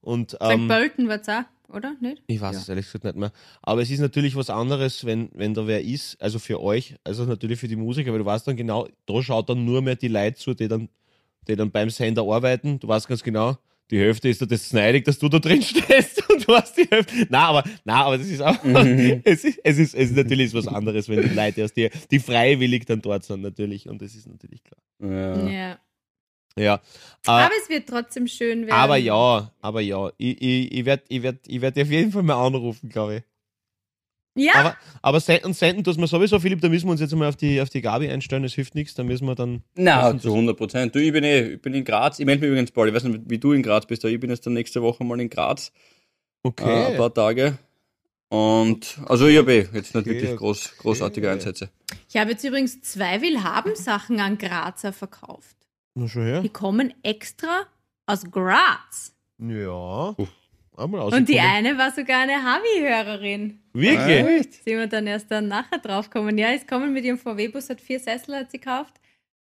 Und 0.00 0.30
St. 0.30 0.38
ähm, 0.40 0.68
Pölten 0.68 1.08
war 1.08 1.20
es 1.20 1.28
auch, 1.28 1.42
oder? 1.72 1.94
Nicht? 2.00 2.22
ich 2.26 2.40
weiß 2.40 2.54
Ja. 2.54 2.60
es 2.62 2.68
ehrlich 2.68 2.84
gesagt 2.86 3.04
nicht 3.04 3.16
mehr. 3.16 3.32
Aber 3.62 3.82
es 3.82 3.90
ist 3.90 4.00
natürlich 4.00 4.36
was 4.36 4.50
anderes, 4.50 5.04
wenn, 5.04 5.30
wenn 5.34 5.54
da 5.54 5.66
wer 5.66 5.82
ist, 5.82 6.20
also 6.20 6.38
für 6.38 6.60
euch, 6.60 6.96
also 7.04 7.24
natürlich 7.24 7.58
für 7.60 7.68
die 7.68 7.76
Musiker, 7.76 8.12
weil 8.12 8.18
du 8.20 8.24
weißt 8.24 8.46
dann 8.48 8.56
genau, 8.56 8.88
da 9.06 9.22
schaut 9.22 9.48
dann 9.48 9.64
nur 9.64 9.82
mehr 9.82 9.96
die 9.96 10.08
Leute 10.08 10.36
zu, 10.36 10.54
die 10.54 10.68
dann, 10.68 10.88
die 11.48 11.56
dann 11.56 11.70
beim 11.70 11.90
Sender 11.90 12.22
arbeiten. 12.22 12.78
Du 12.80 12.88
weißt 12.88 13.08
ganz 13.08 13.22
genau, 13.22 13.56
die 13.90 13.98
Hälfte 13.98 14.28
ist 14.28 14.40
dir 14.40 14.46
das 14.46 14.68
sneidig, 14.68 15.04
dass 15.04 15.18
du 15.18 15.28
da 15.28 15.38
drin 15.40 15.62
stehst 15.62 16.22
und 16.30 16.46
du 16.46 16.54
hast 16.54 16.76
die 16.76 16.86
Hälfte. 16.90 17.26
Na, 17.28 17.48
aber, 17.48 17.64
na, 17.84 18.04
aber 18.04 18.18
das 18.18 18.28
ist 18.28 18.40
auch, 18.40 18.62
Mhm. 18.62 19.20
es, 19.24 19.44
ist, 19.44 19.58
es, 19.64 19.78
ist, 19.78 19.94
es 19.94 20.10
ist 20.10 20.16
natürlich 20.16 20.54
was 20.54 20.68
anderes, 20.68 21.08
wenn 21.08 21.22
die 21.22 21.34
Leute 21.34 21.64
aus 21.64 21.72
die, 21.72 21.90
die 22.10 22.20
freiwillig 22.20 22.84
dann 22.86 23.02
dort 23.02 23.24
sind, 23.24 23.40
natürlich. 23.42 23.88
Und 23.88 24.00
das 24.00 24.14
ist 24.14 24.28
natürlich 24.28 24.62
klar. 24.62 24.80
Ja. 25.10 25.48
Ja. 25.48 25.78
Ja. 26.56 26.74
Äh, 26.74 26.78
Aber 27.30 27.50
es 27.62 27.68
wird 27.68 27.88
trotzdem 27.88 28.26
schön 28.26 28.66
werden. 28.66 28.72
aber 28.78 28.96
ja, 28.96 29.52
aber 29.60 29.80
ja, 29.80 30.10
ich, 30.18 30.40
ich, 30.42 30.72
ich 30.72 30.84
werde 30.84 31.04
ich 31.08 31.22
werd, 31.22 31.38
ich 31.46 31.60
werd 31.60 31.76
dich 31.76 31.84
auf 31.84 31.90
jeden 31.90 32.12
Fall 32.12 32.22
mal 32.22 32.44
anrufen, 32.44 32.88
glaube 32.88 33.16
ich. 33.16 33.22
Ja, 34.36 34.52
Aber, 34.54 34.76
aber 35.02 35.20
senden, 35.20 35.52
senden 35.54 35.82
tut 35.84 35.98
man 35.98 36.06
sowieso, 36.06 36.38
Philipp, 36.38 36.60
da 36.60 36.68
müssen 36.68 36.86
wir 36.86 36.92
uns 36.92 37.00
jetzt 37.00 37.14
mal 37.14 37.28
auf 37.28 37.36
die, 37.36 37.60
auf 37.60 37.68
die 37.68 37.80
Gabi 37.82 38.08
einstellen, 38.08 38.44
das 38.44 38.54
hilft 38.54 38.74
nichts, 38.76 38.94
da 38.94 39.02
müssen 39.02 39.26
wir 39.26 39.34
dann. 39.34 39.64
Na, 39.74 40.10
zu 40.12 40.16
das- 40.16 40.24
100 40.26 40.56
Prozent. 40.56 40.94
Du, 40.94 41.00
ich 41.02 41.12
bin, 41.12 41.24
eh, 41.24 41.54
ich 41.54 41.62
bin 41.62 41.74
in 41.74 41.84
Graz. 41.84 42.20
Ich 42.20 42.26
melde 42.26 42.42
mich 42.42 42.50
übrigens 42.50 42.70
bald. 42.70 42.88
Ich 42.88 42.94
weiß 42.94 43.04
nicht, 43.04 43.22
wie 43.26 43.38
du 43.38 43.52
in 43.52 43.62
Graz 43.62 43.86
bist, 43.86 44.04
aber 44.04 44.12
ich 44.12 44.20
bin 44.20 44.30
jetzt 44.30 44.46
dann 44.46 44.52
nächste 44.52 44.82
Woche 44.82 45.02
mal 45.04 45.20
in 45.20 45.28
Graz. 45.30 45.68
Äh, 45.68 45.72
ein 45.72 46.48
Okay. 46.48 46.96
paar 46.96 47.12
Tage. 47.12 47.58
Und, 48.28 48.98
also 49.06 49.26
ich 49.26 49.36
habe 49.36 49.52
eh 49.52 49.58
jetzt 49.74 49.74
nicht 49.74 49.96
Okay, 49.96 50.06
wirklich 50.06 50.36
groß, 50.36 50.76
großartige 50.78 51.26
okay. 51.26 51.34
Einsätze. 51.34 51.70
ich 52.08 52.16
habe 52.16 52.30
jetzt 52.30 52.44
übrigens 52.44 52.80
zwei 52.82 53.20
Willhaben-Sachen 53.20 54.20
an 54.20 54.38
Grazer 54.38 54.92
verkauft. 54.92 55.56
Na 55.94 56.08
schon 56.08 56.24
her. 56.24 56.40
Die 56.40 56.48
kommen 56.48 56.94
extra 57.02 57.66
aus 58.06 58.28
Graz. 58.30 59.14
Ja. 59.38 60.14
Einmal 60.76 61.12
Und 61.12 61.28
die 61.28 61.40
eine 61.40 61.76
war 61.76 61.90
sogar 61.92 62.20
eine 62.20 62.42
Havi-Hörerin. 62.42 63.60
Wirklich? 63.72 64.26
Echt? 64.26 64.64
Sind 64.64 64.78
wir 64.78 64.86
dann 64.86 65.06
erst 65.06 65.30
dann 65.30 65.48
nachher 65.48 65.78
draufgekommen. 65.78 66.38
Ja, 66.38 66.50
ist 66.50 66.66
kommen 66.66 66.92
mit 66.92 67.04
ihrem 67.04 67.18
VW-Bus, 67.18 67.68
hat 67.68 67.80
vier 67.80 68.00
Sessel 68.00 68.36
hat 68.36 68.50
sie 68.50 68.58
gekauft. 68.58 68.94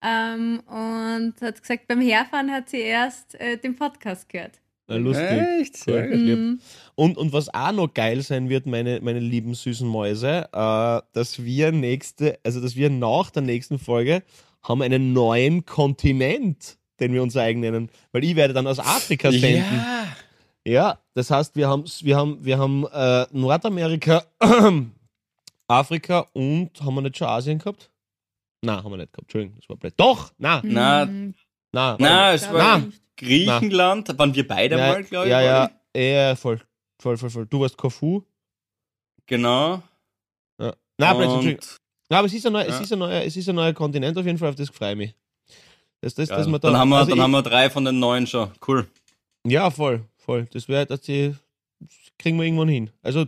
Ähm, 0.02 0.60
und 0.66 1.34
hat 1.40 1.60
gesagt, 1.60 1.88
beim 1.88 2.00
Herfahren 2.00 2.50
hat 2.50 2.68
sie 2.68 2.80
erst 2.80 3.34
äh, 3.40 3.58
den 3.58 3.76
Podcast 3.76 4.28
gehört. 4.28 4.60
Na, 4.88 4.96
lustig. 4.96 5.26
Echt? 5.60 5.76
Sehr 5.76 6.08
Cool. 6.08 6.16
Mhm. 6.16 6.60
Und, 6.94 7.18
und 7.18 7.32
was 7.32 7.52
auch 7.52 7.72
noch 7.72 7.92
geil 7.92 8.22
sein 8.22 8.48
wird, 8.48 8.66
meine, 8.66 9.00
meine 9.02 9.18
lieben 9.18 9.54
süßen 9.54 9.86
Mäuse, 9.86 10.48
äh, 10.52 11.00
dass 11.12 11.44
wir 11.44 11.72
nächste, 11.72 12.38
also 12.44 12.60
dass 12.60 12.76
wir 12.76 12.88
nach 12.88 13.30
der 13.30 13.42
nächsten 13.42 13.78
Folge 13.78 14.22
haben 14.68 14.82
einen 14.82 15.12
neuen 15.12 15.64
Kontinent, 15.64 16.78
den 17.00 17.12
wir 17.12 17.22
unser 17.22 17.42
eigen 17.42 17.60
nennen. 17.60 17.90
Weil 18.12 18.24
ich 18.24 18.36
werde 18.36 18.54
dann 18.54 18.66
aus 18.66 18.78
Afrika 18.78 19.30
senden. 19.30 19.76
Ja. 19.76 20.06
Ja, 20.66 20.98
das 21.14 21.30
heißt, 21.30 21.54
wir 21.54 21.68
haben, 21.68 21.84
wir 22.02 22.16
haben, 22.16 22.44
wir 22.44 22.58
haben 22.58 22.84
äh, 22.92 23.26
Nordamerika, 23.30 24.24
Afrika 25.68 26.26
und 26.32 26.70
haben 26.82 26.94
wir 26.96 27.02
nicht 27.02 27.16
schon 27.16 27.28
Asien 27.28 27.58
gehabt? 27.58 27.90
Nein, 28.62 28.82
haben 28.82 28.90
wir 28.90 28.96
nicht 28.96 29.12
gehabt. 29.12 29.26
Entschuldigung, 29.28 29.56
das 29.60 29.68
war 29.68 29.76
blöd. 29.76 29.94
Doch, 29.96 30.32
na, 30.38 30.60
Na, 30.64 31.06
Mhm, 31.06 31.34
na, 31.72 31.96
Na, 32.00 32.32
es 32.32 32.52
war 32.52 32.78
ich 32.78 32.86
nicht. 32.86 33.02
Griechenland, 33.16 34.18
waren 34.18 34.34
wir 34.34 34.46
beide 34.46 34.76
ja, 34.76 34.88
mal, 34.92 35.04
glaube 35.04 35.26
ich. 35.26 35.30
ja, 35.30 35.40
ja, 35.40 35.70
ja, 35.96 36.34
voll, 36.34 36.60
voll, 37.00 37.16
voll, 37.16 37.30
voll. 37.30 37.46
Du 37.46 37.60
warst 37.60 37.76
Corfu. 37.76 38.22
Genau. 39.26 39.82
Ja. 40.60 40.74
Nein, 40.98 41.16
Blödsinn, 41.16 41.34
Entschuldigung. 41.36 41.76
Aber 42.08 42.26
es 42.26 42.34
ist, 42.34 42.46
ein 42.46 42.52
neuer, 42.52 42.66
es, 42.66 42.76
Ja. 42.76 42.80
ist 42.80 42.92
ein 42.92 42.98
neuer, 42.98 43.22
es 43.22 43.36
ist 43.36 43.48
ein 43.48 43.54
neuer 43.56 43.72
Kontinent 43.72 44.16
auf 44.16 44.24
jeden 44.26 44.38
Fall, 44.38 44.50
auf 44.50 44.54
das 44.54 44.68
freue 44.70 44.92
ich 44.92 44.96
mich. 44.98 45.14
Das, 46.00 46.14
das, 46.14 46.28
ja, 46.28 46.36
dass 46.36 46.46
wir 46.46 46.58
da, 46.58 46.70
dann, 46.70 46.78
haben 46.80 46.88
wir, 46.90 46.96
also 46.98 47.10
dann 47.10 47.18
ich, 47.18 47.22
haben 47.24 47.30
wir 47.32 47.42
drei 47.42 47.68
von 47.70 47.84
den 47.84 47.98
neun 47.98 48.26
schon. 48.26 48.50
Cool. 48.66 48.86
Ja, 49.46 49.70
voll, 49.70 50.04
voll. 50.16 50.46
Das 50.52 50.68
wäre, 50.68 50.86
dass 50.86 51.00
die 51.00 51.34
kriegen 52.18 52.36
wir 52.38 52.44
irgendwann 52.44 52.68
hin. 52.68 52.90
Also 53.02 53.26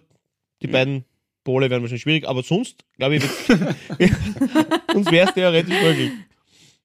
die 0.62 0.68
Mhm. 0.68 0.72
beiden 0.72 1.04
Pole 1.44 1.70
wären 1.70 1.82
wahrscheinlich 1.82 2.02
schwierig, 2.02 2.28
aber 2.28 2.42
sonst, 2.42 2.84
glaube 2.96 3.16
ich, 3.16 3.22
sonst 4.92 5.10
wäre 5.10 5.28
es 5.28 5.34
theoretisch 5.34 5.80
möglich. 5.82 6.12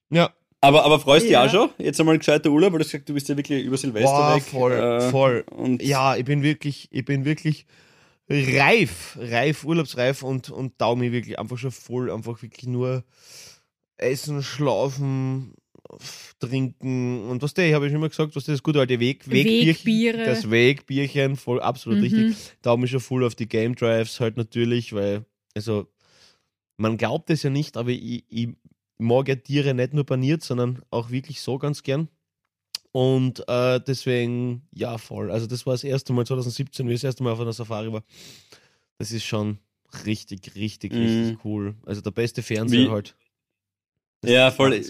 Ja, 0.09 0.31
Aber, 0.61 0.85
aber 0.85 0.99
freust 0.99 1.27
du 1.27 1.31
Ja. 1.31 1.45
dich 1.45 1.55
auch 1.57 1.67
schon? 1.77 1.85
Jetzt 1.85 1.99
einmal 1.99 2.17
gescheiter 2.17 2.49
Urlaub, 2.49 2.71
weil 2.71 2.79
du 2.79 2.85
hast 2.85 2.91
gesagt, 2.91 3.09
du 3.09 3.13
bist 3.13 3.27
ja 3.27 3.35
wirklich 3.35 3.65
über 3.65 3.77
Silvester 3.77 4.09
Boah, 4.09 4.35
weg. 4.35 4.43
voll, 4.43 4.71
äh, 4.71 5.09
voll. 5.11 5.43
Und 5.51 5.81
Ja, 5.83 6.15
ich 6.15 6.23
bin 6.25 6.41
wirklich, 6.43 6.87
ich 6.91 7.03
bin 7.03 7.25
wirklich 7.25 7.65
reif, 8.33 9.17
reif, 9.19 9.63
urlaubsreif 9.63 10.23
und, 10.23 10.49
und 10.49 10.77
tau 10.77 10.95
mich 10.95 11.11
wirklich 11.11 11.37
einfach 11.39 11.57
schon 11.57 11.71
voll, 11.71 12.11
einfach 12.11 12.41
wirklich 12.41 12.67
nur 12.67 13.03
essen, 13.97 14.41
schlafen, 14.41 15.53
trinken 16.39 17.29
und 17.29 17.41
was 17.41 17.53
der, 17.53 17.67
ich 17.67 17.73
habe 17.73 17.87
schon 17.87 17.97
immer 17.97 18.09
gesagt, 18.09 18.35
was 18.35 18.45
das 18.45 18.63
gute 18.63 18.79
alte 18.79 18.99
Weg, 18.99 19.29
Wegbierchen, 19.29 19.85
Wegbiere. 19.85 20.25
das 20.25 20.49
Wegbierchen, 20.49 21.35
voll 21.35 21.61
absolut 21.61 21.99
Mhm. 21.99 22.03
richtig. 22.05 22.35
Mich 22.77 22.91
schon 22.91 22.99
voll 22.99 23.23
auf 23.23 23.35
die 23.35 23.47
Game 23.47 23.75
Drives 23.75 24.19
halt 24.19 24.37
natürlich, 24.37 24.93
weil, 24.93 25.25
also, 25.55 25.87
man 26.77 26.97
glaubt 26.97 27.29
es 27.29 27.43
ja 27.43 27.49
nicht, 27.49 27.77
aber 27.77 27.89
ich, 27.91 28.25
ich 28.29 28.49
mag 28.97 29.27
ja 29.27 29.35
Tiere 29.35 29.73
nicht 29.73 29.93
nur 29.93 30.05
paniert, 30.05 30.43
sondern 30.43 30.81
auch 30.89 31.11
wirklich 31.11 31.41
so 31.41 31.57
ganz 31.57 31.83
gern. 31.83 32.09
Und 32.93 33.43
äh, 33.49 33.79
deswegen, 33.85 34.61
ja, 34.71 34.97
voll. 34.97 35.31
Also, 35.31 35.47
das 35.47 35.65
war 35.65 35.73
das 35.73 35.83
erste 35.83 36.13
Mal 36.13 36.25
2017, 36.25 36.87
wie 36.87 36.93
ich 36.93 37.01
das 37.01 37.09
erste 37.09 37.23
Mal 37.23 37.31
auf 37.33 37.39
einer 37.39 37.51
Safari 37.51 37.91
war. 37.91 38.03
Das 38.99 39.11
ist 39.11 39.25
schon 39.25 39.57
richtig, 40.05 40.53
richtig, 40.55 40.93
Mhm. 40.93 40.99
richtig 40.99 41.37
cool. 41.43 41.75
Also, 41.85 42.01
der 42.01 42.11
beste 42.11 42.41
Fernseher 42.43 42.85
Wie- 42.85 42.89
halt. 42.89 43.15
Das 44.21 44.31
ja, 44.31 44.51
voll. 44.51 44.73
Es 44.73 44.89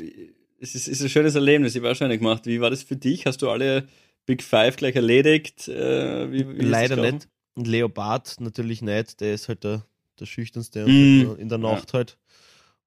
ist, 0.76 0.88
ist 0.88 1.02
ein 1.02 1.10
schönes 1.10 1.36
Erlebnis. 1.36 1.74
Ich 1.76 1.82
habe 1.82 1.92
auch 1.92 1.96
schon 1.96 2.10
gemacht. 2.10 2.46
Wie 2.46 2.60
war 2.62 2.70
das 2.70 2.84
für 2.84 2.96
dich? 2.98 3.26
Hast 3.26 3.42
du 3.42 3.50
alle 3.50 3.88
Big 4.26 4.44
Five 4.44 4.76
gleich 4.76 4.96
erledigt? 4.96 5.68
Äh, 5.70 6.32
wie, 6.32 6.48
wie 6.58 6.62
Leider 6.66 6.98
nicht. 6.98 7.28
Und 7.56 7.68
Leopard 7.68 8.36
natürlich 8.42 8.82
nicht. 8.82 9.22
Der 9.22 9.34
ist 9.34 9.48
halt 9.48 9.64
der, 9.64 9.86
der 10.20 10.26
schüchternste 10.26 10.86
Mhm. 10.88 11.30
und 11.32 11.40
in 11.40 11.48
der 11.50 11.58
Nacht 11.58 11.94
halt. 11.94 12.18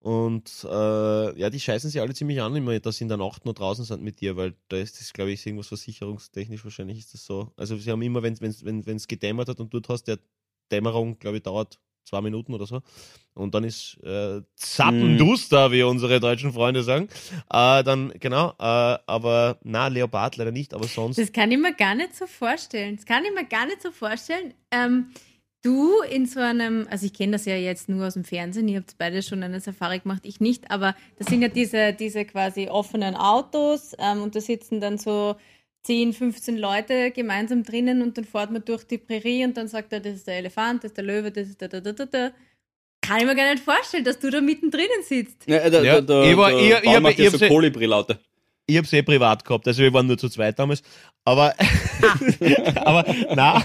Und 0.07 0.65
äh, 0.71 1.37
ja, 1.37 1.51
die 1.51 1.59
scheißen 1.59 1.91
sich 1.91 2.01
alle 2.01 2.15
ziemlich 2.15 2.41
an, 2.41 2.55
immer, 2.55 2.79
dass 2.79 2.99
sie 2.99 3.03
in 3.03 3.09
der 3.09 3.17
Nacht 3.17 3.45
nur 3.45 3.55
draußen 3.55 3.85
sind 3.85 4.05
mit 4.05 4.21
dir, 4.21 4.37
weil 4.37 4.55
da 4.69 4.77
ist 4.77 5.01
das, 5.01 5.13
glaube 5.13 5.33
ich, 5.33 5.45
irgendwas 5.45 5.67
versicherungstechnisch 5.67 6.63
wahrscheinlich 6.63 6.99
ist 7.01 7.15
das 7.15 7.25
so. 7.25 7.51
Also 7.57 7.77
sie 7.77 7.91
haben 7.91 8.03
immer, 8.03 8.23
wenn 8.23 8.33
es 8.33 8.41
wenn, 8.41 8.87
wenn's 8.87 9.09
gedämmert 9.09 9.49
hat 9.49 9.59
und 9.59 9.75
du 9.75 9.81
hast, 9.89 10.05
der 10.05 10.21
Dämmerung, 10.71 11.19
glaube 11.19 11.39
ich, 11.39 11.43
dauert 11.43 11.81
zwei 12.05 12.21
Minuten 12.21 12.55
oder 12.55 12.67
so. 12.67 12.83
Und 13.35 13.53
dann 13.57 13.65
ist 13.65 13.99
äh, 14.05 14.43
zappenduster, 14.55 15.73
wie 15.73 15.83
unsere 15.83 16.21
deutschen 16.21 16.53
Freunde 16.53 16.85
sagen. 16.85 17.09
Äh, 17.51 17.83
dann, 17.83 18.13
genau, 18.21 18.51
äh, 18.61 18.99
aber 19.07 19.59
na, 19.65 19.89
Leopard 19.89 20.37
leider 20.37 20.53
nicht, 20.53 20.73
aber 20.73 20.87
sonst. 20.87 21.19
Das 21.19 21.33
kann 21.33 21.51
ich 21.51 21.59
mir 21.59 21.75
gar 21.75 21.97
nicht 21.97 22.15
so 22.15 22.29
vorstellen. 22.29 22.95
Das 22.95 23.07
kann 23.07 23.25
ich 23.25 23.35
mir 23.35 23.45
gar 23.45 23.67
nicht 23.67 23.83
so 23.83 23.91
vorstellen. 23.91 24.55
Ähm, 24.71 25.09
du 25.67 26.01
in 26.09 26.27
so 26.27 26.41
einem, 26.41 26.87
also 26.91 27.07
ich 27.07 27.13
kenne 27.13 27.33
das 27.33 27.45
ja 27.45 27.57
jetzt 27.57 27.89
nur 27.89 28.07
aus 28.07 28.15
dem 28.15 28.25
Fernsehen, 28.25 28.69
ihr 28.69 28.79
habt 28.79 28.97
beide 28.99 29.23
schon 29.23 29.43
eine 29.43 29.61
Safari 29.61 29.99
gemacht, 29.99 30.23
ich 30.25 30.41
nicht, 30.41 30.71
aber 30.71 30.95
das 31.19 31.27
sind 31.27 31.43
ja 31.43 31.49
diese, 31.49 31.93
diese 31.93 32.25
quasi 32.25 32.69
offenen 32.69 33.17
Autos 33.17 33.95
ähm, 33.99 34.23
und 34.23 34.35
da 34.37 34.41
sitzen 34.41 34.81
dann 34.81 34.99
so 34.99 35.37
10, 35.85 36.13
15 36.13 36.57
Leute 36.57 37.11
gemeinsam 37.11 37.63
drinnen 37.63 38.03
und 38.03 38.17
dann 38.19 38.25
fährt 38.25 38.51
man 38.51 38.65
durch 38.65 38.85
die 38.85 38.99
Prärie 38.99 39.45
und 39.45 39.57
dann 39.57 39.69
sagt 39.69 39.93
er, 39.93 40.01
das 40.01 40.15
ist 40.15 40.27
der 40.27 40.39
Elefant, 40.39 40.85
das 40.85 40.91
ist 40.93 40.97
der 40.97 41.05
Löwe, 41.05 41.31
das 41.31 41.49
ist 41.49 41.61
der, 41.61 41.69
da, 41.69 41.81
da, 41.81 41.93
da, 41.93 42.07
da. 42.07 42.31
Kann 43.03 43.19
ich 43.21 43.27
mir 43.27 43.37
gar 43.37 43.53
nicht 43.53 43.63
vorstellen, 43.63 44.03
dass 44.05 44.19
du 44.19 44.31
da 44.31 44.41
mittendrin 44.41 44.87
sitzt. 45.05 45.47
Ja, 45.47 45.69
der, 45.71 45.85
Ja, 45.85 46.01
der, 46.01 46.03
der, 46.03 46.31
ich 46.31 46.37
war- 46.37 46.51
ich- 46.59 46.69
ich 46.83 46.95
hab- 46.95 47.19
ich 47.19 47.31
so 47.31 47.47
Kolibri-Laute. 47.47 48.19
Ich 48.69 48.77
habe 48.77 48.85
es 48.85 48.93
eh 48.93 49.03
privat 49.03 49.45
gehabt, 49.45 49.69
also 49.69 49.81
wir 49.81 49.93
waren 49.93 50.09
nur 50.09 50.19
zu 50.19 50.29
zweit 50.29 50.59
damals. 50.59 50.83
Aber, 51.25 51.55
aber, 52.85 53.05
na, 53.37 53.65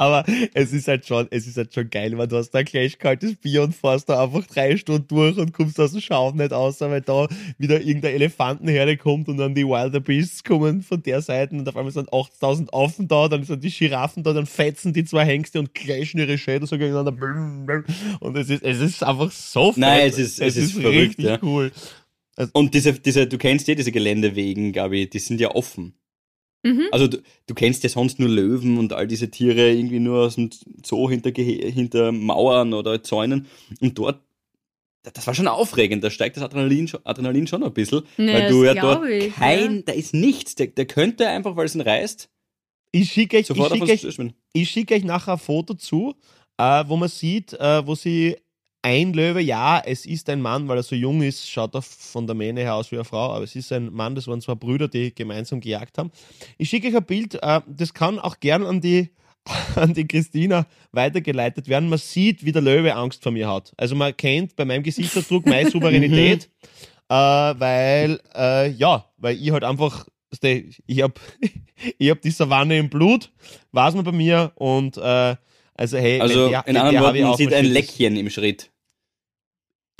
aber 0.00 0.24
es 0.54 0.72
ist 0.72 0.88
halt 0.88 1.06
schon, 1.06 1.28
es 1.30 1.46
ist 1.46 1.56
halt 1.58 1.74
schon 1.74 1.90
geil, 1.90 2.16
weil 2.16 2.26
du 2.26 2.36
hast 2.36 2.50
da 2.50 2.62
gleich 2.62 2.98
kaltes 2.98 3.36
Bier 3.36 3.62
und 3.62 3.74
fährst 3.74 4.08
da 4.08 4.22
einfach 4.24 4.46
drei 4.46 4.76
Stunden 4.78 5.06
durch 5.08 5.36
und 5.36 5.52
kommst 5.52 5.78
aus 5.78 5.92
dem 5.92 6.00
Schaum 6.00 6.36
nicht 6.38 6.52
raus, 6.52 6.80
weil 6.80 7.02
da 7.02 7.28
wieder 7.58 7.80
irgendein 7.82 8.14
Elefantenherde 8.14 8.96
kommt 8.96 9.28
und 9.28 9.36
dann 9.36 9.54
die 9.54 9.66
Wildebeests 9.66 10.42
kommen 10.42 10.82
von 10.82 11.02
der 11.02 11.20
Seite 11.20 11.54
und 11.54 11.68
auf 11.68 11.76
einmal 11.76 11.92
sind 11.92 12.12
8000 12.12 12.72
Affen 12.72 13.08
da, 13.08 13.28
dann 13.28 13.44
sind 13.44 13.62
die 13.62 13.70
Giraffen 13.70 14.22
da, 14.22 14.32
dann 14.32 14.46
fetzen 14.46 14.92
die 14.92 15.04
zwei 15.04 15.24
Hengste 15.26 15.58
und 15.58 15.74
kreischen 15.74 16.18
ihre 16.18 16.38
Schädel 16.38 16.66
so 16.66 16.78
gegeneinander. 16.78 17.12
Und 18.20 18.36
es 18.38 18.48
ist, 18.48 18.62
es 18.62 18.80
ist 18.80 19.04
einfach 19.04 19.30
so 19.30 19.74
Nein, 19.76 20.00
fett. 20.00 20.12
es 20.14 20.18
ist- 20.18 20.40
es 20.40 20.56
ist 20.56 20.72
verrückt, 20.72 21.18
richtig 21.18 21.24
ja. 21.26 21.38
cool. 21.42 21.70
Und 22.54 22.72
diese, 22.72 22.94
diese, 22.94 23.26
du 23.26 23.36
kennst 23.36 23.68
ja 23.68 23.74
diese 23.74 23.92
Geländewegen, 23.92 24.72
glaube 24.72 24.96
ich, 24.96 25.10
die 25.10 25.18
sind 25.18 25.40
ja 25.40 25.54
offen. 25.54 25.92
Mhm. 26.62 26.88
Also 26.92 27.06
du, 27.08 27.22
du 27.46 27.54
kennst 27.54 27.82
ja 27.84 27.88
sonst 27.88 28.18
nur 28.18 28.28
Löwen 28.28 28.76
und 28.78 28.92
all 28.92 29.06
diese 29.06 29.30
Tiere 29.30 29.70
irgendwie 29.72 29.98
nur 30.00 30.26
aus 30.26 30.34
dem 30.34 30.50
Zoo 30.84 31.08
hinter, 31.08 31.30
Gehe- 31.30 31.70
hinter 31.70 32.12
Mauern 32.12 32.74
oder 32.74 33.02
Zäunen. 33.02 33.46
Und 33.80 33.98
dort, 33.98 34.20
da- 35.02 35.10
das 35.10 35.26
war 35.26 35.34
schon 35.34 35.48
aufregend, 35.48 36.04
da 36.04 36.10
steigt 36.10 36.36
das 36.36 36.44
Adrenalin 36.44 36.86
schon, 36.88 37.00
Adrenalin 37.04 37.46
schon 37.46 37.64
ein 37.64 37.72
bisschen, 37.72 38.02
Ja, 38.18 38.32
weil 38.34 38.48
du 38.50 38.64
ja 38.64 38.74
dort 38.74 39.08
ich, 39.08 39.32
kein, 39.34 39.76
ja. 39.76 39.82
da 39.86 39.92
ist 39.92 40.12
nichts, 40.14 40.54
der, 40.56 40.66
der 40.66 40.84
könnte 40.86 41.26
einfach, 41.28 41.56
weil 41.56 41.64
es 41.66 41.74
ihn 41.74 41.80
reißt, 41.80 42.28
Ich 42.92 43.10
schicke 43.12 43.38
euch, 43.38 43.48
ich 43.48 43.56
schicke 43.56 43.92
euch, 43.92 44.32
ich 44.52 44.68
schicke 44.70 44.94
euch 44.94 45.04
nachher 45.04 45.32
ein 45.34 45.38
Foto 45.38 45.72
zu, 45.74 46.14
äh, 46.58 46.84
wo 46.86 46.96
man 46.96 47.08
sieht, 47.08 47.54
äh, 47.54 47.86
wo 47.86 47.94
sie 47.94 48.36
ein 48.82 49.12
Löwe, 49.12 49.40
ja, 49.40 49.82
es 49.84 50.06
ist 50.06 50.28
ein 50.30 50.40
Mann, 50.40 50.66
weil 50.68 50.78
er 50.78 50.82
so 50.82 50.94
jung 50.94 51.22
ist, 51.22 51.48
schaut 51.50 51.74
er 51.74 51.82
von 51.82 52.26
der 52.26 52.34
Mähne 52.34 52.60
her 52.60 52.74
aus 52.74 52.90
wie 52.90 52.96
eine 52.96 53.04
Frau, 53.04 53.32
aber 53.34 53.44
es 53.44 53.54
ist 53.54 53.70
ein 53.72 53.92
Mann, 53.92 54.14
das 54.14 54.26
waren 54.26 54.40
zwei 54.40 54.54
Brüder, 54.54 54.88
die 54.88 55.14
gemeinsam 55.14 55.60
gejagt 55.60 55.98
haben. 55.98 56.10
Ich 56.58 56.70
schicke 56.70 56.88
euch 56.88 56.96
ein 56.96 57.04
Bild, 57.04 57.34
äh, 57.42 57.60
das 57.66 57.92
kann 57.92 58.18
auch 58.18 58.40
gern 58.40 58.64
an 58.64 58.80
die, 58.80 59.10
an 59.76 59.92
die 59.94 60.06
Christina 60.08 60.66
weitergeleitet 60.92 61.68
werden. 61.68 61.88
Man 61.88 61.98
sieht, 61.98 62.44
wie 62.44 62.52
der 62.52 62.62
Löwe 62.62 62.94
Angst 62.94 63.22
vor 63.22 63.32
mir 63.32 63.48
hat. 63.48 63.72
Also 63.76 63.94
man 63.94 64.16
kennt 64.16 64.56
bei 64.56 64.64
meinem 64.64 64.82
Gesichtsausdruck 64.82 65.44
meine 65.46 65.68
Souveränität, 65.70 66.48
äh, 67.08 67.14
weil, 67.14 68.20
äh, 68.34 68.70
ja, 68.70 69.04
weil 69.18 69.36
ich 69.36 69.50
halt 69.50 69.64
einfach, 69.64 70.06
ich 70.86 71.02
hab, 71.02 71.20
ich 71.98 72.08
hab 72.10 72.22
die 72.22 72.30
Savanne 72.30 72.78
im 72.78 72.88
Blut, 72.88 73.30
weiß 73.72 73.94
man 73.94 74.04
bei 74.04 74.12
mir 74.12 74.52
und 74.54 74.96
äh, 74.96 75.36
also 75.74 75.96
hey, 75.96 76.20
Also 76.20 76.48
der- 76.50 76.66
in 76.66 76.76
anderen 76.76 76.94
Worten, 77.04 77.22
man 77.22 77.36
sieht 77.38 77.52
ein 77.54 77.64
Leckchen 77.72 78.16
im 78.16 78.28
Schritt. 78.30 78.70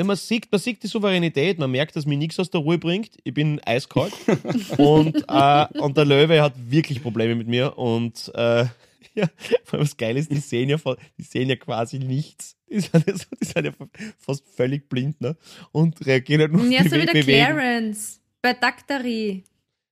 Ja, 0.01 0.05
man, 0.05 0.16
sieht, 0.16 0.51
man 0.51 0.59
sieht 0.59 0.82
die 0.82 0.86
Souveränität, 0.86 1.59
man 1.59 1.70
merkt, 1.70 1.94
dass 1.94 2.07
mich 2.07 2.16
nichts 2.16 2.40
aus 2.40 2.48
der 2.51 2.62
Ruhe 2.62 2.78
bringt. 2.78 3.18
Ich 3.22 3.34
bin 3.34 3.61
eiskalt. 3.66 4.14
und, 4.78 5.24
äh, 5.28 5.66
und 5.78 5.94
der 5.94 6.07
Löwe 6.07 6.40
hat 6.40 6.55
wirklich 6.57 7.03
Probleme 7.03 7.34
mit 7.34 7.48
mir. 7.48 7.76
Und 7.76 8.32
äh, 8.34 8.64
ja, 9.14 9.26
vor 9.62 9.74
allem 9.74 9.82
was 9.82 9.94
geil 9.98 10.16
ist, 10.16 10.30
die 10.30 10.38
sehen 10.38 10.70
ja, 10.70 10.78
die 11.18 11.22
sehen 11.22 11.51
ja 11.51 11.57
quasi 11.57 11.98
nichts. 11.98 12.57
Die 12.70 12.80
sind 12.80 13.07
ja, 13.07 13.14
so, 13.14 13.26
die 13.38 13.44
sind 13.44 13.66
ja 13.66 13.72
fast 14.16 14.48
völlig 14.48 14.88
blind 14.88 15.20
ne? 15.20 15.36
und 15.70 16.07
reagieren 16.07 16.40
halt 16.40 16.53
nur 16.53 16.62
auf 16.62 16.70
Ja, 16.70 16.82
so 16.84 16.96
wie 16.96 17.05
der 17.05 17.12
Bewegung. 17.12 17.57
Clarence 17.57 18.22
bei 18.40 18.55
Daktari. 18.55 19.44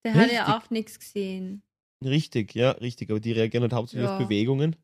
Der 0.06 0.14
hat 0.14 0.32
ja 0.32 0.44
Richtig. 0.44 0.54
auch 0.54 0.70
nichts 0.70 0.98
gesehen. 0.98 1.62
Richtig, 2.02 2.54
ja, 2.54 2.70
richtig. 2.70 3.10
Aber 3.10 3.20
die 3.20 3.32
reagieren 3.32 3.60
halt 3.64 3.74
hauptsächlich 3.74 4.08
auf 4.08 4.18
Ja. 4.18 4.24
Bewegungen. 4.24 4.74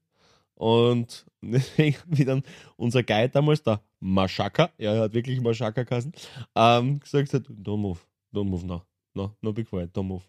Und 0.55 1.25
deswegen, 1.41 1.97
wie 2.09 2.27
dann 2.27 2.43
unser 2.77 3.03
Guide 3.03 3.31
damals, 3.31 3.63
der 3.63 3.81
Mashaka, 4.07 4.71
ja, 4.77 4.93
er 4.95 5.01
hat 5.05 5.15
wirklich 5.15 5.41
Mashaka 5.41 5.83
geheißen, 5.83 6.13
ähm, 6.55 7.01
gesagt 7.01 7.33
hat, 7.33 7.45
don't 7.49 7.79
move, 7.79 7.99
don't 8.35 8.45
move 8.45 8.67
now. 8.67 8.83
no, 9.15 9.31
no 9.41 9.53
be 9.53 9.65
quiet, 9.65 9.97
don't 9.97 10.03
move. 10.03 10.23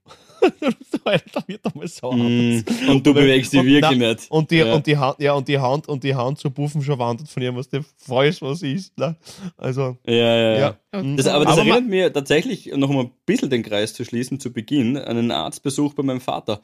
da 1.04 1.44
wird 1.48 1.66
einmal 1.66 1.88
so 1.88 2.12
Mm, 2.12 2.64
und 2.88 3.06
du 3.06 3.14
bewegst 3.14 3.52
dich 3.52 3.64
wirklich 3.64 3.82
na- 4.00 4.10
nicht. 4.14 4.32
Und 4.32 4.50
die, 4.52 4.58
ja. 4.58 4.74
und 4.74 4.88
die 4.88 4.98
Hand, 4.98 5.20
ja, 5.20 5.34
und 5.34 5.48
die 5.48 5.60
Hand, 5.60 5.88
und 5.90 6.04
die 6.04 6.16
Hand 6.16 6.40
zu 6.40 6.50
buffen 6.52 6.82
schon 6.82 6.98
wandert 7.00 7.28
von 7.28 7.44
ihr, 7.44 7.56
was 7.56 7.68
der 7.68 7.84
falsch 7.98 8.42
was 8.42 8.62
ist. 8.62 8.98
Ne? 8.98 9.16
Also, 9.58 9.98
ja, 10.06 10.14
ja, 10.14 10.52
ja. 10.58 10.78
ja. 10.94 11.04
Das, 11.16 11.28
aber 11.28 11.44
das 11.46 11.54
Aber 11.58 11.62
erinnert 11.68 11.88
mir 11.90 12.14
tatsächlich, 12.14 12.68
noch 12.76 12.90
mal 12.90 13.06
ein 13.06 13.12
bisschen 13.26 13.50
den 13.50 13.64
Kreis 13.64 13.94
zu 13.94 14.06
schließen, 14.06 14.40
zu 14.40 14.54
Beginn, 14.54 14.98
einen 14.98 15.32
Arztbesuch 15.32 15.94
bei 15.96 16.04
meinem 16.04 16.22
Vater. 16.22 16.62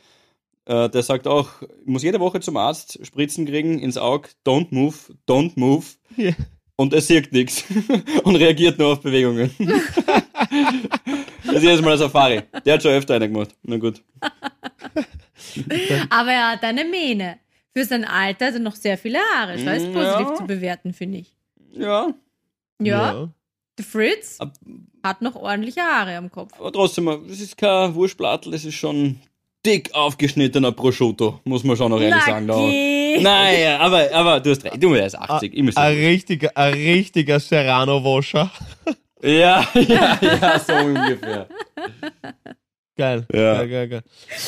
Äh, 0.65 0.89
der 0.89 1.03
sagt 1.03 1.27
auch, 1.27 1.49
ich 1.61 1.87
muss 1.87 2.03
jede 2.03 2.19
Woche 2.19 2.39
zum 2.39 2.55
Arzt 2.55 2.99
Spritzen 3.05 3.45
kriegen 3.45 3.79
ins 3.79 3.97
Auge, 3.97 4.29
don't 4.45 4.67
move, 4.69 4.95
don't 5.27 5.53
move. 5.55 5.85
Ja. 6.17 6.31
Und 6.81 6.93
er 6.93 7.01
sieht 7.01 7.31
nichts 7.31 7.63
und 8.23 8.35
reagiert 8.37 8.79
nur 8.79 8.93
auf 8.93 9.01
Bewegungen. 9.01 9.51
das 11.45 11.55
ist 11.57 11.63
jedes 11.63 11.81
Mal 11.81 11.89
eine 11.89 11.97
Safari. 11.97 12.41
Der 12.65 12.73
hat 12.73 12.81
schon 12.81 12.91
öfter 12.91 13.13
einen 13.15 13.31
gemacht. 13.31 13.55
Na 13.61 13.77
gut. 13.77 14.01
Aber 16.09 16.31
er 16.31 16.51
hat 16.53 16.63
eine 16.63 16.85
Mähne. 16.85 17.37
Für 17.75 17.85
sein 17.85 18.03
Alter 18.03 18.47
hat 18.47 18.53
er 18.55 18.59
noch 18.59 18.75
sehr 18.75 18.97
viele 18.97 19.19
Haare. 19.19 19.53
Das 19.63 19.77
ist 19.83 19.93
positiv 19.93 20.27
ja. 20.27 20.35
zu 20.35 20.45
bewerten, 20.45 20.93
finde 20.93 21.19
ich. 21.19 21.35
Ja, 21.73 22.13
Ja, 22.81 23.29
der 23.77 23.85
Fritz 23.85 24.39
Ab- 24.39 24.53
hat 25.03 25.21
noch 25.21 25.35
ordentliche 25.35 25.81
Haare 25.81 26.17
am 26.17 26.29
Kopf. 26.31 26.51
aber 26.59 26.71
trotzdem, 26.71 27.07
es 27.29 27.39
ist 27.39 27.57
kein 27.57 27.93
Wurstplattel, 27.95 28.53
es 28.53 28.65
ist 28.65 28.73
schon 28.75 29.19
dick 29.65 29.93
aufgeschnittener 29.93 30.71
Prosciutto, 30.73 31.39
muss 31.45 31.63
man 31.63 31.77
schon 31.77 31.91
noch 31.91 32.01
ehrlich 32.01 32.23
sagen. 32.23 32.47
Da. 32.47 32.55
Naki. 33.19 33.23
Naja, 33.23 33.79
aber, 33.79 34.11
aber 34.13 34.39
du 34.39 34.51
hast 34.51 34.63
recht, 34.63 34.81
du 34.81 34.91
bist 34.91 35.17
80. 35.17 35.53
Ich 35.53 35.63
muss 35.63 35.77
ein 35.77 35.93
richtiger, 35.95 36.51
ein 36.55 36.73
richtiger 36.73 37.39
Serrano-Wascher. 37.39 38.51
Ja, 39.21 39.67
ja, 39.73 40.19
ja, 40.21 40.59
so 40.59 40.73
ungefähr. 40.73 41.47
Geil. 42.97 43.25
Ja. 43.33 43.53
Geil, 43.57 43.69
geil, 43.69 43.87
geil. 43.89 44.03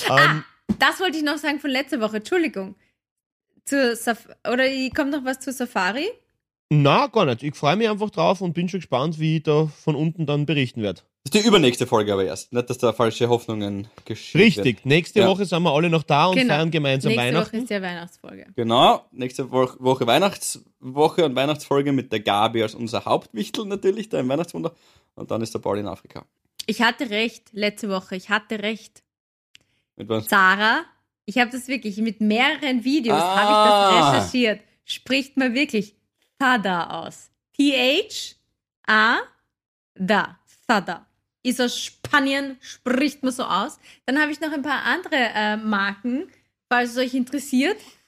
Ähm, 0.10 0.44
Das 0.80 1.00
wollte 1.00 1.18
ich 1.18 1.24
noch 1.24 1.38
sagen 1.38 1.60
von 1.60 1.70
letzter 1.70 2.00
Woche. 2.02 2.18
Entschuldigung. 2.18 2.76
Zur 3.66 3.96
Saf 3.96 4.28
oder 4.52 4.66
kommt 4.96 5.12
noch 5.12 5.24
was 5.24 5.40
zur 5.40 5.54
Safari? 5.54 6.10
Na, 6.70 7.08
gar 7.08 7.26
nicht. 7.26 7.44
Ich 7.44 7.56
freue 7.56 7.76
mich 7.76 7.90
einfach 7.90 8.10
drauf 8.10 8.42
und 8.42 8.54
bin 8.54 8.68
schon 8.70 8.80
gespannt, 8.80 9.20
wie 9.20 9.38
ich 9.38 9.44
da 9.44 9.68
von 9.68 9.96
unten 9.96 10.26
dann 10.26 10.46
berichten 10.46 10.82
werde. 10.82 11.02
Das 11.26 11.36
ist 11.36 11.44
die 11.44 11.48
übernächste 11.48 11.88
Folge 11.88 12.12
aber 12.12 12.26
erst. 12.26 12.52
Nicht, 12.52 12.70
dass 12.70 12.78
da 12.80 12.92
falsche 12.92 13.30
Hoffnungen 13.30 13.88
geschieht. 14.04 14.42
Richtig. 14.42 14.86
Nächste 14.86 15.20
Ja. 15.22 15.28
Woche 15.30 15.46
sind 15.46 15.64
wir 15.64 15.72
alle 15.72 15.90
noch 15.90 16.04
da 16.04 16.26
und 16.26 16.36
Genau. 16.36 16.54
feiern 16.54 16.70
gemeinsam 16.72 17.12
Nächste 17.12 17.28
Woche 17.28 17.36
Weihnachten. 17.36 17.58
ist 17.64 17.70
ja 17.70 17.82
Weihnachtsfolge. 17.82 18.46
Genau, 18.56 19.06
nächste 19.12 19.50
Woche, 19.52 19.78
Woche 19.80 20.06
Weihnachtswoche 20.06 21.24
und 21.26 21.36
Weihnachtsfolge 21.36 21.94
mit 21.94 22.12
der 22.12 22.20
Gabi 22.20 22.62
als 22.62 22.76
unser 22.76 23.06
Hauptwichtel 23.06 23.66
natürlich, 23.66 24.10
da 24.10 24.20
im 24.20 24.28
Weihnachtswunder. 24.28 24.74
Und 25.16 25.32
dann 25.32 25.42
ist 25.42 25.54
der 25.54 25.60
Paul 25.60 25.78
in 25.78 25.88
Afrika. 25.88 26.26
Ich 26.66 26.82
hatte 26.82 27.10
recht 27.10 27.50
letzte 27.54 27.90
Woche. 27.90 28.16
Ich 28.18 28.30
hatte 28.30 28.60
recht. 28.62 29.04
Mit 29.96 30.10
was? 30.10 30.28
Sarah, 30.28 30.84
ich 31.26 31.38
habe 31.38 31.52
das 31.52 31.68
wirklich 31.70 31.98
mit 31.98 32.20
mehreren 32.20 32.84
Videos 32.84 33.18
Ah. 33.22 33.36
habe 33.38 33.52
ich 33.52 34.12
das 34.12 34.34
recherchiert. 34.34 34.60
Spricht 34.84 35.38
man 35.38 35.54
wirklich 35.54 35.96
Thada 36.40 37.02
aus. 37.02 37.32
T-H-A 37.56 39.20
da. 39.96 40.40
Thada. 40.68 41.06
Ist 41.44 41.60
aus 41.60 41.78
Spanien, 41.78 42.58
spricht 42.62 43.22
man 43.24 43.34
so 43.34 43.44
aus. 43.44 43.78
Dann 44.06 44.20
habe 44.20 44.32
ich 44.32 44.40
noch 44.40 44.52
ein 44.54 44.62
paar 44.62 44.84
andere 44.84 45.16
äh, 45.16 45.58
Marken, 45.58 46.30
falls 46.70 46.92
es 46.92 46.98
euch 46.98 47.14
interessiert. 47.14 47.78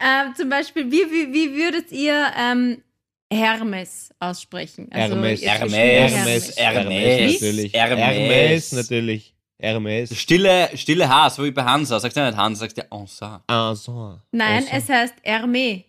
ähm, 0.00 0.34
zum 0.34 0.48
Beispiel, 0.48 0.90
wie, 0.90 1.10
wie, 1.10 1.32
wie 1.32 1.54
würdet 1.54 1.92
ihr 1.92 2.32
ähm, 2.38 2.82
Hermes 3.30 4.14
aussprechen? 4.18 4.88
Hermes. 4.90 5.42
jetzt 5.42 5.50
Hermes. 5.50 5.74
Hermes. 5.74 6.56
Hermes. 6.56 6.56
Hermes 6.56 7.32
natürlich. 7.32 7.72
Hermes. 7.74 7.98
Hermes 7.98 8.72
natürlich. 8.72 9.34
Hermes. 9.62 10.16
Stille, 10.18 10.70
stille 10.74 11.08
H, 11.08 11.30
so 11.30 11.44
wie 11.44 11.50
bei 11.50 11.62
Hansa. 11.64 11.98
Sagst 12.00 12.16
du 12.16 12.24
nicht 12.24 12.36
Hansa, 12.36 12.60
sagst 12.60 12.78
du 12.78 12.82
Hansa. 12.90 13.42
Ah, 13.46 13.74
so. 13.74 14.18
Nein, 14.32 14.64
Also. 14.64 14.68
es 14.76 14.88
heißt 14.88 15.14
Hermes. 15.22 15.82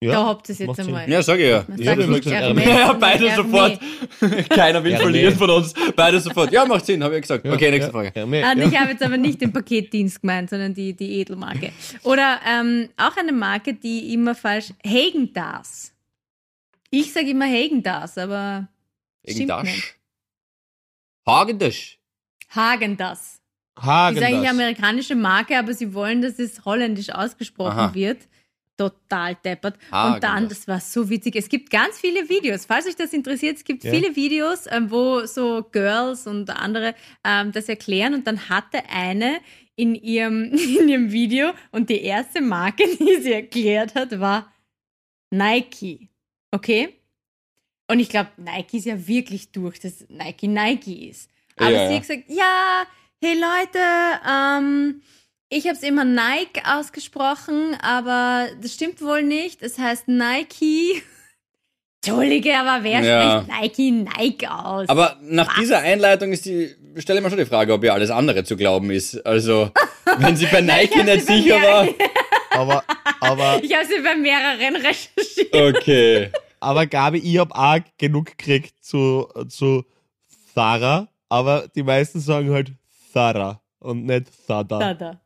Da 0.00 0.10
Ja, 0.10 0.26
habt 0.26 0.48
ihr 0.50 0.52
es 0.52 0.58
jetzt 0.58 0.80
einmal. 0.80 1.08
Ja, 1.08 1.22
sag 1.22 1.38
ich 1.38 1.48
ja. 1.48 1.64
Ich 1.78 1.84
sagt 1.86 1.96
hab 1.98 2.04
immer 2.04 2.12
nicht 2.14 2.24
gesagt, 2.24 2.42
Hermes, 2.42 2.64
Hermes. 2.64 2.78
Ja, 2.80 2.92
beide 2.92 3.30
Hermes. 3.30 3.46
sofort. 3.52 3.80
Keiner 4.50 4.84
will 4.84 4.92
Hermes. 4.92 5.02
verlieren 5.02 5.34
von 5.36 5.50
uns. 5.50 5.74
Beide 5.96 6.20
sofort. 6.20 6.52
Ja, 6.52 6.66
macht 6.66 6.84
Sinn, 6.84 7.02
habe 7.02 7.14
ich 7.16 7.22
gesagt. 7.22 7.44
Ja, 7.46 7.52
okay, 7.54 7.70
nächste 7.70 7.86
ja, 7.88 7.92
Frage. 7.92 8.10
Hermes, 8.14 8.44
Ah, 8.44 8.52
und 8.52 8.58
ja. 8.58 8.68
Ich 8.68 8.78
habe 8.80 8.90
jetzt 8.90 9.02
aber 9.02 9.16
nicht 9.16 9.40
den 9.40 9.52
Paketdienst 9.52 10.20
gemeint, 10.20 10.50
sondern 10.50 10.74
die, 10.74 10.92
die 10.94 11.20
Edelmarke. 11.20 11.72
Oder 12.02 12.38
ähm, 12.46 12.90
auch 12.98 13.16
eine 13.16 13.32
Marke, 13.32 13.72
die 13.72 14.12
immer 14.12 14.34
falsch. 14.34 14.74
Hagen-Dazs. 14.86 15.92
Ich 16.90 17.10
sage 17.12 17.30
immer 17.30 17.46
Hagen-Dazs, 17.46 18.18
aber 18.18 18.68
stimmt 19.26 19.48
Irgendwas. 19.50 19.68
Nicht. 21.26 21.34
Hagendasch. 21.34 21.98
Hagen-Dazs. 22.54 23.40
Hagen 23.80 24.16
Ist 24.16 24.22
eigentlich 24.22 24.34
eine 24.36 24.44
das. 24.46 24.52
amerikanische 24.52 25.14
Marke, 25.16 25.58
aber 25.58 25.74
sie 25.74 25.92
wollen, 25.94 26.22
dass 26.22 26.38
es 26.38 26.64
holländisch 26.64 27.10
ausgesprochen 27.10 27.78
Aha. 27.78 27.94
wird. 27.94 28.28
Total 28.76 29.34
deppert. 29.44 29.76
Hagen 29.90 30.14
Und 30.14 30.24
dann, 30.24 30.48
das. 30.48 30.58
das 30.60 30.68
war 30.68 30.80
so 30.80 31.08
witzig. 31.10 31.34
Es 31.36 31.48
gibt 31.48 31.70
ganz 31.70 31.98
viele 31.98 32.28
Videos. 32.28 32.66
Falls 32.66 32.86
euch 32.86 32.96
das 32.96 33.12
interessiert, 33.12 33.56
es 33.56 33.64
gibt 33.64 33.82
Ja. 33.84 33.90
viele 33.92 34.14
Videos, 34.16 34.66
ähm, 34.70 34.90
wo 34.90 35.26
so 35.26 35.62
Girls 35.72 36.26
und 36.26 36.50
andere 36.50 36.94
ähm, 37.24 37.50
das 37.52 37.68
erklären. 37.68 38.14
Und 38.14 38.26
dann 38.26 38.48
hatte 38.48 38.82
eine 38.92 39.38
in 39.76 39.94
ihrem, 39.96 40.52
in 40.80 40.88
ihrem 40.88 41.10
Video 41.12 41.52
und 41.72 41.88
die 41.90 42.02
erste 42.02 42.40
Marke, 42.40 42.84
die 42.98 43.22
sie 43.22 43.32
erklärt 43.32 43.94
hat, 43.96 44.18
war 44.20 44.52
Nike. 45.30 46.08
Okay? 46.52 46.94
Und 47.88 48.00
ich 48.00 48.08
glaube, 48.08 48.30
Nike 48.38 48.78
ist 48.78 48.86
ja 48.86 49.06
wirklich 49.06 49.52
durch, 49.52 49.78
dass 49.78 50.06
Nike 50.08 50.48
Nike 50.48 51.08
ist. 51.10 51.30
Aber 51.56 51.70
Ja, 51.70 51.78
sie 51.86 51.92
ja. 51.94 52.00
hat 52.00 52.00
gesagt, 52.08 52.22
ja, 52.28 52.86
hey 53.22 53.34
Leute, 53.34 53.78
ähm, 54.28 55.02
ich 55.50 55.66
habe 55.66 55.76
es 55.76 55.82
immer 55.82 56.04
Nike 56.04 56.62
ausgesprochen, 56.64 57.76
aber 57.80 58.48
das 58.60 58.72
stimmt 58.74 59.02
wohl 59.02 59.22
nicht. 59.22 59.62
Es 59.62 59.78
heißt 59.78 60.08
Nike. 60.08 61.02
Entschuldige, 62.04 62.54
aber 62.58 62.84
wer 62.84 63.02
Ja. 63.02 63.42
spricht 63.44 63.60
Nike 63.60 63.90
Nike 63.92 64.46
aus? 64.48 64.88
Aber 64.88 65.18
nach 65.22 65.48
Was? 65.48 65.54
dieser 65.56 65.78
Einleitung 65.78 66.32
ist 66.32 66.44
die, 66.44 66.74
stelle 66.98 67.18
ich 67.18 67.24
mir 67.24 67.30
schon 67.30 67.38
die 67.38 67.46
Frage, 67.46 67.72
ob 67.72 67.82
ihr 67.84 67.94
alles 67.94 68.10
andere 68.10 68.44
zu 68.44 68.56
glauben 68.56 68.90
ist. 68.90 69.24
Also, 69.26 69.70
wenn 70.18 70.36
sie 70.36 70.46
bei 70.46 70.60
Nike 70.60 71.02
nicht 71.04 71.26
sicher 71.26 71.60
war. 71.62 71.88
Aber, 72.50 72.84
aber, 73.18 73.58
ich 73.64 73.74
habe 73.74 73.84
sie 73.84 74.00
bei 74.00 74.14
mehreren 74.14 74.76
recherchiert. 74.76 75.52
Okay. 75.52 76.30
Aber 76.64 76.86
Gabi, 76.86 77.18
ich 77.18 77.38
hab 77.38 77.52
auch 77.52 77.78
genug 77.98 78.26
gekriegt 78.36 78.74
zu, 78.84 79.28
zu 79.48 79.84
Zara, 80.54 81.08
aber 81.28 81.68
die 81.74 81.82
meisten 81.82 82.20
sagen 82.20 82.50
halt 82.50 82.72
Zara 83.12 83.60
und 83.78 84.04
nicht 84.06 84.26
Zada. 84.46 84.78
Sada. 84.78 85.20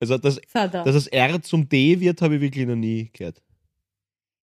Also, 0.00 0.16
dass, 0.18 0.40
Sada. 0.52 0.84
dass 0.84 0.94
das 0.94 1.06
R 1.08 1.42
zum 1.42 1.68
D 1.68 1.98
wird, 2.00 2.22
habe 2.22 2.36
ich 2.36 2.40
wirklich 2.40 2.66
noch 2.66 2.76
nie 2.76 3.10
gehört. 3.12 3.42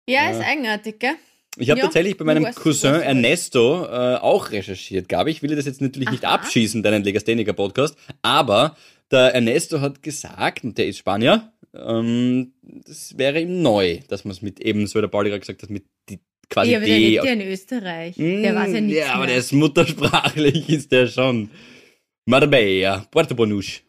ja, 0.09 0.25
Ja. 0.25 0.31
ist 0.31 0.41
eigenartig, 0.45 0.99
gell? 0.99 1.15
Ich 1.57 1.69
habe 1.69 1.79
Ja, 1.81 1.87
tatsächlich 1.87 2.17
bei 2.17 2.25
meinem 2.25 2.45
Cousin 2.55 2.93
weißt. 2.93 3.05
Ernesto 3.05 3.85
äh, 3.85 4.17
auch 4.17 4.53
recherchiert, 4.53 5.09
Gabi. 5.09 5.33
Ich 5.33 5.43
will 5.43 5.55
das 5.57 5.67
jetzt 5.67 5.81
natürlich 5.81 6.11
nicht 6.11 6.25
Aha. 6.25 6.35
abschießen, 6.37 6.83
deinen 6.85 7.03
Legastheniker-Podcast, 7.03 7.97
aber 8.23 8.77
der 9.11 9.35
Ernesto 9.35 9.81
hat 9.81 10.01
gesagt, 10.03 10.63
und 10.63 10.79
der 10.79 10.87
ist 10.87 10.99
Spanier, 10.99 11.53
ähm, 11.75 12.53
das 12.63 13.19
wäre 13.19 13.41
ihm 13.41 13.63
neu, 13.63 13.99
dass 14.09 14.25
man 14.25 14.31
es 14.31 14.43
mit 14.43 14.61
eben, 14.61 14.87
so 14.87 14.99
wie 14.99 15.01
der 15.03 15.09
Pauli 15.09 15.31
gerade 15.31 15.41
gesagt 15.41 15.63
hat, 15.65 15.71
mit 15.71 15.85
die, 16.09 16.21
quasi 16.51 16.73
Ja, 16.73 16.79
aber 16.79 16.87
der 16.87 16.99
lebt 16.99 17.25
ja 17.25 17.33
in 17.33 17.41
Österreich. 17.43 18.17
der 18.17 18.55
weiß 18.55 18.73
ja 18.75 18.81
Mm, 18.81 18.87
nichts 18.87 18.99
Ja, 19.01 19.09
aber 19.13 19.19
mehr. 19.21 19.27
der 19.29 19.37
ist 19.39 19.53
muttersprachlich, 19.53 20.69
ist 20.69 20.93
der 20.93 21.07
schon. 21.07 21.51
Marbella, 22.27 23.07
Puerto 23.11 23.35
Bonouche. 23.35 23.81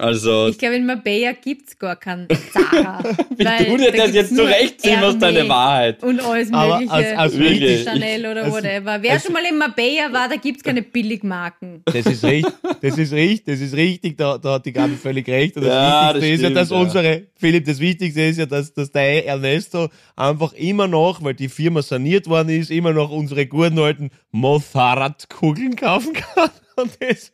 Also, 0.00 0.48
Ich 0.48 0.58
glaube, 0.58 0.76
in 0.76 0.86
Marbella 0.86 1.32
gibt 1.32 1.68
es 1.68 1.78
gar 1.78 1.96
keinen 1.96 2.26
Zara. 2.52 3.02
wie 3.36 3.44
du 3.66 3.76
dir 3.76 3.92
das 3.92 4.12
jetzt 4.12 4.34
zurechtziehen 4.34 5.00
musst, 5.00 5.20
deine 5.22 5.48
Wahrheit. 5.48 6.02
Und 6.02 6.20
alles 6.20 6.52
Aber 6.52 6.74
mögliche. 6.78 6.92
als- 6.92 7.18
als 7.18 7.38
Wirklich. 7.38 7.84
Chanel 7.84 8.26
oder 8.26 8.44
als- 8.44 8.52
whatever. 8.54 8.98
Wer 9.02 9.12
als- 9.12 9.22
schon 9.24 9.32
mal 9.32 9.44
in 9.44 9.58
Marbella 9.58 10.12
war, 10.12 10.28
da 10.28 10.36
gibt 10.36 10.58
es 10.58 10.62
keine 10.64 10.82
Billigmarken. 10.82 11.82
Das 11.84 12.06
ist 12.06 12.24
richtig, 12.24 12.52
das 12.80 12.98
ist 12.98 13.12
richtig, 13.12 13.44
das 13.46 13.60
ist 13.60 13.74
richtig, 13.74 14.16
da, 14.16 14.38
da 14.38 14.54
hat 14.54 14.66
die 14.66 14.72
Gabi 14.72 14.96
völlig 14.96 15.28
recht. 15.28 15.56
Und 15.56 15.64
das 15.64 15.72
Ja, 15.72 16.14
Wichtigste 16.14 16.20
das 16.20 16.34
ist 16.36 16.42
ja, 16.42 16.50
dass 16.50 16.66
stimmt, 16.68 16.80
ja. 16.80 16.86
unsere, 16.86 17.22
Philipp, 17.36 17.64
das 17.66 17.80
Wichtigste 17.80 18.22
ist 18.22 18.38
ja, 18.38 18.46
dass, 18.46 18.72
dass 18.72 18.90
der 18.90 19.26
Ernesto 19.26 19.88
einfach 20.16 20.52
immer 20.54 20.86
noch, 20.88 21.22
weil 21.22 21.34
die 21.34 21.48
Firma 21.48 21.82
saniert 21.82 22.26
worden 22.28 22.48
ist, 22.50 22.70
immer 22.70 22.92
noch 22.92 23.10
unsere 23.10 23.46
guten 23.46 23.78
alten 23.78 24.10
Mozzarella-Kugeln 24.32 25.76
kaufen 25.76 26.12
kann. 26.14 26.50
Und 26.76 26.90
das, 27.00 27.30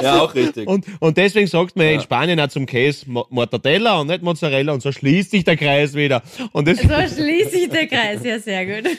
Ja, 0.00 0.20
auch 0.22 0.34
richtig. 0.34 0.66
und, 0.66 0.86
und 0.98 1.16
deswegen 1.16 1.46
sagt 1.46 1.76
man 1.76 1.86
ja. 1.86 1.92
in. 1.92 2.00
Spanien 2.00 2.40
auch 2.40 2.48
zum 2.48 2.64
Käse 2.66 3.08
Mo- 3.10 3.26
Mortadella 3.30 4.00
und 4.00 4.06
nicht 4.06 4.22
Mozzarella 4.22 4.72
und 4.72 4.80
so 4.82 4.92
schließt 4.92 5.30
sich 5.30 5.44
der 5.44 5.56
Kreis 5.56 5.94
wieder. 5.94 6.22
Und 6.52 6.66
das, 6.68 6.78
So 6.78 6.88
schließt 6.88 7.50
sich 7.52 7.68
der 7.68 7.86
Kreis. 7.86 8.24
Ja, 8.24 8.38
sehr 8.38 8.64
gut. 8.66 8.90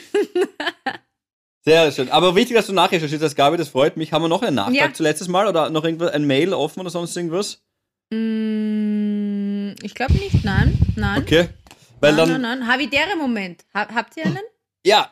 Sehr 1.64 1.90
schön. 1.92 2.08
Aber 2.10 2.34
wichtig, 2.36 2.56
dass 2.56 2.66
du 2.66 2.72
nachrecherchiert 2.72 3.22
hast, 3.22 3.34
Gabi, 3.36 3.56
das 3.56 3.68
freut 3.68 3.96
mich. 3.96 4.12
Haben 4.12 4.22
wir 4.22 4.28
noch 4.28 4.42
einen 4.42 4.56
Nachtrag 4.56 4.74
Ja. 4.74 4.92
zu 4.92 5.02
letztes 5.02 5.28
Mal 5.28 5.46
oder 5.46 5.70
noch 5.70 5.84
irgendwas, 5.84 6.12
ein 6.12 6.24
Mail 6.26 6.52
offen 6.54 6.80
oder 6.80 6.90
sonst 6.90 7.16
irgendwas? 7.16 7.62
Mm, 8.12 9.72
ich 9.82 9.94
glaube 9.94 10.12
nicht, 10.14 10.44
nein. 10.44 10.78
Nein. 10.96 11.22
Okay. 11.22 11.48
Weil 12.00 12.14
Nein, 12.14 12.28
dann, 12.28 12.42
nein, 12.42 12.58
nein. 12.60 12.68
Havidere 12.68 13.16
Moment. 13.18 13.64
Ha 13.74 13.88
habt 13.94 14.16
ihr 14.16 14.26
einen? 14.26 14.38
ja. 14.84 15.10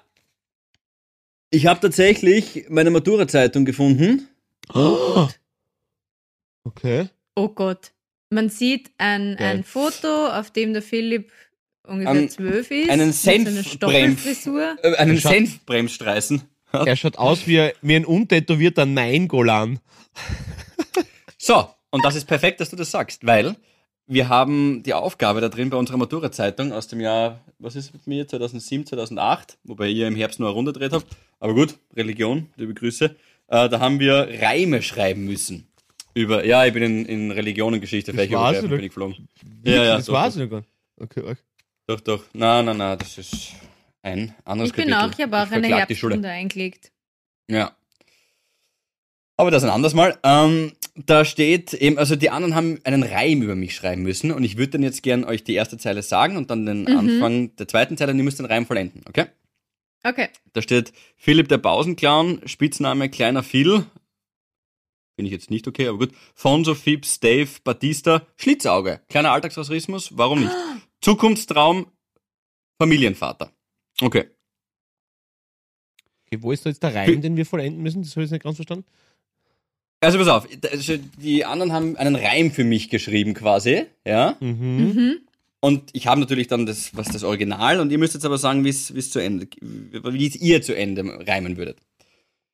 Ich 1.51 1.67
habe 1.67 1.81
tatsächlich 1.81 2.67
meine 2.69 2.91
Matura-Zeitung 2.91 3.65
gefunden. 3.65 4.29
Okay. 6.65 7.09
Oh 7.35 7.49
Gott. 7.49 7.93
Man 8.29 8.49
sieht 8.51 8.91
ein, 8.99 9.35
Geil. 9.37 9.57
ein 9.57 9.65
Foto, 9.65 10.27
auf 10.29 10.51
dem 10.51 10.73
der 10.75 10.83
Philipp 10.83 11.33
ungefähr 11.85 12.11
An- 12.13 12.29
zwölf 12.29 12.71
ist. 12.71 12.91
einen 12.91 13.07
mit 13.09 13.17
so 13.17 13.31
einer 13.31 13.47
Senfbrem- 13.47 13.65
Stoppelfrisur. 13.65 14.77
Äh, 14.83 14.95
einen 14.97 15.17
Senfbremsstreißen. 15.17 16.43
Er 16.73 16.95
schaut 16.97 17.19
aus 17.19 17.49
wie, 17.49 17.71
wie 17.83 17.97
ein 17.97 18.05
untätowierter 18.05 18.87
Nein-Golan. 18.87 19.81
So, 21.37 21.69
und 21.91 22.05
das 22.05 22.15
ist 22.15 22.27
perfekt, 22.27 22.61
dass 22.61 22.71
du 22.71 22.77
das 22.77 22.93
sagst, 22.93 23.27
weil 23.27 23.57
wir 24.11 24.29
haben 24.29 24.83
die 24.83 24.93
Aufgabe 24.93 25.41
da 25.41 25.49
drin 25.49 25.71
bei 25.71 25.77
unserer 25.77 25.97
Matura-Zeitung 25.97 26.73
aus 26.73 26.89
dem 26.89 27.01
Jahr, 27.01 27.41
was 27.59 27.77
ist 27.77 27.93
mit 27.93 28.07
mir, 28.07 28.27
2007, 28.27 28.87
2008, 28.87 29.57
wobei 29.65 29.89
ihr 29.89 30.09
im 30.09 30.17
Herbst 30.17 30.41
nur 30.41 30.49
eine 30.49 30.55
Runde 30.55 30.73
gedreht 30.73 30.93
habt. 30.93 31.07
Aber 31.39 31.55
gut, 31.55 31.77
Religion, 31.95 32.49
liebe 32.57 32.75
Grüße. 32.75 33.17
Äh, 33.49 33.69
da 33.69 33.79
haben 33.81 34.01
wir 34.01 34.29
Reime 34.43 34.83
schreiben 34.83 35.25
müssen. 35.25 35.69
Über, 36.13 36.45
ja, 36.45 36.67
ich 36.67 36.73
bin 36.73 36.83
in, 36.83 37.07
in 37.07 37.31
Religion 37.31 37.73
und 37.73 37.81
Geschichte 37.81 38.13
Das 38.13 38.31
war's, 38.33 38.57
fähig 38.57 38.65
oder? 38.65 38.77
bin 38.77 38.85
ich 38.85 38.91
geflogen. 38.91 39.29
Wirklich? 39.43 39.75
Ja, 39.77 39.85
ja, 39.85 39.97
das 39.97 40.07
doch, 40.07 40.15
war's 40.15 40.35
doch. 40.35 40.41
ja 40.41 40.47
gar 40.47 40.59
nicht. 40.59 40.71
Okay, 41.01 41.23
arg. 41.27 41.39
Doch, 41.87 42.01
doch. 42.01 42.25
Na, 42.33 42.63
na, 42.65 42.75
na, 42.75 42.97
das 42.97 43.17
ist 43.17 43.53
ein 44.03 44.35
anderes 44.45 44.71
Ich 44.71 44.77
bin 44.77 44.89
Kapitel. 44.91 45.09
auch, 45.09 45.19
ich 45.19 45.25
habe 45.25 45.37
auch 45.39 45.51
eine 45.53 45.63
die 45.87 45.95
Schule. 45.97 46.15
Herbststunde 46.15 46.29
eingelegt. 46.29 46.91
Ja. 47.49 47.73
Aber 49.37 49.51
das 49.51 49.63
ein 49.65 49.71
anderes 49.71 49.95
Mal. 49.95 50.19
Ähm, 50.23 50.73
da 51.07 51.25
steht 51.25 51.75
eben, 51.75 51.99
also 51.99 52.17
die 52.17 52.31
anderen 52.31 52.55
haben 52.55 52.79
einen 52.85 53.03
Reim 53.03 53.43
über 53.43 53.55
mich 53.55 53.75
schreiben 53.75 54.03
müssen 54.03 54.33
und 54.33 54.45
ich 54.45 54.57
würde 54.57 54.73
dann 54.73 54.83
jetzt 54.83 55.03
gern 55.03 55.25
euch 55.25 55.45
die 55.45 55.55
erste 55.55 55.79
Zeile 55.79 56.03
sagen 56.03 56.37
und 56.37 56.51
dann 56.51 56.67
den 56.67 56.83
Mhm. 56.83 56.97
Anfang 56.99 57.57
der 57.57 57.69
zweiten 57.69 57.97
Zeile 57.97 58.13
und 58.13 58.19
ihr 58.19 58.25
müsst 58.25 58.39
den 58.39 58.47
Reim 58.47 58.67
vollenden, 58.67 59.03
okay? 59.09 59.27
Okay. 60.03 60.29
Da 60.53 60.63
steht 60.63 60.93
Philipp 61.17 61.49
der 61.49 61.59
Pausenclown, 61.59 62.41
Spitzname 62.47 63.11
Kleiner 63.11 63.43
Phil. 63.43 63.85
Bin 65.17 65.27
ich 65.27 65.33
jetzt 65.33 65.51
nicht 65.51 65.69
okay, 65.69 65.89
aber 65.89 65.99
gut. 65.99 66.13
Fonso, 66.35 66.75
Phipps, 66.75 67.21
Dave, 67.21 67.51
Batista, 67.63 68.27
Schlitzauge. 68.37 69.01
Kleiner 69.09 69.33
Alltagsrassismus, 69.33 70.17
warum 70.17 70.41
nicht? 70.41 70.55
Zukunftstraum, 71.03 71.87
Familienvater. 72.81 73.53
Okay. 74.01 74.25
Okay, 76.27 76.43
wo 76.43 76.53
ist 76.53 76.65
da 76.65 76.71
jetzt 76.71 76.83
der 76.83 76.95
Reim, 76.95 77.21
den 77.21 77.37
wir 77.37 77.45
vollenden 77.45 77.83
müssen? 77.83 78.03
Das 78.03 78.13
habe 78.13 78.23
ich 78.23 78.27
jetzt 78.27 78.33
nicht 78.33 78.43
ganz 78.45 78.57
verstanden. 78.57 78.87
Also 80.01 80.19
pass 80.19 80.29
auf, 80.29 80.49
also 80.71 80.97
die 81.19 81.45
anderen 81.45 81.73
haben 81.73 81.97
einen 81.97 82.17
Reim 82.17 82.51
für 82.51 82.65
mich 82.65 82.89
geschrieben 82.89 83.35
quasi, 83.35 83.85
ja. 84.07 84.37
Mhm. 84.41 84.95
Mhm. 84.95 85.19
Und 85.61 85.91
ich 85.93 86.07
habe 86.07 86.21
natürlich 86.21 86.49
dann 86.49 86.65
das, 86.65 86.97
was 86.97 87.09
das 87.09 87.23
Original 87.23 87.81
und 87.81 87.93
ihr 87.93 87.99
müsst 87.99 88.15
jetzt 88.15 88.25
aber 88.25 88.39
sagen, 88.39 88.65
wie 88.65 88.71
es 88.71 88.95
wie 88.95 88.99
es 88.99 89.11
zu 89.11 89.19
Ende, 89.19 89.47
wie 89.61 90.27
es 90.27 90.37
ihr 90.37 90.63
zu 90.63 90.75
Ende 90.75 91.05
reimen 91.27 91.59
würdet. 91.59 91.79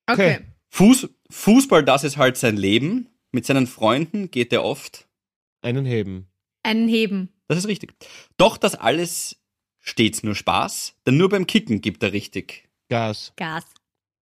Okay. 0.09 0.36
Okay. 0.36 0.44
Fuß, 0.70 1.09
Fußball, 1.30 1.84
das 1.84 2.05
ist 2.05 2.16
halt 2.16 2.36
sein 2.36 2.57
Leben. 2.57 3.09
Mit 3.32 3.47
seinen 3.47 3.66
Freunden 3.66 4.30
geht 4.30 4.53
er 4.53 4.64
oft. 4.64 5.07
Einen 5.62 5.84
heben. 5.84 6.26
Einen 6.62 6.88
heben. 6.88 7.32
Das 7.49 7.59
ist 7.59 7.68
richtig. 7.68 7.94
Doch 8.36 8.57
das 8.57 8.74
alles 8.74 9.36
stets 9.78 10.22
nur 10.22 10.34
Spaß, 10.34 10.94
denn 11.07 11.16
nur 11.16 11.28
beim 11.28 11.47
Kicken 11.47 11.80
gibt 11.80 12.03
er 12.03 12.12
richtig. 12.12 12.68
Gas. 12.88 13.32
Gas. 13.36 13.64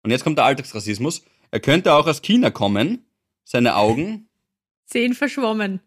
Und 0.02 0.12
jetzt 0.12 0.22
kommt 0.22 0.38
der 0.38 0.44
Alltagsrassismus. 0.44 1.24
Er 1.50 1.60
könnte 1.60 1.94
auch 1.94 2.06
aus 2.06 2.22
China 2.22 2.50
kommen. 2.50 3.06
Seine 3.44 3.76
Augen. 3.76 4.28
Zehn 4.86 5.14
verschwommen. 5.14 5.80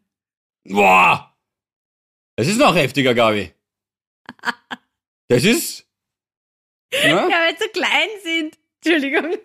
Boah! 0.65 1.35
Das 2.35 2.47
ist 2.47 2.57
noch 2.57 2.75
heftiger, 2.75 3.13
Gabi. 3.13 3.51
Das 5.27 5.43
ist. 5.43 5.87
Ja? 6.91 7.27
Ja, 7.27 7.29
weil 7.29 7.57
sie 7.57 7.63
so 7.63 7.69
klein 7.71 8.09
sind. 8.23 8.59
Entschuldigung. 8.83 9.37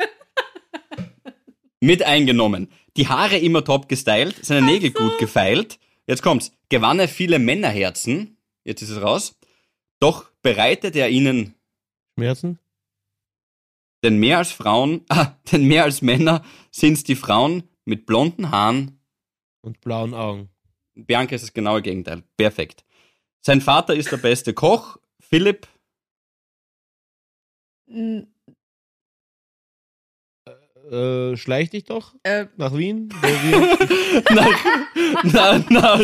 Mit 1.81 2.03
eingenommen. 2.03 2.73
Die 2.97 3.09
Haare 3.09 3.39
immer 3.39 3.65
top 3.65 3.89
gestylt, 3.89 4.45
seine 4.45 4.67
Nägel 4.67 4.91
gut 4.91 5.19
gefeilt. 5.19 5.79
Jetzt 6.07 6.23
kommt's. 6.23 6.51
Gewann 6.69 6.99
er 6.99 7.09
viele 7.09 7.39
Männerherzen. 7.39 8.37
Jetzt 8.65 8.83
ist 8.83 8.91
es 8.91 9.01
raus. 9.01 9.39
Doch 10.01 10.31
bereitet 10.43 10.97
er 10.97 11.09
ihnen 11.09 11.55
Schmerzen? 12.15 12.59
Denn 14.05 14.19
mehr 14.19 14.39
als 14.39 14.53
Frauen, 14.53 15.05
ah, 15.09 15.33
denn 15.53 15.65
mehr 15.65 15.85
als 15.85 16.03
Männer 16.03 16.45
sind's 16.71 17.05
die 17.05 17.17
Frauen 17.17 17.65
mit 17.85 18.07
blonden 18.07 18.51
Haaren. 18.51 19.01
Und 19.63 19.81
blauen 19.81 20.15
Augen. 20.15 20.49
Bianca 20.95 21.35
ist 21.35 21.43
das 21.43 21.53
genaue 21.53 21.83
Gegenteil. 21.83 22.23
Perfekt. 22.37 22.85
Sein 23.41 23.61
Vater 23.61 23.95
ist 23.95 24.11
der 24.13 24.17
beste 24.19 24.53
Koch. 24.55 24.97
Philipp, 25.21 25.67
Mm, 27.91 28.21
Äh, 30.91 31.37
schleich 31.37 31.71
dich 31.71 31.85
doch 31.85 32.15
Äh, 32.23 32.47
nach 32.57 32.75
Wien. 32.77 33.09
wir- 33.23 34.23
nach, 34.35 35.25
nach, 35.25 35.71
nach, 35.71 36.01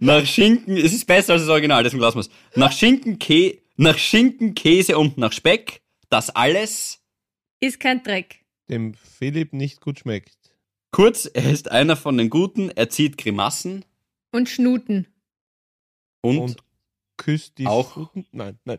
nach 0.00 0.26
Schinken, 0.26 0.76
es 0.76 0.92
ist 0.92 1.06
besser 1.06 1.34
als 1.34 1.42
das 1.42 1.48
Original, 1.50 1.82
deswegen 1.84 2.00
lassen 2.02 2.18
wir's. 2.18 2.30
Nach 2.56 2.72
Schinken, 2.72 3.18
Kä 3.18 3.60
nach 3.76 3.98
Schinken, 3.98 4.54
Käse 4.54 4.98
und 4.98 5.18
nach 5.18 5.32
Speck, 5.32 5.82
das 6.10 6.30
alles. 6.30 7.00
Ist 7.60 7.80
kein 7.80 8.02
Dreck. 8.02 8.44
dem 8.68 8.94
Philipp 8.94 9.52
nicht 9.52 9.80
gut 9.80 10.00
schmeckt. 10.00 10.36
Kurz, 10.90 11.26
er 11.32 11.50
ist 11.50 11.70
einer 11.70 11.96
von 11.96 12.16
den 12.18 12.30
Guten, 12.30 12.70
er 12.70 12.88
zieht 12.90 13.16
Grimassen 13.18 13.84
Und 14.32 14.48
Schnuten. 14.48 15.06
und, 16.22 16.38
Und 16.38 16.56
küsst 17.16 17.58
die 17.58 17.66
Auch- 17.66 17.92
Pfoten- 17.92 18.26
Nein, 18.32 18.58
nein. 18.64 18.78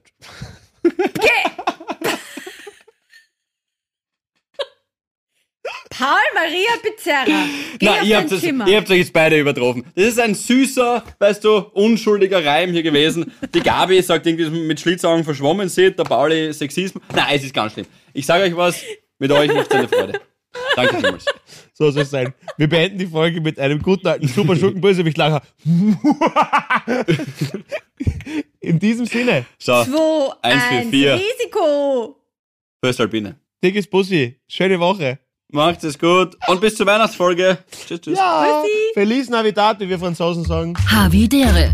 Paul 5.89 6.09
Maria 6.36 6.69
Pizzerra. 6.84 7.45
Geh 7.80 7.86
Na, 7.86 8.01
ihr 8.03 8.17
habt, 8.17 8.32
das, 8.32 8.43
ihr 8.43 8.78
habt 8.78 8.89
euch 8.91 8.97
jetzt 8.99 9.13
beide 9.13 9.39
übertroffen. 9.39 9.84
Das 9.95 10.05
ist 10.05 10.19
ein 10.19 10.36
süßer, 10.36 11.03
weißt 11.17 11.43
du, 11.43 11.57
unschuldiger 11.73 12.45
Reim 12.45 12.71
hier 12.71 12.84
gewesen. 12.84 13.32
Die 13.53 13.61
Gabi 13.61 14.01
sagt 14.01 14.28
irgendwie, 14.28 14.43
dass 14.43 14.53
man 14.53 14.67
mit 14.67 14.80
Schlitzaugen 14.80 15.23
verschwommen 15.23 15.69
sieht, 15.69 15.97
der 15.97 16.03
Pauli 16.03 16.53
Sexismus. 16.53 17.01
Nein, 17.15 17.25
es 17.36 17.45
ist 17.45 17.53
ganz 17.53 17.73
schlimm. 17.73 17.88
Ich 18.18 18.26
sage 18.26 18.45
euch 18.45 18.57
was, 18.57 18.82
mit 19.20 19.32
euch 19.32 19.53
macht's 19.53 19.70
eine 19.76 19.88
Freude. 19.88 20.20
Danke 20.76 20.95
vielmals. 20.95 21.26
So 21.74 21.91
soll 21.91 22.01
es 22.01 22.09
sein. 22.09 22.34
Wir 22.57 22.68
beenden 22.68 22.97
die 22.97 23.05
Folge 23.05 23.39
mit 23.41 23.59
einem 23.59 23.80
guten 23.80 24.07
alten 24.07 24.28
super 24.28 24.55
schurken 24.55 24.82
bösewicht 24.82 25.18
lacher 25.18 25.43
In 28.59 28.80
diesem 28.80 29.05
Sinne, 29.05 29.45
So, 29.59 29.84
2, 29.84 30.32
Eins 30.41 30.63
für 30.63 30.76
1, 30.76 30.89
vier. 30.89 31.13
Risiko. 31.13 32.20
Fürst 32.84 32.99
Alpine. 33.01 33.36
dickes 33.63 33.88
Bussi, 33.88 34.39
schöne 34.47 34.80
Woche. 34.80 35.20
Macht 35.49 35.84
es 35.84 35.97
gut 35.99 36.36
und 36.47 36.59
bis 36.59 36.76
zur 36.76 36.88
Weihnachtsfolge. 36.88 37.59
Tschüss, 37.88 38.01
tschüss. 38.01 38.18
Ja. 38.18 38.63
Feliz 38.95 39.30
Navidad, 39.30 39.80
wie 39.80 39.88
wir 39.89 39.99
Franzosen 39.99 40.43
sagen. 40.43 40.74
Havidere. 40.89 41.74